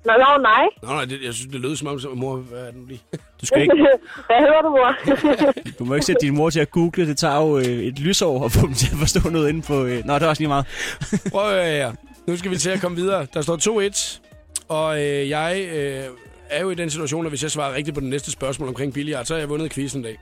Nå, 0.05 0.13
nå, 0.13 0.43
nej. 0.43 0.65
Nej, 0.83 0.95
nej, 0.95 1.05
det, 1.05 1.23
jeg 1.25 1.35
synes, 1.35 1.53
det 1.53 1.61
lød 1.61 1.77
som 1.77 1.89
om, 1.89 2.01
så- 2.01 2.09
mor, 2.15 2.37
hvad 2.37 2.59
er 2.67 2.71
den 2.71 2.87
lige? 2.89 3.01
Du 3.41 3.47
skal 3.47 3.63
ikke... 3.63 3.75
Hvad 4.27 4.37
hedder 4.41 4.63
du, 4.63 4.69
mor? 4.71 4.95
Du 5.79 5.85
må 5.85 5.95
ikke 5.95 6.07
sætte 6.07 6.27
din 6.27 6.35
mor 6.37 6.51
til 6.51 6.61
at 6.61 6.71
google. 6.71 7.07
Det 7.07 7.19
tager 7.19 7.37
jo 7.37 7.59
øh, 7.59 7.65
et 7.65 7.99
lysår 7.99 8.45
at 8.45 8.53
få 8.53 8.67
dem 8.67 8.75
til 8.75 8.89
at 8.93 8.99
forstå 8.99 9.31
noget 9.31 9.49
inde 9.49 9.63
på... 9.63 9.85
Øh... 9.85 10.05
Nå, 10.05 10.15
det 10.15 10.23
var 10.23 10.29
også 10.29 10.43
lige 10.43 10.49
meget. 10.49 10.67
Prøv 11.33 11.53
at 11.59 11.73
her. 11.73 11.93
Nu 12.27 12.37
skal 12.37 12.51
vi 12.51 12.57
til 12.57 12.71
at 12.71 12.81
komme 12.81 12.97
videre. 12.97 13.27
Der 13.35 13.43
står 13.43 13.89
2-1, 13.91 14.19
og 14.69 15.03
øh, 15.03 15.29
jeg 15.29 15.69
øh, 15.73 16.05
er 16.51 16.61
jo 16.63 16.71
i 16.71 16.75
den 16.75 16.91
situation, 16.91 17.27
at 17.27 17.31
hvis 17.31 17.43
jeg 17.43 17.51
svarer 17.51 17.75
rigtigt 17.75 17.95
på 17.95 18.01
det 18.01 18.09
næste 18.09 18.31
spørgsmål 18.31 18.69
omkring 18.69 18.93
billiard, 18.95 19.25
så 19.25 19.35
har 19.35 19.39
jeg 19.39 19.49
vundet 19.49 19.73
quizzen 19.73 20.01
i 20.01 20.05
dag. 20.05 20.19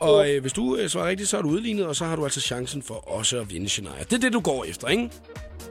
Og 0.00 0.30
øh, 0.30 0.40
hvis 0.40 0.52
du 0.52 0.76
øh, 0.76 0.88
svarer 0.88 1.08
rigtigt, 1.08 1.28
så 1.28 1.38
er 1.38 1.42
du 1.42 1.48
udlignet, 1.48 1.86
og 1.86 1.96
så 1.96 2.04
har 2.04 2.16
du 2.16 2.24
altså 2.24 2.40
chancen 2.40 2.82
for 2.82 2.94
også 3.16 3.38
at 3.40 3.50
vinde, 3.50 3.68
Shania. 3.68 3.90
Det 4.00 4.12
er 4.12 4.18
det, 4.18 4.32
du 4.32 4.40
går 4.40 4.64
efter, 4.64 4.88
ikke? 4.88 5.10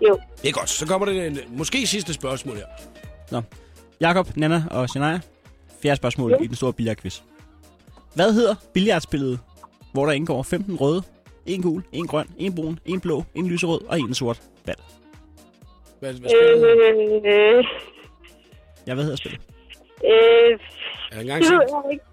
Jo. 0.08 0.20
Det 0.42 0.50
er 0.50 0.54
godt. 0.54 0.70
Så 0.70 0.86
kommer 0.88 1.06
det 1.08 1.28
en, 1.28 1.40
måske 1.50 1.88
sidste 1.88 2.14
spørgsmål 2.14 2.56
her. 2.56 2.66
Nå. 3.32 3.42
Jakob, 4.02 4.38
Nana 4.38 4.64
og 4.72 4.90
Shania. 4.90 5.20
Fjerde 5.82 5.96
spørgsmål 5.98 6.38
i 6.42 6.48
den 6.48 6.56
store 6.56 6.74
billardquiz. 6.74 7.22
Hvad 8.16 8.34
hedder 8.34 8.56
billardspillet, 8.74 9.40
hvor 9.94 10.06
der 10.06 10.12
indgår 10.14 10.44
15 10.44 10.76
røde, 10.76 11.04
en 11.46 11.62
gul, 11.62 11.84
en 11.92 12.08
grøn, 12.08 12.28
en 12.38 12.56
brun, 12.56 12.80
en 12.86 13.02
blå, 13.02 13.24
en 13.36 13.48
lyserød 13.48 13.82
og 13.88 14.00
en 14.00 14.14
sort 14.14 14.42
bal? 14.66 14.76
Hvad, 16.00 16.14
hvad 16.14 16.30
spiller? 16.30 17.58
Øh, 17.58 17.66
Ja, 18.88 18.94
hvad 18.94 19.04
hedder 19.04 19.18
spillet? 19.18 19.42
øh, 20.06 20.60
Jeg 21.10 21.18
har 21.18 21.22
engang 21.22 21.40
det 21.42 21.48
set, 21.48 21.54
jeg 21.54 21.68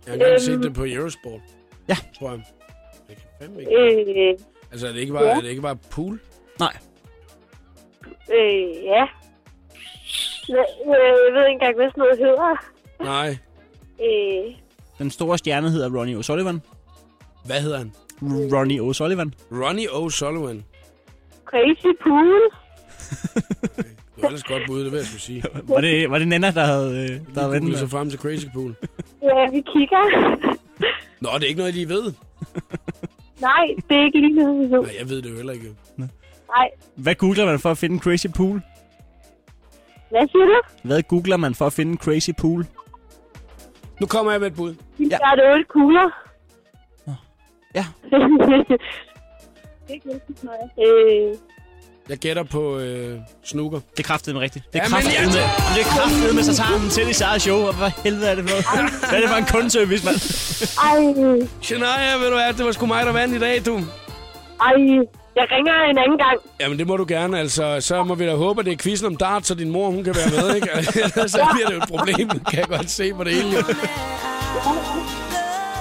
har 0.07 0.13
engang 0.15 0.33
Øhm, 0.33 0.39
set 0.39 0.63
det 0.63 0.75
på 0.75 0.85
Eurosport. 0.85 1.41
Ja. 1.89 1.97
Tror 2.19 2.31
jeg. 2.31 2.41
Jeg 3.09 3.17
kan 3.17 3.27
fandme 3.41 3.61
ikke. 3.61 4.29
Øh, 4.31 4.39
Altså, 4.73 4.87
er 4.89 4.93
det 4.93 5.01
ikke 5.01 5.13
bare, 5.13 5.25
ja. 5.25 5.37
er 5.37 5.41
det 5.41 5.49
ikke 5.49 5.63
bare 5.63 5.77
pool? 5.91 6.21
Nej. 6.59 6.77
øh, 8.33 8.85
ja. 8.85 9.07
Jeg 10.49 10.65
ved 11.35 11.43
ikke 11.47 11.53
engang, 11.53 11.77
hvad 11.77 11.89
sådan 11.91 11.99
noget 12.01 12.19
hedder. 12.19 12.57
Nej. 13.03 13.37
Øh, 14.03 14.55
Den 14.99 15.11
store 15.11 15.39
stjerne 15.39 15.71
hedder 15.71 15.99
Ronnie 15.99 16.17
O'Sullivan. 16.19 16.59
Hvad 17.47 17.61
hedder 17.61 17.79
han? 17.79 17.93
Ronnie 18.23 18.81
O'Sullivan. 18.81 19.31
Ronnie 19.53 19.89
O'Sullivan. 19.89 20.63
crazy 21.45 21.91
pool. 22.03 22.41
Det 24.15 24.23
var 24.23 24.27
ellers 24.29 24.43
godt 24.43 24.63
bud, 24.67 24.85
det 24.85 24.93
vil 24.93 24.97
jeg 24.99 25.07
skulle 25.07 25.21
sige. 25.21 25.43
Var 25.69 25.81
det, 25.81 26.11
var 26.11 26.19
det 26.19 26.29
Nana, 26.29 26.51
der 26.51 26.65
havde, 26.65 26.91
øh, 27.03 27.35
der 27.35 27.41
havde 27.41 27.53
vendt? 27.53 27.79
sig 27.79 27.91
frem 27.91 28.11
til 28.11 28.19
Crazy 28.19 28.47
Pool. 28.55 28.75
Ja, 29.23 29.51
vi 29.51 29.61
kigger. 29.73 30.37
Nå, 31.21 31.29
det 31.35 31.43
er 31.43 31.49
ikke 31.49 31.59
noget, 31.59 31.73
I 31.73 31.75
lige 31.75 31.89
ved. 31.89 32.13
Nej, 33.41 33.67
det 33.89 33.97
er 33.97 34.05
ikke 34.05 34.21
lige 34.21 34.35
noget, 34.35 34.59
vi 34.69 34.75
ved. 34.75 34.83
Nej, 34.83 34.95
jeg 35.01 35.09
ved 35.11 35.23
det 35.23 35.31
jo 35.31 35.37
heller 35.37 35.53
ikke. 35.53 35.75
Nej. 35.97 36.71
Hvad 36.97 37.15
googler 37.15 37.45
man 37.47 37.59
for 37.59 37.71
at 37.71 37.79
finde 37.79 37.95
en 37.95 38.01
crazy 38.01 38.27
pool? 38.37 38.63
Hvad 40.11 40.29
siger 40.29 40.45
du? 40.45 40.61
Hvad 40.85 41.03
googler 41.03 41.37
man 41.37 41.55
for 41.55 41.67
at 41.67 41.73
finde 41.73 41.93
en 41.93 41.99
crazy 41.99 42.31
pool? 42.39 42.67
Nu 44.01 44.07
kommer 44.07 44.33
jeg 44.33 44.41
med 44.41 44.49
et 44.49 44.55
bud. 44.57 44.75
Ja. 44.99 45.05
Der 45.05 45.27
er 45.27 45.35
det 45.35 45.45
otte 45.53 45.65
kugler. 45.69 46.11
Ja. 47.75 47.85
det 49.89 49.89
er 49.89 49.95
ikke. 49.95 50.11
Øh, 50.81 51.35
Jeg 52.09 52.19
gætter 52.19 52.43
på 52.43 52.79
øh, 52.79 53.19
snooker. 53.45 53.81
Det 53.91 53.99
er 53.99 54.03
kraftedeme 54.03 54.41
rigtigt. 54.41 54.65
Det 54.73 54.79
er 54.81 54.85
kraftedeme. 54.85 55.33
ja. 55.33 55.49
Det 55.75 55.81
er 55.85 55.89
kraftedeme, 55.97 56.43
så 56.43 56.55
tager 56.57 56.81
den 56.81 56.91
til 56.91 57.09
i 57.09 57.15
eget 57.25 57.43
show. 57.43 57.59
Og 57.67 57.75
hvad 57.77 57.91
helvede 58.05 58.29
er 58.31 58.35
det 58.35 58.45
for 58.45 58.51
noget? 58.77 58.91
Hvad 59.09 59.19
er 59.19 59.21
det 59.21 59.31
for 59.31 59.37
en 59.37 59.45
kundeservice, 59.53 60.05
mand? 60.07 60.19
ej, 60.89 61.03
Shania, 61.63 62.17
ved 62.21 62.29
du 62.31 62.35
hvad, 62.35 62.53
det 62.59 62.65
var 62.67 62.73
sgu 62.73 62.87
mig, 62.87 63.07
der 63.07 63.13
vandt 63.13 63.35
i 63.35 63.39
dag, 63.39 63.67
du. 63.67 63.75
ej. 64.61 64.75
Jeg 65.39 65.47
ringer 65.51 65.73
en 65.91 65.99
anden 65.99 66.19
gang. 66.19 66.39
Jamen, 66.61 66.79
det 66.79 66.87
må 66.87 66.97
du 66.97 67.05
gerne. 67.09 67.39
Altså, 67.39 67.77
så 67.81 68.05
må 68.05 68.15
vi 68.15 68.27
da 68.27 68.35
håbe, 68.35 68.61
at 68.61 68.67
det 68.67 68.73
er 68.73 68.77
quizzen 68.77 69.07
om 69.07 69.17
dart, 69.17 69.47
så 69.47 69.55
din 69.55 69.71
mor, 69.71 69.91
hun 69.91 70.05
kan 70.05 70.15
være 70.17 70.31
med, 70.43 70.55
ikke? 70.55 70.69
Ellers 71.15 71.31
så 71.31 71.47
bliver 71.55 71.67
det 71.69 71.75
jo 71.77 71.81
et 71.83 71.89
problem, 71.89 72.29
kan 72.29 72.59
jeg 72.59 72.69
godt 72.69 72.91
se 72.91 73.13
på 73.15 73.25
det 73.25 73.33
hele. 73.35 73.57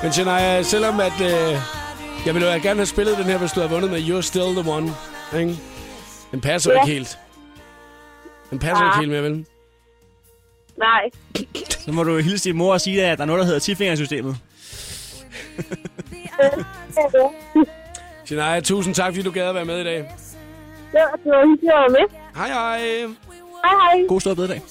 Men 0.03 0.13
Shania, 0.13 0.63
selvom 0.63 0.99
at... 0.99 1.21
Øh, 1.21 1.57
jeg 2.25 2.33
ville 2.35 2.53
jo 2.53 2.59
gerne 2.63 2.79
have 2.79 2.85
spillet 2.85 3.17
den 3.17 3.25
her, 3.25 3.37
hvis 3.37 3.51
du 3.51 3.59
havde 3.59 3.71
vundet 3.73 3.91
med 3.91 3.99
You're 3.99 4.21
Still 4.21 4.55
The 4.63 4.71
One. 4.71 4.91
Ikke? 5.39 5.55
Den 6.31 6.41
passer 6.41 6.71
Ja. 6.73 6.81
ikke 6.81 6.93
helt. 6.93 7.17
Den 8.49 8.59
passer 8.59 8.83
jo 8.85 8.89
Ah. 8.91 8.95
ikke 8.95 8.99
helt 8.99 9.11
mere, 9.11 9.23
vel? 9.23 9.45
Nej. 10.77 11.01
Så 11.79 11.91
må 11.91 12.03
du 12.03 12.17
hilse 12.17 12.49
din 12.49 12.57
mor 12.57 12.73
og 12.73 12.81
sige, 12.81 13.05
at 13.05 13.17
der 13.17 13.21
er 13.23 13.25
noget, 13.25 13.39
der 13.39 13.45
hedder 13.45 13.59
tifingersystemet. 13.59 14.37
Shania, 18.27 18.59
tusind 18.59 18.95
tak, 18.95 19.13
fordi 19.13 19.21
du 19.21 19.31
gad 19.31 19.49
at 19.49 19.55
være 19.55 19.65
med 19.65 19.81
i 19.81 19.83
dag. 19.83 19.97
Ja, 20.93 20.99
det 21.23 21.31
var 21.31 21.45
hyggeligt 21.45 21.73
at 21.73 21.79
være 21.79 21.89
med. 21.89 22.17
Hej, 22.35 22.47
hej. 22.47 22.79
Hej, 23.63 23.95
hej. 23.95 24.07
God 24.07 24.21
stor 24.21 24.33
bededag. 24.33 24.61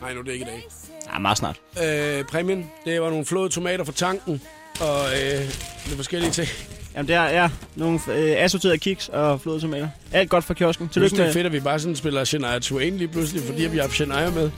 Nej, 0.00 0.12
nu 0.12 0.20
er 0.20 0.24
det 0.24 0.32
ikke 0.32 0.44
i 0.44 0.48
dag. 0.48 0.66
Ja, 1.12 1.18
meget 1.18 1.38
snart. 1.38 1.60
Øh, 1.84 2.24
præmien, 2.24 2.70
det 2.84 3.02
var 3.02 3.10
nogle 3.10 3.24
flåede 3.24 3.48
tomater 3.48 3.84
fra 3.84 3.92
tanken, 3.92 4.42
og 4.80 5.04
øh, 5.06 5.40
lidt 5.86 5.96
forskellige 5.96 6.30
ting. 6.30 6.48
Jamen, 6.94 7.08
det 7.08 7.16
er 7.16 7.24
ja, 7.24 7.50
nogle 7.74 8.00
øh, 8.08 8.34
assorterede 8.44 8.78
kiks 8.78 9.08
og 9.08 9.40
flåede 9.40 9.60
tomater. 9.60 9.88
Alt 10.12 10.30
godt 10.30 10.44
fra 10.44 10.54
kiosken. 10.54 10.88
Tillykke 10.88 11.16
det 11.16 11.22
er 11.22 11.26
med... 11.26 11.32
fedt, 11.32 11.46
at 11.46 11.52
vi 11.52 11.60
bare 11.60 11.78
sådan 11.78 11.96
spiller 11.96 12.24
Shania 12.24 12.58
Twain 12.58 12.96
lige 12.96 13.08
pludselig, 13.08 13.42
fordi 13.42 13.66
vi 13.66 13.76
har 13.76 13.82
haft 13.82 13.94
Shania 13.94 14.30
med. 14.30 14.50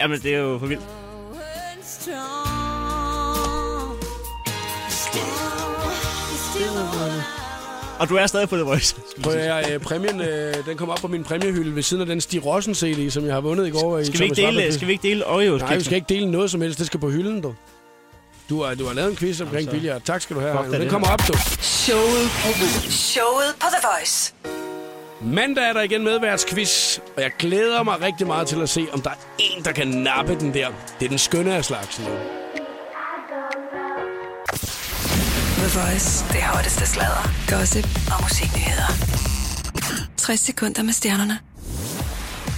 Jamen, 0.00 0.20
det 0.20 0.34
er 0.34 0.38
jo 0.38 0.58
for 0.58 0.66
vildt. 0.66 0.82
Og 7.98 8.08
du 8.08 8.16
er 8.16 8.26
stadig 8.26 8.48
på 8.48 8.56
The 8.56 8.64
Voice. 8.64 8.96
Prøv 9.22 9.32
at 9.34 9.70
øh, 9.72 9.80
præmien, 9.80 10.20
øh, 10.20 10.54
den 10.66 10.76
kommer 10.76 10.92
op 10.94 11.00
på 11.00 11.08
min 11.08 11.24
præmiehylde 11.24 11.74
ved 11.76 11.82
siden 11.82 12.00
af 12.00 12.06
den 12.06 12.20
Stig 12.20 12.46
Rossen 12.46 12.74
CD, 12.74 13.10
som 13.10 13.24
jeg 13.26 13.34
har 13.34 13.40
vundet 13.40 13.66
i 13.66 13.70
går. 13.70 13.98
i 13.98 14.04
Skal 14.04 14.18
vi 14.20 14.24
ikke 14.24 14.36
dele, 14.36 14.72
skal 14.74 14.86
vi 14.88 14.92
ikke 14.92 15.08
dele 15.08 15.26
Oreos? 15.26 15.60
Nej, 15.60 15.76
vi 15.76 15.84
skal 15.84 15.94
ikke 15.94 16.08
dele 16.08 16.30
noget 16.30 16.50
som 16.50 16.60
helst. 16.60 16.78
Det 16.78 16.86
skal 16.86 17.00
på 17.00 17.10
hylden, 17.10 17.40
du. 17.40 17.54
Du 18.48 18.62
har, 18.62 18.74
du 18.74 18.86
har 18.86 18.94
lavet 18.94 19.10
en 19.10 19.16
quiz 19.16 19.40
omkring 19.40 19.54
Jamen, 19.60 19.66
så- 19.66 19.70
billiard. 19.72 20.02
Tak 20.02 20.20
skal 20.22 20.36
du 20.36 20.40
have. 20.40 20.58
Den 20.72 20.80
det. 20.80 20.90
kommer 20.90 21.08
op, 21.08 21.20
du. 21.28 21.32
Showet 21.60 22.28
på, 22.42 22.48
Showet 22.90 23.54
på 23.60 23.66
The 23.72 23.88
Voice. 23.98 24.32
Mandag 25.22 25.64
er 25.68 25.72
der 25.72 25.82
igen 25.82 26.04
medværtsquiz, 26.04 26.98
og 27.16 27.22
jeg 27.22 27.30
glæder 27.38 27.82
mig 27.82 28.00
rigtig 28.00 28.26
meget 28.26 28.46
til 28.48 28.62
at 28.62 28.68
se, 28.68 28.86
om 28.92 29.00
der 29.00 29.10
er 29.10 29.14
en, 29.38 29.64
der 29.64 29.72
kan 29.72 29.88
nappe 29.88 30.34
den 30.40 30.54
der. 30.54 30.68
Det 31.00 31.04
er 31.04 31.08
den 31.08 31.18
skønne 31.18 31.54
af 31.54 31.64
slagsen. 31.64 32.04
The 35.74 35.80
Voice. 35.80 36.24
Det 36.32 36.42
hotteste 36.42 36.86
sladder, 36.86 37.30
gossip 37.48 37.86
og 38.12 38.22
musiknyheder. 38.22 38.88
60 40.16 40.40
sekunder 40.40 40.82
med 40.82 40.92
stjernerne. 40.92 41.38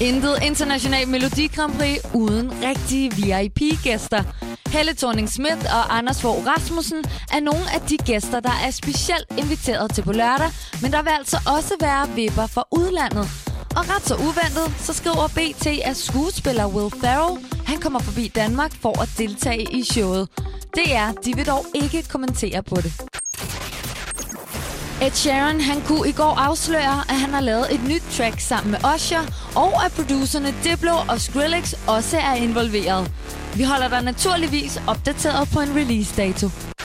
Intet 0.00 0.38
international 0.42 1.08
Melodi 1.08 1.46
Grand 1.46 1.72
Prix 1.78 1.98
uden 2.14 2.52
rigtige 2.62 3.12
VIP-gæster. 3.16 4.22
Helle 4.68 4.94
thorning 4.94 5.28
Schmidt 5.28 5.66
og 5.66 5.98
Anders 5.98 6.22
Fogh 6.22 6.46
Rasmussen 6.46 7.04
er 7.32 7.40
nogle 7.40 7.64
af 7.74 7.80
de 7.80 7.96
gæster, 7.96 8.40
der 8.40 8.54
er 8.66 8.70
specielt 8.70 9.26
inviteret 9.38 9.94
til 9.94 10.02
på 10.02 10.12
lørdag, 10.12 10.50
men 10.82 10.92
der 10.92 11.02
vil 11.02 11.10
altså 11.18 11.38
også 11.56 11.74
være 11.80 12.08
vipper 12.14 12.46
fra 12.46 12.64
udlandet. 12.72 13.28
Og 13.76 13.84
ret 13.90 14.06
så 14.06 14.14
uventet, 14.14 14.84
så 14.86 14.92
skriver 14.92 15.28
BT, 15.28 15.66
at 15.84 15.96
skuespiller 15.96 16.66
Will 16.66 16.90
Ferrell, 17.00 17.46
han 17.66 17.78
kommer 17.80 18.00
forbi 18.00 18.28
Danmark 18.28 18.72
for 18.82 19.02
at 19.02 19.08
deltage 19.18 19.72
i 19.72 19.84
showet. 19.84 20.28
Det 20.74 20.94
er, 20.94 21.12
de 21.12 21.36
vil 21.36 21.46
dog 21.46 21.66
ikke 21.74 22.08
kommentere 22.08 22.62
på 22.62 22.76
det. 22.76 22.92
Ed 25.02 25.10
Sheeran 25.10 25.60
han 25.60 25.82
kunne 25.82 26.08
i 26.08 26.12
går 26.12 26.34
afsløre, 26.38 26.96
at 27.08 27.16
han 27.20 27.30
har 27.30 27.40
lavet 27.40 27.74
et 27.74 27.80
nyt 27.88 28.02
track 28.16 28.40
sammen 28.40 28.70
med 28.70 28.80
Usher, 28.94 29.22
og 29.56 29.84
at 29.84 29.92
producerne 29.92 30.54
Diplo 30.64 30.94
og 31.08 31.20
Skrillex 31.20 31.74
også 31.86 32.16
er 32.16 32.34
involveret. 32.34 33.10
Vi 33.56 33.62
holder 33.62 33.88
dig 33.88 34.02
naturligvis 34.02 34.82
opdateret 34.86 35.48
på 35.52 35.60
en 35.60 35.76
release-dato. 35.76 36.75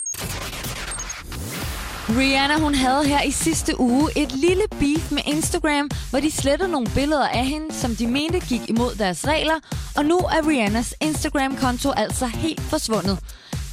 Rihanna 2.17 2.59
hun 2.59 2.75
havde 2.75 3.05
her 3.05 3.21
i 3.21 3.31
sidste 3.31 3.79
uge 3.79 4.09
et 4.15 4.31
lille 4.31 4.63
beef 4.79 5.11
med 5.11 5.21
Instagram, 5.25 5.89
hvor 6.09 6.19
de 6.19 6.31
slettede 6.31 6.71
nogle 6.71 6.87
billeder 6.95 7.27
af 7.27 7.45
hende, 7.45 7.73
som 7.73 7.95
de 7.95 8.07
mente 8.07 8.39
gik 8.39 8.69
imod 8.69 8.95
deres 8.95 9.27
regler, 9.27 9.59
og 9.97 10.05
nu 10.05 10.17
er 10.17 10.47
Rihannas 10.47 10.95
Instagram-konto 11.01 11.91
altså 11.91 12.25
helt 12.25 12.61
forsvundet. 12.61 13.19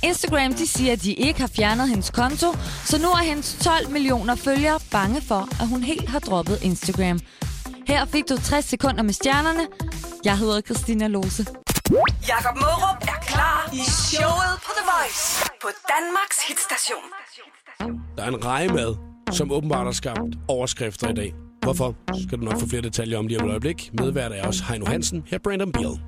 Instagram 0.02 0.54
de 0.54 0.66
siger, 0.66 0.92
at 0.92 1.02
de 1.02 1.12
ikke 1.12 1.40
har 1.40 1.50
fjernet 1.56 1.88
hendes 1.88 2.10
konto, 2.10 2.54
så 2.84 2.98
nu 2.98 3.08
er 3.08 3.22
hendes 3.22 3.56
12 3.60 3.90
millioner 3.90 4.34
følgere 4.34 4.80
bange 4.90 5.22
for, 5.22 5.48
at 5.62 5.68
hun 5.68 5.82
helt 5.82 6.08
har 6.08 6.18
droppet 6.18 6.58
Instagram. 6.62 7.20
Her 7.86 8.04
fik 8.04 8.28
du 8.28 8.36
60 8.36 8.64
sekunder 8.64 9.02
med 9.02 9.12
stjernerne. 9.12 9.66
Jeg 10.24 10.38
hedder 10.38 10.60
Christina 10.60 11.06
Lose. 11.06 11.46
Jakob 12.28 12.56
Mørup 12.56 13.02
er 13.02 13.20
klar 13.22 13.70
i 13.72 13.82
showet 13.90 14.54
på 14.64 14.70
The 14.78 14.84
Voice 14.92 15.50
på 15.62 15.68
Danmarks 15.88 16.38
hitstation. 16.48 17.17
Der 17.80 18.22
er 18.22 18.28
en 18.28 18.44
regemad, 18.44 18.94
som 19.32 19.52
åbenbart 19.52 19.84
har 19.84 19.92
skabt 19.92 20.20
overskrifter 20.48 21.08
i 21.10 21.14
dag. 21.14 21.34
Hvorfor? 21.62 21.96
Skal 22.22 22.38
du 22.38 22.44
nok 22.44 22.60
få 22.60 22.68
flere 22.68 22.82
detaljer 22.82 23.18
om 23.18 23.26
lige 23.26 23.40
om 23.40 23.46
et 23.46 23.50
øjeblik. 23.50 23.90
Medvært 24.00 24.32
er 24.32 24.46
også 24.46 24.64
Heino 24.68 24.86
Hansen. 24.86 25.22
Her 25.26 25.38
er 25.38 25.42
Brandon 25.42 25.72
Beal. 25.72 26.00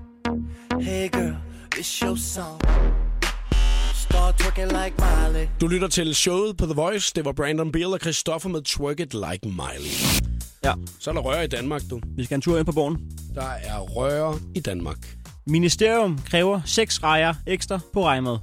Hey 0.81 1.09
girl, 1.09 1.37
it's 1.75 2.07
your 2.07 2.16
song. 2.16 2.61
Start 3.95 4.35
twerking 4.39 4.68
like 4.85 4.95
Miley. 4.99 5.49
Du 5.61 5.66
lytter 5.66 5.89
til 5.89 6.14
showet 6.14 6.57
på 6.57 6.64
The 6.64 6.75
Voice. 6.75 7.12
Det 7.16 7.25
var 7.25 7.33
Brandon 7.33 7.73
Beal 7.73 7.87
og 7.87 7.99
Christoffer 8.01 8.49
med 8.49 8.62
Twerk 8.62 9.01
It 9.01 9.14
Like 9.14 9.49
Miley. 9.49 10.23
Ja. 10.64 10.73
Så 11.01 11.11
er 11.11 11.14
der 11.14 11.21
røre 11.21 11.45
i 11.45 11.49
Danmark, 11.49 11.83
du. 11.91 12.01
Vi 12.16 12.25
skal 12.25 12.35
en 12.35 12.41
tur 12.41 12.59
ind 12.59 12.66
på 12.66 12.73
borgen. 12.73 12.99
Der 13.35 13.51
er 13.62 13.79
røre 13.79 14.35
i 14.55 14.61
Danmark. 14.61 15.16
Ministerium 15.47 16.18
kræver 16.27 16.61
6 16.64 17.03
rejer 17.03 17.35
ekstra 17.47 17.81
på 17.93 18.05
rejmad. 18.05 18.39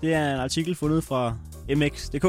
Det 0.00 0.14
er 0.14 0.34
en 0.34 0.40
artikel 0.40 0.74
fundet 0.74 1.04
fra 1.04 1.36
mx.dk, 1.68 2.24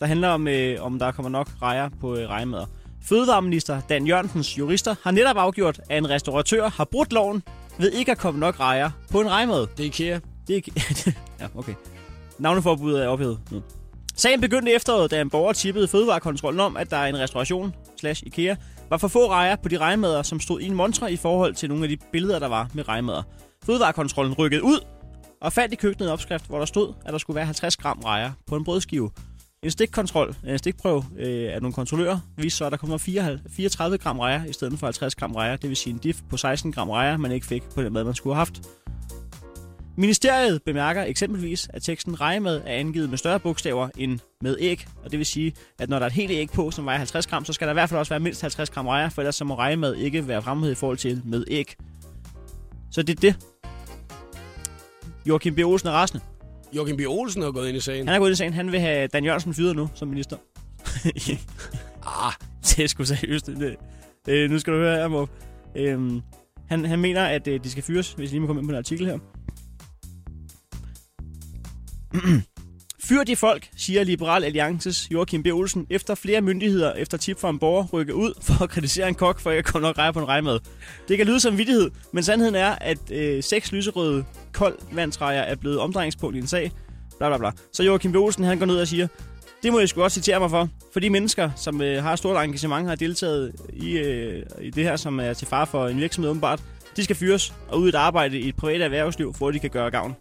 der 0.00 0.06
handler 0.06 0.28
om, 0.28 0.48
øh, 0.48 0.84
om 0.84 0.98
der 0.98 1.12
kommer 1.12 1.30
nok 1.30 1.48
rejer 1.62 1.88
på 2.00 2.16
øh, 2.16 2.28
rejemader. 2.28 2.66
Fødevareminister 3.02 3.80
Dan 3.88 4.06
Jørgensens 4.06 4.58
jurister 4.58 4.94
har 5.02 5.10
netop 5.10 5.36
afgjort, 5.36 5.80
at 5.90 5.98
en 5.98 6.10
restauratør 6.10 6.68
har 6.68 6.84
brudt 6.84 7.12
loven 7.12 7.42
ved 7.78 7.92
ikke 7.92 8.12
at 8.12 8.18
komme 8.18 8.40
nok 8.40 8.60
rejer 8.60 8.90
på 9.10 9.20
en 9.20 9.30
rejmad. 9.30 9.66
Det 9.76 9.80
er 9.80 9.86
IKEA. 9.86 10.18
Det 10.48 10.56
er 10.56 11.12
ja, 11.40 11.46
okay. 11.56 11.74
Navneforbuddet 12.38 13.04
er 13.04 13.08
ophævet 13.08 13.40
nu. 13.50 13.62
Sagen 14.14 14.40
begyndte 14.40 14.72
efteråret, 14.72 15.10
da 15.10 15.20
en 15.20 15.30
borger 15.30 15.52
tippede 15.52 15.88
fødevarekontrollen 15.88 16.60
om, 16.60 16.76
at 16.76 16.90
der 16.90 16.96
er 16.96 17.06
en 17.06 17.18
restauration 17.18 17.74
slash 18.00 18.22
IKEA 18.26 18.56
var 18.90 18.96
for 18.96 19.08
få 19.08 19.30
rejer 19.30 19.56
på 19.56 19.68
de 19.68 19.78
rejemader, 19.78 20.22
som 20.22 20.40
stod 20.40 20.60
i 20.60 20.66
en 20.66 20.74
montre 20.74 21.12
i 21.12 21.16
forhold 21.16 21.54
til 21.54 21.68
nogle 21.68 21.84
af 21.84 21.88
de 21.88 21.96
billeder, 22.12 22.38
der 22.38 22.48
var 22.48 22.68
med 22.74 22.88
rejemader. 22.88 23.22
Fødevarekontrollen 23.66 24.34
rykkede 24.34 24.64
ud 24.64 24.84
og 25.40 25.52
fandt 25.52 25.72
i 25.72 25.76
køkkenet 25.76 26.08
en 26.08 26.12
opskrift, 26.12 26.46
hvor 26.46 26.58
der 26.58 26.66
stod, 26.66 26.92
at 27.04 27.12
der 27.12 27.18
skulle 27.18 27.34
være 27.34 27.44
50 27.44 27.76
gram 27.76 28.00
rejer 28.04 28.32
på 28.46 28.56
en 28.56 28.64
brødskive. 28.64 29.10
En 29.64 29.70
stikkontrol, 29.70 30.34
en 30.46 30.58
stikprøve 30.58 31.04
øh, 31.18 31.54
af 31.54 31.60
nogle 31.60 31.74
kontrollører 31.74 32.18
viste 32.36 32.56
så, 32.56 32.64
at 32.64 32.72
der 32.72 32.78
kommer 32.78 32.98
34 32.98 33.98
gram 33.98 34.18
rejer 34.18 34.44
i 34.44 34.52
stedet 34.52 34.78
for 34.78 34.86
50 34.86 35.14
gram 35.14 35.32
rejer. 35.32 35.56
Det 35.56 35.68
vil 35.68 35.76
sige 35.76 35.92
en 35.92 35.98
diff 35.98 36.20
på 36.30 36.36
16 36.36 36.72
gram 36.72 36.90
rejer, 36.90 37.16
man 37.16 37.32
ikke 37.32 37.46
fik 37.46 37.62
på 37.74 37.82
den 37.82 37.92
mad, 37.92 38.04
man 38.04 38.14
skulle 38.14 38.34
have 38.34 38.40
haft. 38.40 38.62
Ministeriet 39.96 40.62
bemærker 40.62 41.02
eksempelvis, 41.02 41.68
at 41.72 41.82
teksten 41.82 42.20
rejemad 42.20 42.56
er 42.66 42.74
angivet 42.74 43.10
med 43.10 43.18
større 43.18 43.40
bogstaver 43.40 43.88
end 43.96 44.18
med 44.42 44.56
æg. 44.60 44.86
Og 45.04 45.10
det 45.10 45.18
vil 45.18 45.26
sige, 45.26 45.54
at 45.78 45.88
når 45.88 45.98
der 45.98 46.06
er 46.06 46.10
et 46.10 46.12
helt 46.12 46.30
æg 46.30 46.50
på, 46.50 46.70
som 46.70 46.84
vejer 46.84 46.98
50 46.98 47.26
gram, 47.26 47.44
så 47.44 47.52
skal 47.52 47.66
der 47.66 47.72
i 47.72 47.74
hvert 47.74 47.88
fald 47.88 47.98
også 47.98 48.10
være 48.10 48.20
mindst 48.20 48.40
50 48.40 48.70
gram 48.70 48.86
rejer, 48.86 49.08
for 49.08 49.22
ellers 49.22 49.34
så 49.34 49.44
må 49.44 49.54
rejemad 49.54 49.94
ikke 49.94 50.28
være 50.28 50.42
fremhed 50.42 50.72
i 50.72 50.74
forhold 50.74 50.98
til 50.98 51.22
med 51.24 51.44
æg. 51.48 51.74
Så 52.90 53.02
det 53.02 53.16
er 53.16 53.20
det. 53.20 53.46
Joachim 55.26 55.54
B. 55.54 55.58
Olsen 55.58 55.88
er 55.88 55.92
rasende. 55.92 56.24
Joachim 56.76 56.96
B. 56.96 57.00
Olsen 57.06 57.42
er 57.42 57.52
gået 57.52 57.68
ind 57.68 57.76
i 57.76 57.80
sagen. 57.80 58.08
Han 58.08 58.14
er 58.14 58.18
gået 58.18 58.28
ind 58.28 58.32
i 58.32 58.36
sagen. 58.36 58.52
Han 58.52 58.72
vil 58.72 58.80
have 58.80 59.06
Dan 59.06 59.24
Jørgensen 59.24 59.54
fyret 59.54 59.76
nu 59.76 59.88
som 59.94 60.08
minister. 60.08 60.36
ah, 62.26 62.32
det 62.66 62.78
er 62.78 62.86
sgu 62.86 63.04
seriøst. 63.04 63.46
Det, 63.46 63.76
øh, 64.28 64.50
nu 64.50 64.58
skal 64.58 64.72
du 64.72 64.78
høre 64.78 64.96
her, 64.96 65.08
Måb. 65.08 65.30
Øhm, 65.76 66.20
han, 66.68 66.84
han 66.84 66.98
mener, 66.98 67.24
at 67.24 67.48
øh, 67.48 67.64
de 67.64 67.70
skal 67.70 67.82
fyres, 67.82 68.12
hvis 68.12 68.24
jeg 68.24 68.30
lige 68.30 68.40
må 68.40 68.46
komme 68.46 68.60
ind 68.60 68.68
på 68.68 68.72
den 68.72 68.78
artikel 68.78 69.06
her. 69.06 69.18
Fyr 73.04 73.24
de 73.24 73.36
folk, 73.36 73.68
siger 73.76 74.04
Liberal 74.04 74.44
Alliances 74.44 75.10
Joachim 75.10 75.42
B. 75.42 75.46
Olsen, 75.46 75.86
efter 75.90 76.14
flere 76.14 76.40
myndigheder 76.40 76.92
efter 76.92 77.18
tip 77.18 77.38
fra 77.38 77.50
en 77.50 77.58
borger 77.58 77.86
rykke 77.92 78.14
ud 78.14 78.32
for 78.42 78.62
at 78.62 78.70
kritisere 78.70 79.08
en 79.08 79.14
kok 79.14 79.40
for 79.40 79.50
ikke 79.50 79.58
at 79.58 79.64
komme 79.64 79.88
nok 79.88 79.98
rejer 79.98 80.12
på 80.12 80.18
en 80.18 80.28
rejmad. 80.28 80.58
Det 81.08 81.16
kan 81.16 81.26
lyde 81.26 81.40
som 81.40 81.58
vittighed, 81.58 81.90
men 82.12 82.24
sandheden 82.24 82.54
er, 82.54 82.70
at 82.70 83.10
øh, 83.10 83.42
seks 83.42 83.72
lyserøde 83.72 84.24
kold 84.52 84.78
vandtræjer 84.92 85.40
er 85.40 85.54
blevet 85.54 85.78
omdrejningspunkt 85.78 86.36
i 86.36 86.38
en 86.38 86.46
sag. 86.46 86.72
Bla 87.18 87.28
bla 87.28 87.38
bla. 87.38 87.50
Så 87.72 87.82
Joachim 87.82 88.12
B. 88.12 88.16
Olsen 88.16 88.44
han 88.44 88.58
går 88.58 88.66
ned 88.66 88.80
og 88.80 88.88
siger, 88.88 89.06
det 89.62 89.72
må 89.72 89.78
jeg 89.78 89.88
sgu 89.88 90.02
også 90.02 90.14
citere 90.14 90.40
mig 90.40 90.50
for. 90.50 90.68
For 90.92 91.00
de 91.00 91.10
mennesker, 91.10 91.50
som 91.56 91.82
øh, 91.82 92.02
har 92.02 92.16
stort 92.16 92.44
engagement, 92.44 92.88
har 92.88 92.94
deltaget 92.94 93.52
i, 93.72 93.98
øh, 93.98 94.42
i 94.60 94.70
det 94.70 94.84
her, 94.84 94.96
som 94.96 95.20
er 95.20 95.32
til 95.32 95.46
far 95.46 95.64
for 95.64 95.88
en 95.88 95.96
virksomhed 95.96 96.30
åbenbart, 96.30 96.62
de 96.96 97.04
skal 97.04 97.16
fyres 97.16 97.54
og 97.68 97.80
ud 97.80 97.86
i 97.86 97.88
et 97.88 97.94
arbejde 97.94 98.38
i 98.38 98.48
et 98.48 98.56
privat 98.56 98.80
erhvervsliv, 98.80 99.34
for 99.34 99.48
at 99.48 99.54
de 99.54 99.58
kan 99.58 99.70
gøre 99.70 99.90
gavn. 99.90 100.16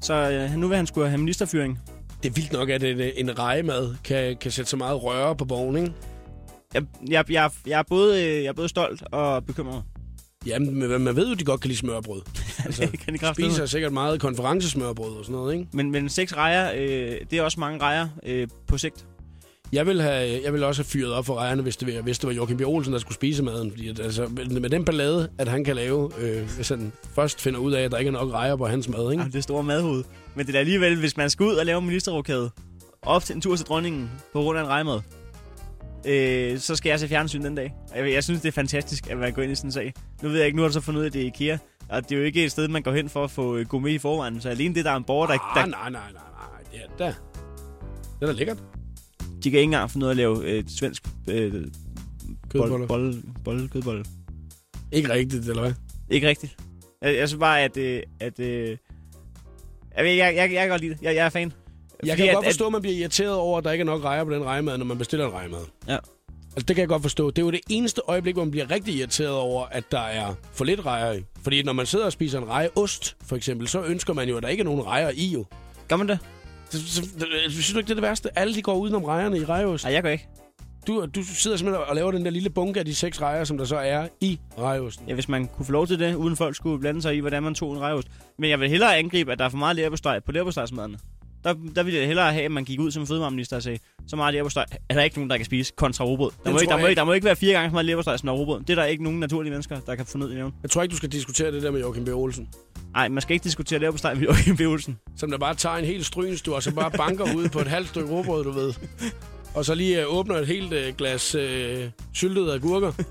Så 0.00 0.14
øh, 0.14 0.60
nu 0.60 0.68
vil 0.68 0.76
han 0.76 0.86
skulle 0.86 1.08
have 1.08 1.18
ministerfyring. 1.18 1.80
Det 2.22 2.28
er 2.28 2.32
vildt 2.32 2.52
nok, 2.52 2.70
at 2.70 2.82
en, 2.82 3.00
en 3.00 3.38
rejemad 3.38 3.94
kan, 4.04 4.36
kan 4.36 4.50
sætte 4.50 4.70
så 4.70 4.76
meget 4.76 5.02
røre 5.02 5.36
på 5.36 5.44
borgen, 5.44 5.76
ikke? 5.76 5.92
Jeg, 6.74 6.82
jeg, 7.08 7.24
jeg, 7.30 7.50
jeg, 7.66 7.78
er 7.78 7.82
både, 7.88 8.24
øh, 8.24 8.42
jeg 8.42 8.48
er 8.48 8.52
både 8.52 8.68
stolt 8.68 9.02
og 9.12 9.46
bekymret. 9.46 9.82
Jamen, 10.46 10.74
men 10.78 11.00
man 11.04 11.16
ved 11.16 11.28
jo, 11.28 11.34
de 11.34 11.44
godt 11.44 11.60
kan 11.60 11.68
lide 11.68 11.78
smørbrød. 11.78 12.20
Altså, 12.64 12.88
det 12.92 13.00
kan 13.00 13.14
de 13.14 13.18
kraftedeme. 13.18 13.52
spiser 13.52 13.66
sikkert 13.66 13.92
meget 13.92 14.20
konferencesmørbrød 14.20 15.10
og 15.10 15.24
sådan 15.24 15.36
noget, 15.36 15.54
ikke? 15.54 15.66
Men, 15.72 15.90
men 15.90 16.08
seks 16.08 16.36
rejer, 16.36 16.72
øh, 16.76 17.16
det 17.30 17.38
er 17.38 17.42
også 17.42 17.60
mange 17.60 17.80
rejer 17.80 18.08
øh, 18.26 18.48
på 18.66 18.78
sigt. 18.78 19.06
Jeg 19.72 19.86
vil, 19.86 20.00
have, 20.02 20.40
jeg 20.44 20.52
vil 20.52 20.62
også 20.64 20.82
have 20.82 20.86
fyret 20.88 21.12
op 21.12 21.26
for 21.26 21.34
rejerne, 21.34 21.62
hvis 21.62 21.76
det, 21.76 21.94
var- 21.94 22.02
hvis 22.02 22.18
det 22.18 22.26
var 22.28 22.32
Joachim 22.34 22.56
B. 22.56 22.60
Olsen, 22.60 22.92
der 22.92 22.98
skulle 22.98 23.14
spise 23.14 23.42
maden. 23.42 23.70
Fordi 23.70 23.88
at, 23.88 24.00
altså, 24.00 24.28
med, 24.60 24.70
den 24.70 24.84
ballade, 24.84 25.28
at 25.38 25.48
han 25.48 25.64
kan 25.64 25.76
lave, 25.76 26.10
øh, 26.20 26.42
hvis 26.56 26.68
han 26.68 26.92
først 27.14 27.40
finder 27.40 27.60
ud 27.60 27.72
af, 27.72 27.82
at 27.82 27.90
der 27.90 27.98
ikke 27.98 28.08
er 28.08 28.12
nok 28.12 28.32
rejer 28.32 28.56
på 28.56 28.66
hans 28.66 28.88
mad, 28.88 29.10
ikke? 29.12 29.22
Ja, 29.22 29.28
det 29.28 29.36
er 29.36 29.40
store 29.42 29.62
madhoved. 29.62 30.04
Men 30.34 30.46
det 30.46 30.54
er 30.54 30.58
alligevel, 30.60 30.96
hvis 30.98 31.16
man 31.16 31.30
skal 31.30 31.46
ud 31.46 31.54
og 31.54 31.66
lave 31.66 31.78
en 31.78 31.86
ministerrokade, 31.86 32.50
op 33.02 33.24
til 33.24 33.34
en 33.34 33.40
tur 33.40 33.56
til 33.56 33.66
dronningen 33.66 34.10
på 34.32 34.42
grund 34.42 34.58
af 34.58 34.62
en 34.62 34.68
rejmad, 34.68 35.00
øh, 36.04 36.58
så 36.58 36.76
skal 36.76 36.90
jeg 36.90 37.00
se 37.00 37.08
fjernsyn 37.08 37.44
den 37.44 37.54
dag. 37.54 37.74
Jeg, 37.96 38.12
jeg 38.12 38.24
synes, 38.24 38.40
det 38.40 38.48
er 38.48 38.52
fantastisk, 38.52 39.10
at 39.10 39.18
man 39.18 39.32
går 39.32 39.42
ind 39.42 39.52
i 39.52 39.54
sådan 39.54 39.68
en 39.68 39.72
sag. 39.72 39.92
Nu 40.22 40.28
ved 40.28 40.36
jeg 40.36 40.46
ikke, 40.46 40.56
nu 40.56 40.62
har 40.62 40.68
du 40.68 40.72
så 40.72 40.80
fundet 40.80 40.98
ud 41.00 41.04
af, 41.04 41.08
at 41.08 41.12
det 41.12 41.22
er 41.22 41.26
IKEA. 41.26 41.58
Og 41.88 42.02
det 42.02 42.12
er 42.12 42.18
jo 42.18 42.24
ikke 42.24 42.44
et 42.44 42.50
sted, 42.52 42.68
man 42.68 42.82
går 42.82 42.92
hen 42.92 43.08
for 43.08 43.24
at 43.24 43.30
få 43.30 43.56
øh, 43.56 43.66
gourmet 43.66 43.90
i 43.90 43.98
forvejen. 43.98 44.40
Så 44.40 44.48
alene 44.48 44.74
det, 44.74 44.84
der 44.84 44.90
er 44.90 44.96
en 44.96 45.04
borger, 45.04 45.26
der... 45.26 45.32
Ah, 45.32 45.62
der 45.62 45.66
nej, 45.66 45.90
nej, 45.90 46.12
nej, 46.12 46.22
nej. 46.22 46.62
Det 46.72 46.80
er 46.80 46.96
da. 46.98 47.14
Det 48.20 48.22
er 48.22 48.26
da 48.26 48.32
lækkert. 48.32 48.58
de 49.44 49.50
kan 49.50 49.60
ikke 49.60 49.62
engang 49.62 49.90
finde 49.90 50.06
ud 50.06 50.08
af 50.08 50.12
at 50.12 50.16
lave 50.16 50.44
øh, 50.44 50.58
et 50.58 50.70
svensk... 50.70 51.02
Øh, 51.28 51.64
Kødbolle. 52.50 52.86
Bolle, 52.86 53.22
bolle, 53.44 53.68
kødbolle. 53.68 54.04
Ikke 54.92 55.12
rigtigt, 55.12 55.48
eller 55.48 55.62
hvad? 55.62 55.72
Ikke 56.10 56.28
rigtigt. 56.28 56.56
Jeg, 57.02 57.16
jeg 57.16 57.28
synes 57.28 57.40
bare, 57.40 57.60
at... 57.60 57.76
Øh, 57.76 58.02
at 58.20 58.40
øh, 58.40 58.76
jeg, 59.96 60.06
jeg, 60.06 60.16
jeg, 60.16 60.34
jeg, 60.36 60.52
jeg 60.52 60.60
kan 60.60 60.68
godt 60.68 60.80
lide 60.80 60.94
det. 60.94 61.02
Jeg, 61.02 61.14
jeg 61.14 61.24
er 61.24 61.28
fan. 61.28 61.52
Jeg 62.04 62.16
kan 62.16 62.28
at- 62.28 62.34
godt 62.34 62.46
forstå, 62.46 62.66
at 62.66 62.72
man 62.72 62.82
bliver 62.82 62.96
irriteret 62.96 63.34
over, 63.34 63.58
at 63.58 63.64
der 63.64 63.72
ikke 63.72 63.82
er 63.82 63.86
nok 63.86 64.04
rejer 64.04 64.24
på 64.24 64.30
den 64.30 64.44
rejemad, 64.44 64.78
når 64.78 64.84
man 64.84 64.98
bestiller 64.98 65.26
en 65.26 65.32
rejemad. 65.32 65.58
Ja. 65.88 65.96
Altså, 66.56 66.66
det 66.68 66.76
kan 66.76 66.78
jeg 66.78 66.88
godt 66.88 67.02
forstå. 67.02 67.30
Det 67.30 67.38
er 67.38 67.46
jo 67.46 67.50
det 67.50 67.60
eneste 67.70 68.00
øjeblik, 68.08 68.34
hvor 68.34 68.44
man 68.44 68.50
bliver 68.50 68.70
rigtig 68.70 68.94
irriteret 68.94 69.32
over, 69.34 69.66
at 69.70 69.84
der 69.90 70.00
er 70.00 70.34
for 70.52 70.64
lidt 70.64 70.86
rejer 70.86 71.12
i. 71.12 71.24
Fordi 71.42 71.62
når 71.62 71.72
man 71.72 71.86
sidder 71.86 72.04
og 72.04 72.12
spiser 72.12 72.38
en 72.38 72.48
rejeost, 72.48 73.16
for 73.26 73.36
eksempel, 73.36 73.68
så 73.68 73.82
ønsker 73.82 74.12
man 74.14 74.28
jo, 74.28 74.36
at 74.36 74.42
der 74.42 74.48
ikke 74.48 74.60
er 74.60 74.64
nogen 74.64 74.86
rejer 74.86 75.10
i, 75.14 75.26
jo. 75.26 75.44
Gør 75.88 75.96
man 75.96 76.08
det? 76.08 76.18
Så, 76.70 76.78
så, 76.86 77.02
synes 77.48 77.72
du 77.72 77.78
ikke, 77.78 77.86
det 77.86 77.90
er 77.90 77.94
det 77.94 78.02
værste? 78.02 78.38
Alle 78.38 78.54
de 78.54 78.62
går 78.62 78.74
udenom 78.74 79.04
rejerne 79.04 79.38
i 79.38 79.44
rejeost. 79.44 79.84
Nej, 79.84 79.92
jeg 79.92 80.02
gør 80.02 80.10
ikke. 80.10 80.28
Du, 80.86 81.06
du 81.14 81.22
sidder 81.24 81.56
simpelthen 81.56 81.84
og 81.88 81.94
laver 81.96 82.10
den 82.12 82.24
der 82.24 82.30
lille 82.30 82.50
bunke 82.50 82.80
af 82.80 82.84
de 82.86 82.94
seks 82.94 83.20
rejer, 83.22 83.44
som 83.44 83.58
der 83.58 83.64
så 83.64 83.76
er 83.76 84.08
i 84.20 84.38
rejeosten. 84.58 85.08
Ja, 85.08 85.14
hvis 85.14 85.28
man 85.28 85.46
kunne 85.46 85.66
få 85.66 85.72
lov 85.72 85.86
til 85.86 85.98
det, 85.98 86.14
uden 86.14 86.36
folk 86.36 86.56
skulle 86.56 86.78
blande 86.80 87.02
sig 87.02 87.16
i, 87.16 87.18
hvordan 87.18 87.42
man 87.42 87.54
tog 87.54 87.72
en 87.72 87.80
rejeost. 87.80 88.08
Men 88.38 88.50
jeg 88.50 88.60
vil 88.60 88.68
hellere 88.70 88.96
angribe, 88.96 89.32
at 89.32 89.38
der 89.38 89.44
er 89.44 89.48
for 89.48 89.56
meget 89.58 89.76
leverpostej 89.76 90.20
på 90.20 90.32
leverpostejsmaderne. 90.32 90.98
Der, 91.46 91.54
der 91.76 91.82
ville 91.82 91.98
jeg 91.98 92.06
hellere 92.06 92.32
have, 92.32 92.44
at 92.44 92.50
man 92.50 92.64
gik 92.64 92.80
ud 92.80 92.90
som 92.90 93.06
fødevareminister 93.06 93.56
og 93.56 93.62
sagde, 93.62 93.78
så 94.08 94.16
meget 94.16 94.34
leverpostej 94.34 94.64
er 94.88 94.94
der 94.94 95.02
ikke 95.02 95.16
nogen, 95.16 95.30
der 95.30 95.36
kan 95.36 95.46
spise 95.46 95.72
kontra 95.76 96.04
robrød. 96.04 96.30
Der, 96.44 96.52
må 96.52 96.58
ikke, 96.58 96.70
der, 96.70 96.78
må 96.80 96.86
ikke, 96.86 96.98
der 96.98 97.04
må 97.04 97.12
ikke 97.12 97.24
være 97.24 97.36
fire 97.36 97.52
gange 97.52 97.70
så 97.70 97.72
meget 97.72 97.86
leverpostej, 97.86 98.16
som 98.16 98.26
der 98.26 98.32
er 98.32 98.38
robrød. 98.38 98.60
Det 98.60 98.70
er 98.70 98.74
der 98.74 98.84
ikke 98.84 99.02
nogen 99.04 99.20
naturlige 99.20 99.50
mennesker, 99.50 99.80
der 99.80 99.94
kan 99.94 100.06
få 100.06 100.18
ned 100.18 100.30
i 100.32 100.34
nævn. 100.34 100.52
Jeg 100.62 100.70
tror 100.70 100.82
ikke, 100.82 100.92
du 100.92 100.96
skal 100.96 101.08
diskutere 101.12 101.52
det 101.52 101.62
der 101.62 101.70
med 101.70 101.80
Joachim 101.80 102.04
B. 102.04 102.08
Olsen. 102.08 102.48
Nej, 102.92 103.08
man 103.08 103.20
skal 103.22 103.34
ikke 103.34 103.44
diskutere 103.44 103.78
leverpostej 103.78 104.14
med 104.14 104.22
Joachim 104.26 104.56
B. 104.56 104.60
Olsen. 104.60 104.98
Som 105.16 105.30
der 105.30 105.38
bare 105.38 105.54
tager 105.54 105.76
en 105.76 105.84
helt 105.84 106.06
strynstur, 106.06 106.54
og 106.56 106.62
så 106.62 106.74
bare 106.74 106.90
banker 106.90 107.34
ud 107.36 107.48
på 107.48 107.58
et 107.60 107.66
halvt 107.66 107.88
stykke 107.88 108.10
råbrød, 108.10 108.44
du 108.44 108.50
ved. 108.50 108.74
Og 109.54 109.64
så 109.64 109.74
lige 109.74 110.00
øh, 110.02 110.14
åbner 110.18 110.34
et 110.36 110.46
helt 110.46 110.72
øh, 110.72 110.94
glas 110.96 111.34
øh, 111.34 111.84
syltede 112.14 112.54
agurker. 112.54 112.92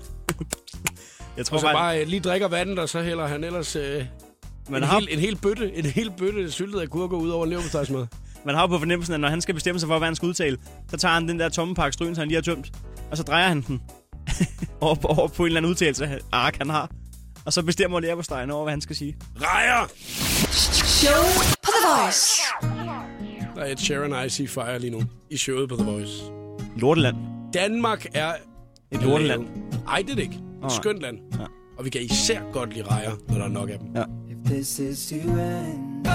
Jeg 1.36 1.46
tror 1.46 1.54
og 1.54 1.60
så 1.60 1.66
bare- 1.66 1.74
bare 1.74 2.00
øh, 2.00 2.06
lige 2.08 2.20
drikker 2.20 2.48
vandet, 2.48 2.78
og 2.78 2.88
så 2.88 3.02
hælder 3.02 3.26
han 3.26 3.44
ellers 3.44 3.76
øh, 3.76 4.04
Man 4.70 4.82
en, 4.82 4.88
har- 4.88 4.98
hel, 5.00 5.08
en 5.10 5.18
hel 5.18 5.36
bøtte, 5.36 5.72
en 5.74 5.84
hel 5.86 6.10
bøtte 6.18 6.50
syltede 6.50 6.82
agurker 6.82 7.16
ud 7.16 7.28
over 7.28 7.46
leverpostejsmad. 7.46 8.06
Man 8.46 8.54
har 8.54 8.62
jo 8.62 8.66
på 8.66 8.78
fornemmelsen, 8.78 9.14
at 9.14 9.20
når 9.20 9.28
han 9.28 9.40
skal 9.40 9.54
bestemme 9.54 9.80
sig 9.80 9.86
for, 9.88 9.98
hvad 9.98 10.08
han 10.08 10.14
skal 10.14 10.26
udtale, 10.28 10.56
så 10.90 10.96
tager 10.96 11.14
han 11.14 11.28
den 11.28 11.38
der 11.40 11.48
tomme 11.48 11.74
pakke 11.74 11.92
stryn, 11.92 12.14
som 12.14 12.20
han 12.22 12.28
lige 12.28 12.36
har 12.36 12.42
tømt, 12.42 12.72
og 13.10 13.16
så 13.16 13.22
drejer 13.22 13.48
han 13.48 13.60
den 13.60 13.82
over, 14.80 14.94
på, 14.94 15.06
over 15.08 15.28
på 15.28 15.42
en 15.42 15.46
eller 15.46 15.58
anden 15.60 15.70
udtalelse, 15.70 16.06
han- 16.06 16.20
ark 16.32 16.56
han 16.58 16.70
har. 16.70 16.90
Og 17.44 17.52
så 17.52 17.62
bestemmer 17.62 18.00
leverpostejen 18.00 18.50
over, 18.50 18.62
hvad 18.62 18.72
han 18.72 18.80
skal 18.80 18.96
sige. 18.96 19.16
Rejer! 19.36 19.86
Show 20.84 21.22
på 21.62 21.70
The 21.76 22.02
Voice. 22.02 22.40
Der 23.56 23.62
er 23.62 23.66
et 23.72 23.80
Sharon 23.80 24.26
Icy 24.26 24.42
Fire 24.46 24.78
lige 24.78 24.90
nu 24.90 25.02
i 25.30 25.36
showet 25.36 25.68
på 25.68 25.76
The 25.76 25.84
Voice. 25.90 26.12
Lorteland. 26.76 27.16
Danmark 27.54 28.06
er... 28.14 28.32
Et 28.92 29.02
lorteland. 29.02 29.46
Nej, 29.84 30.02
det 30.02 30.10
er 30.10 30.14
det 30.14 30.22
ikke. 30.22 30.38
Et 30.66 30.72
skønt 30.72 31.00
land. 31.00 31.16
Ja. 31.38 31.44
Og 31.78 31.84
vi 31.84 31.90
kan 31.90 32.02
især 32.02 32.40
godt 32.52 32.72
lide 32.74 32.84
rejer, 32.86 33.12
når 33.28 33.34
der 33.38 33.44
er 33.44 33.48
nok 33.48 33.70
af 33.70 33.78
dem. 33.78 33.88
Ja. 33.96 34.02
If 34.30 34.36
this 34.50 34.78
is 34.78 35.06
to 35.08 35.16
end. 35.16 36.06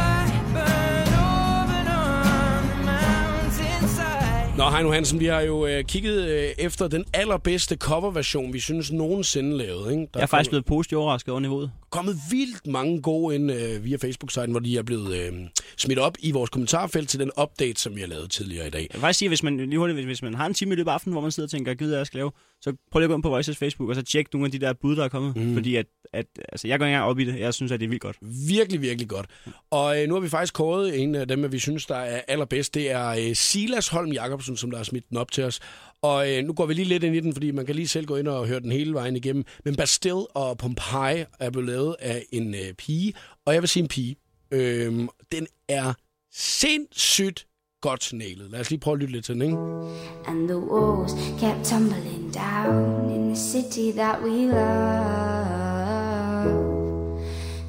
Nå, 4.62 4.70
Heino 4.70 4.91
Hansen, 4.91 5.20
vi 5.20 5.26
har 5.26 5.41
jo 5.41 5.66
øh, 5.66 5.84
kigget 5.84 6.30
øh, 6.30 6.49
efter 6.57 6.88
den 6.88 7.05
allerbedste 7.14 7.76
coverversion, 7.76 8.53
vi 8.53 8.59
synes 8.59 8.91
nogensinde 8.91 9.57
lavet. 9.57 9.91
Ikke? 9.91 10.01
Der 10.01 10.07
Jeg 10.16 10.22
er 10.22 10.26
faktisk 10.26 10.49
blevet 10.49 10.66
positivt 10.66 10.99
overrasket 10.99 11.32
over 11.32 11.39
niveauet. 11.39 11.72
kommet 11.89 12.16
vildt 12.32 12.68
mange 12.68 13.01
gode 13.01 13.36
ind 13.36 13.51
øh, 13.51 13.84
via 13.84 13.97
Facebook-siden, 14.01 14.51
hvor 14.51 14.59
de 14.59 14.78
er 14.78 14.84
blevet 14.84 15.18
øh, 15.18 15.34
smidt 15.78 15.99
op 15.99 16.16
i 16.20 16.32
vores 16.32 16.49
kommentarfelt 16.49 17.09
til 17.09 17.20
den 17.20 17.32
update, 17.41 17.82
som 17.82 17.95
vi 17.95 17.99
har 18.01 18.07
lavet 18.07 18.32
tidligere 18.32 18.68
i 18.68 18.70
dag. 18.70 18.82
Jeg 18.82 18.93
vil 18.93 19.01
faktisk 19.01 19.20
sige, 19.20 19.30
hvis 19.30 19.43
man, 19.43 19.57
lige 19.57 19.78
hurtigt, 19.78 19.95
hvis, 19.97 20.05
hvis 20.05 20.22
man 20.22 20.34
har 20.34 20.45
en 20.45 20.53
time 20.53 20.74
i 20.74 20.76
løbet 20.76 20.89
af 20.89 20.93
aftenen, 20.93 21.14
hvor 21.14 21.22
man 21.22 21.32
sidder 21.32 21.47
og 21.47 21.51
tænker, 21.51 21.74
gider 21.74 21.97
jeg 21.97 22.05
skal 22.05 22.18
lave, 22.18 22.32
så 22.62 22.74
prøv 22.91 22.99
lige 22.99 23.05
at 23.05 23.09
gå 23.09 23.16
ind 23.16 23.24
på 23.24 23.30
Voices 23.30 23.57
Facebook, 23.57 23.89
og 23.89 23.95
så 23.95 24.01
tjek 24.01 24.34
nogle 24.34 24.45
af 24.45 24.51
de 24.51 24.59
der 24.59 24.74
bud, 24.74 24.95
der 24.95 25.03
er 25.03 25.09
kommet. 25.09 25.36
Mm. 25.36 25.53
Fordi 25.53 25.76
at, 25.76 25.86
at, 26.14 26.26
altså, 26.49 26.68
jeg 26.68 26.80
går 26.80 26.86
ikke 26.86 26.93
engang 26.93 27.09
op 27.09 27.20
i 27.20 27.26
det. 27.26 27.39
Jeg 27.39 27.53
synes, 27.53 27.72
at 27.72 27.80
det 27.80 27.86
er 27.86 27.89
vildt 27.89 28.01
godt. 28.01 28.18
Virkelig, 28.47 28.82
virkelig 28.82 29.09
godt. 29.09 29.26
Og 29.72 30.01
øh, 30.01 30.07
nu 30.07 30.14
har 30.14 30.22
vi 30.22 30.30
faktisk 30.30 30.53
kåret 30.53 31.01
en 31.01 31.16
af 31.16 31.28
dem, 31.28 31.43
at 31.43 31.51
vi 31.51 31.59
synes, 31.59 31.86
der 31.86 31.95
er 31.95 32.22
allerbedst. 32.28 32.74
Det 32.74 32.91
er 32.91 33.07
øh, 33.07 33.36
Silas 33.36 33.88
Holm 33.88 34.12
Jacobsen, 34.12 34.57
som 34.57 34.72
der 34.72 34.78
har 34.78 34.84
smidt 34.84 35.09
den 35.09 35.18
op 35.18 35.32
til 35.32 35.43
os. 35.43 35.59
Og 36.01 36.32
øh, 36.32 36.43
nu 36.43 36.53
går 36.53 36.66
vi 36.66 36.74
lige 36.74 36.86
lidt 36.86 37.03
ind 37.03 37.16
i 37.16 37.20
den, 37.20 37.34
fordi 37.34 37.51
man 37.51 37.66
kan 37.66 37.76
lige 37.76 37.88
selv 37.88 38.05
gå 38.05 38.16
ind 38.16 38.28
og 38.28 38.47
høre 38.47 38.59
den 38.59 38.72
hele 38.72 38.93
vejen 38.93 39.16
igennem. 39.16 39.45
Men 39.66 39.76
Bastille 39.76 40.36
og 40.36 40.57
Pompeii 40.57 41.26
er 41.39 41.49
blevet 41.49 41.68
lavet 41.68 41.95
af 41.99 42.26
en 42.32 42.55
øh, 42.55 42.74
pige, 42.74 43.14
og 43.45 43.53
jeg 43.53 43.62
vil 43.62 43.70
sige 43.70 43.84
en 43.84 43.89
pige. 43.89 44.16
Øhm, 44.51 45.09
den 45.32 45.47
er 45.70 45.93
sindssygt 46.34 47.47
godt 47.82 48.13
nailet. 48.13 48.51
Lad 48.51 48.59
os 48.59 48.69
lige 48.69 48.79
prøve 48.79 48.93
at 48.93 48.99
lytte 48.99 49.13
lidt 49.13 49.25
til 49.25 49.36
den, 49.36 49.41
ikke? 49.41 49.57
And 50.27 50.47
the 50.47 50.57
walls 50.57 51.13
kept 51.39 51.63
tumbling 51.65 52.34
down 52.34 53.09
in 53.15 53.34
the 53.34 53.36
city 53.36 53.91
that 53.97 54.17
we 54.23 54.45
love. 54.45 55.82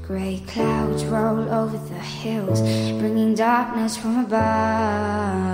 Grey 0.07 0.37
clouds 0.49 1.05
roll 1.05 1.49
over 1.61 1.79
the 1.93 2.01
hills, 2.01 2.61
bringing 3.01 3.39
darkness 3.39 3.99
from 3.99 4.25
above. 4.25 5.53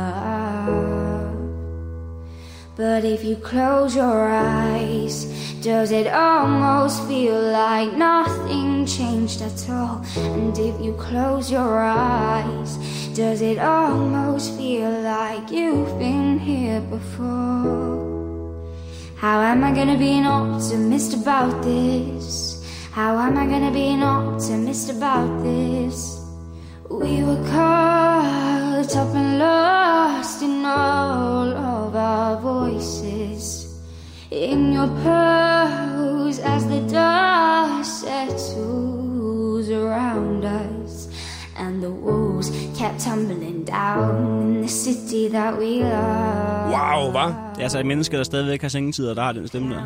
But 2.76 3.04
if 3.04 3.24
you 3.24 3.36
close 3.36 3.96
your 3.96 4.28
eyes, 4.28 5.26
does 5.62 5.90
it 5.90 6.06
almost 6.06 7.02
feel 7.08 7.40
like 7.40 7.92
nothing 7.96 8.86
changed 8.86 9.42
at 9.42 9.68
all? 9.68 10.00
And 10.16 10.56
if 10.56 10.80
you 10.80 10.92
close 10.92 11.50
your 11.50 11.78
eyes, 11.78 12.78
does 13.18 13.42
it 13.42 13.58
almost 13.58 14.56
feel 14.56 14.92
like 15.02 15.50
you've 15.50 15.98
been 15.98 16.38
here 16.38 16.80
before? 16.82 18.54
How 19.16 19.40
am 19.40 19.64
I 19.64 19.72
gonna 19.74 19.98
be 19.98 20.12
an 20.18 20.24
optimist 20.24 21.14
about 21.14 21.60
this? 21.64 22.62
How 22.92 23.18
am 23.18 23.36
I 23.36 23.46
gonna 23.46 23.72
be 23.72 23.88
an 23.88 24.04
optimist 24.04 24.90
about 24.90 25.42
this? 25.42 26.22
We 26.88 27.24
were 27.24 27.42
caught 27.50 28.94
up 28.94 29.12
and 29.16 29.40
lost 29.40 30.40
in 30.42 30.64
all 30.64 31.48
of 31.74 31.96
our 31.96 32.40
voices. 32.40 33.80
In 34.30 34.72
your 34.72 34.90
pose 35.02 36.38
as 36.38 36.68
the 36.68 36.82
dust 36.82 37.37
kept 42.78 43.00
tumbling 43.00 43.64
down 43.66 44.54
in 44.54 44.62
the 44.62 44.68
city 44.68 45.28
that 45.28 45.58
we 45.58 45.70
love. 45.80 46.70
Wow, 46.70 47.12
hva'? 47.12 47.32
Det 47.54 47.58
er 47.58 47.62
altså 47.62 47.78
et 47.78 47.86
menneske, 47.86 48.16
der 48.16 48.22
stadigvæk 48.22 48.62
har 48.62 48.68
sengetid, 48.68 49.08
og 49.08 49.16
der 49.16 49.22
har 49.22 49.32
den 49.32 49.48
stemme 49.48 49.74
der. 49.74 49.82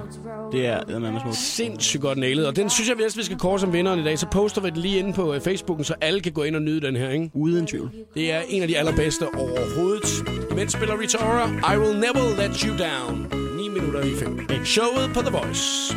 Det 0.52 0.66
er 0.66 0.80
eddermame 0.88 1.20
smukt. 1.20 1.36
Sindssygt 1.36 2.02
godt 2.02 2.18
nailet. 2.18 2.46
Og 2.46 2.56
den 2.56 2.70
synes 2.70 2.88
jeg, 2.88 2.96
hvis 2.96 3.16
vi 3.16 3.22
skal 3.22 3.38
kåre 3.38 3.60
som 3.60 3.72
vinderen 3.72 4.00
i 4.00 4.04
dag, 4.04 4.18
så 4.18 4.26
poster 4.26 4.60
vi 4.60 4.70
den 4.70 4.76
lige 4.76 4.98
inde 4.98 5.12
på 5.12 5.34
øh, 5.34 5.40
Facebooken, 5.40 5.84
så 5.84 5.94
alle 6.00 6.20
kan 6.20 6.32
gå 6.32 6.42
ind 6.42 6.56
og 6.56 6.62
nyde 6.62 6.86
den 6.86 6.96
her, 6.96 7.10
ikke? 7.10 7.30
Uden 7.34 7.66
tvivl. 7.66 7.90
Det 8.14 8.32
er 8.32 8.40
en 8.48 8.62
af 8.62 8.68
de 8.68 8.78
allerbedste 8.78 9.26
overhovedet. 9.34 10.24
Imens 10.50 10.72
spiller 10.72 11.00
Rita 11.00 11.18
Ora, 11.18 11.74
I 11.74 11.78
Will 11.78 12.00
Never 12.00 12.36
Let 12.36 12.60
You 12.60 12.76
Down. 12.76 13.26
9 13.56 13.68
minutter 13.68 14.00
i 14.00 14.14
5. 14.14 14.64
Showet 14.64 15.10
på 15.14 15.20
The 15.20 15.30
Voice. 15.30 15.96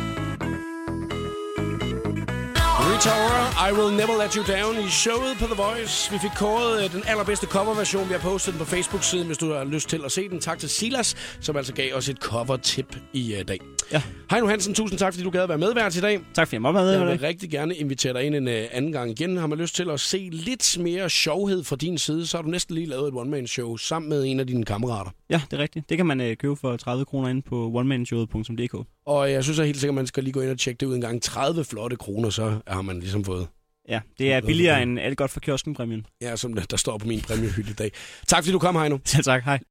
Rita 2.96 3.68
I 3.68 3.72
Will 3.72 3.96
Never 3.96 4.16
Let 4.22 4.34
You 4.34 4.44
Down 4.44 4.86
i 4.86 4.90
showet 4.90 5.36
på 5.38 5.46
The 5.46 5.54
Voice. 5.54 6.12
Vi 6.12 6.18
fik 6.18 6.30
kåret 6.36 6.84
øh, 6.84 6.92
den 6.92 7.02
allerbedste 7.06 7.46
coverversion. 7.46 8.08
Vi 8.08 8.12
har 8.12 8.20
postet 8.20 8.54
den 8.54 8.58
på 8.58 8.64
Facebook-siden, 8.64 9.26
hvis 9.26 9.38
du 9.38 9.52
har 9.52 9.64
lyst 9.64 9.88
til 9.88 10.04
at 10.04 10.12
se 10.12 10.28
den. 10.28 10.40
Tak 10.40 10.58
til 10.58 10.68
Silas, 10.68 11.16
som 11.40 11.56
altså 11.56 11.72
gav 11.72 11.94
os 11.94 12.08
et 12.08 12.18
cover-tip 12.18 12.96
i 13.12 13.34
øh, 13.34 13.48
dag. 13.48 13.75
Ja. 13.92 14.02
Heino 14.30 14.46
Hansen, 14.46 14.74
tusind 14.74 14.98
tak, 14.98 15.12
fordi 15.12 15.24
du 15.24 15.30
gad 15.30 15.42
at 15.42 15.48
være 15.48 15.58
medvært 15.58 15.96
i 15.96 16.00
dag. 16.00 16.20
Tak 16.34 16.46
fordi 16.46 16.54
jeg 16.54 16.62
måtte 16.62 16.76
være 16.76 16.84
med. 16.84 16.92
Jeg 16.92 17.06
vil 17.06 17.18
rigtig 17.18 17.50
gerne 17.50 17.74
invitere 17.74 18.12
dig 18.12 18.24
ind 18.24 18.34
en 18.34 18.48
uh, 18.48 18.54
anden 18.70 18.92
gang 18.92 19.10
igen. 19.10 19.36
Har 19.36 19.46
man 19.46 19.58
lyst 19.58 19.76
til 19.76 19.90
at 19.90 20.00
se 20.00 20.28
lidt 20.32 20.78
mere 20.80 21.10
sjovhed 21.10 21.64
fra 21.64 21.76
din 21.76 21.98
side, 21.98 22.26
så 22.26 22.36
har 22.36 22.42
du 22.42 22.48
næsten 22.48 22.74
lige 22.74 22.86
lavet 22.86 23.08
et 23.08 23.14
one-man-show 23.14 23.76
sammen 23.76 24.08
med 24.08 24.24
en 24.24 24.40
af 24.40 24.46
dine 24.46 24.64
kammerater. 24.64 25.10
Ja, 25.30 25.40
det 25.50 25.56
er 25.56 25.62
rigtigt. 25.62 25.88
Det 25.88 25.96
kan 25.96 26.06
man 26.06 26.20
øh, 26.20 26.36
købe 26.36 26.56
for 26.56 26.76
30 26.76 27.04
kroner 27.04 27.28
inde 27.28 27.42
på 27.42 27.70
onemanshowet.dk. 27.74 28.86
Og 29.06 29.32
jeg 29.32 29.44
synes 29.44 29.58
at 29.58 29.66
helt 29.66 29.80
sikkert, 29.80 29.94
man 29.94 30.06
skal 30.06 30.24
lige 30.24 30.32
gå 30.32 30.40
ind 30.40 30.50
og 30.50 30.58
tjekke 30.58 30.78
det 30.78 30.86
ud 30.86 30.94
en 30.94 31.00
gang. 31.00 31.22
30 31.22 31.64
flotte 31.64 31.96
kroner, 31.96 32.30
så 32.30 32.58
har 32.66 32.82
man 32.82 33.00
ligesom 33.00 33.24
fået... 33.24 33.46
Ja, 33.88 34.00
det 34.18 34.32
er 34.32 34.40
billigere 34.40 34.82
end 34.82 35.00
alt 35.00 35.18
godt 35.18 35.30
for 35.30 35.40
kiosken-præmien. 35.40 36.06
Ja, 36.22 36.36
som 36.36 36.54
der, 36.54 36.62
der 36.62 36.76
står 36.76 36.98
på 36.98 37.06
min 37.06 37.20
præmiehylde 37.20 37.70
i 37.70 37.74
dag. 37.74 37.92
Tak 38.26 38.42
fordi 38.42 38.52
du 38.52 38.58
kom, 38.58 38.76
Heino. 38.76 38.98
Selv 39.04 39.24
tak, 39.24 39.44
hej. 39.44 39.58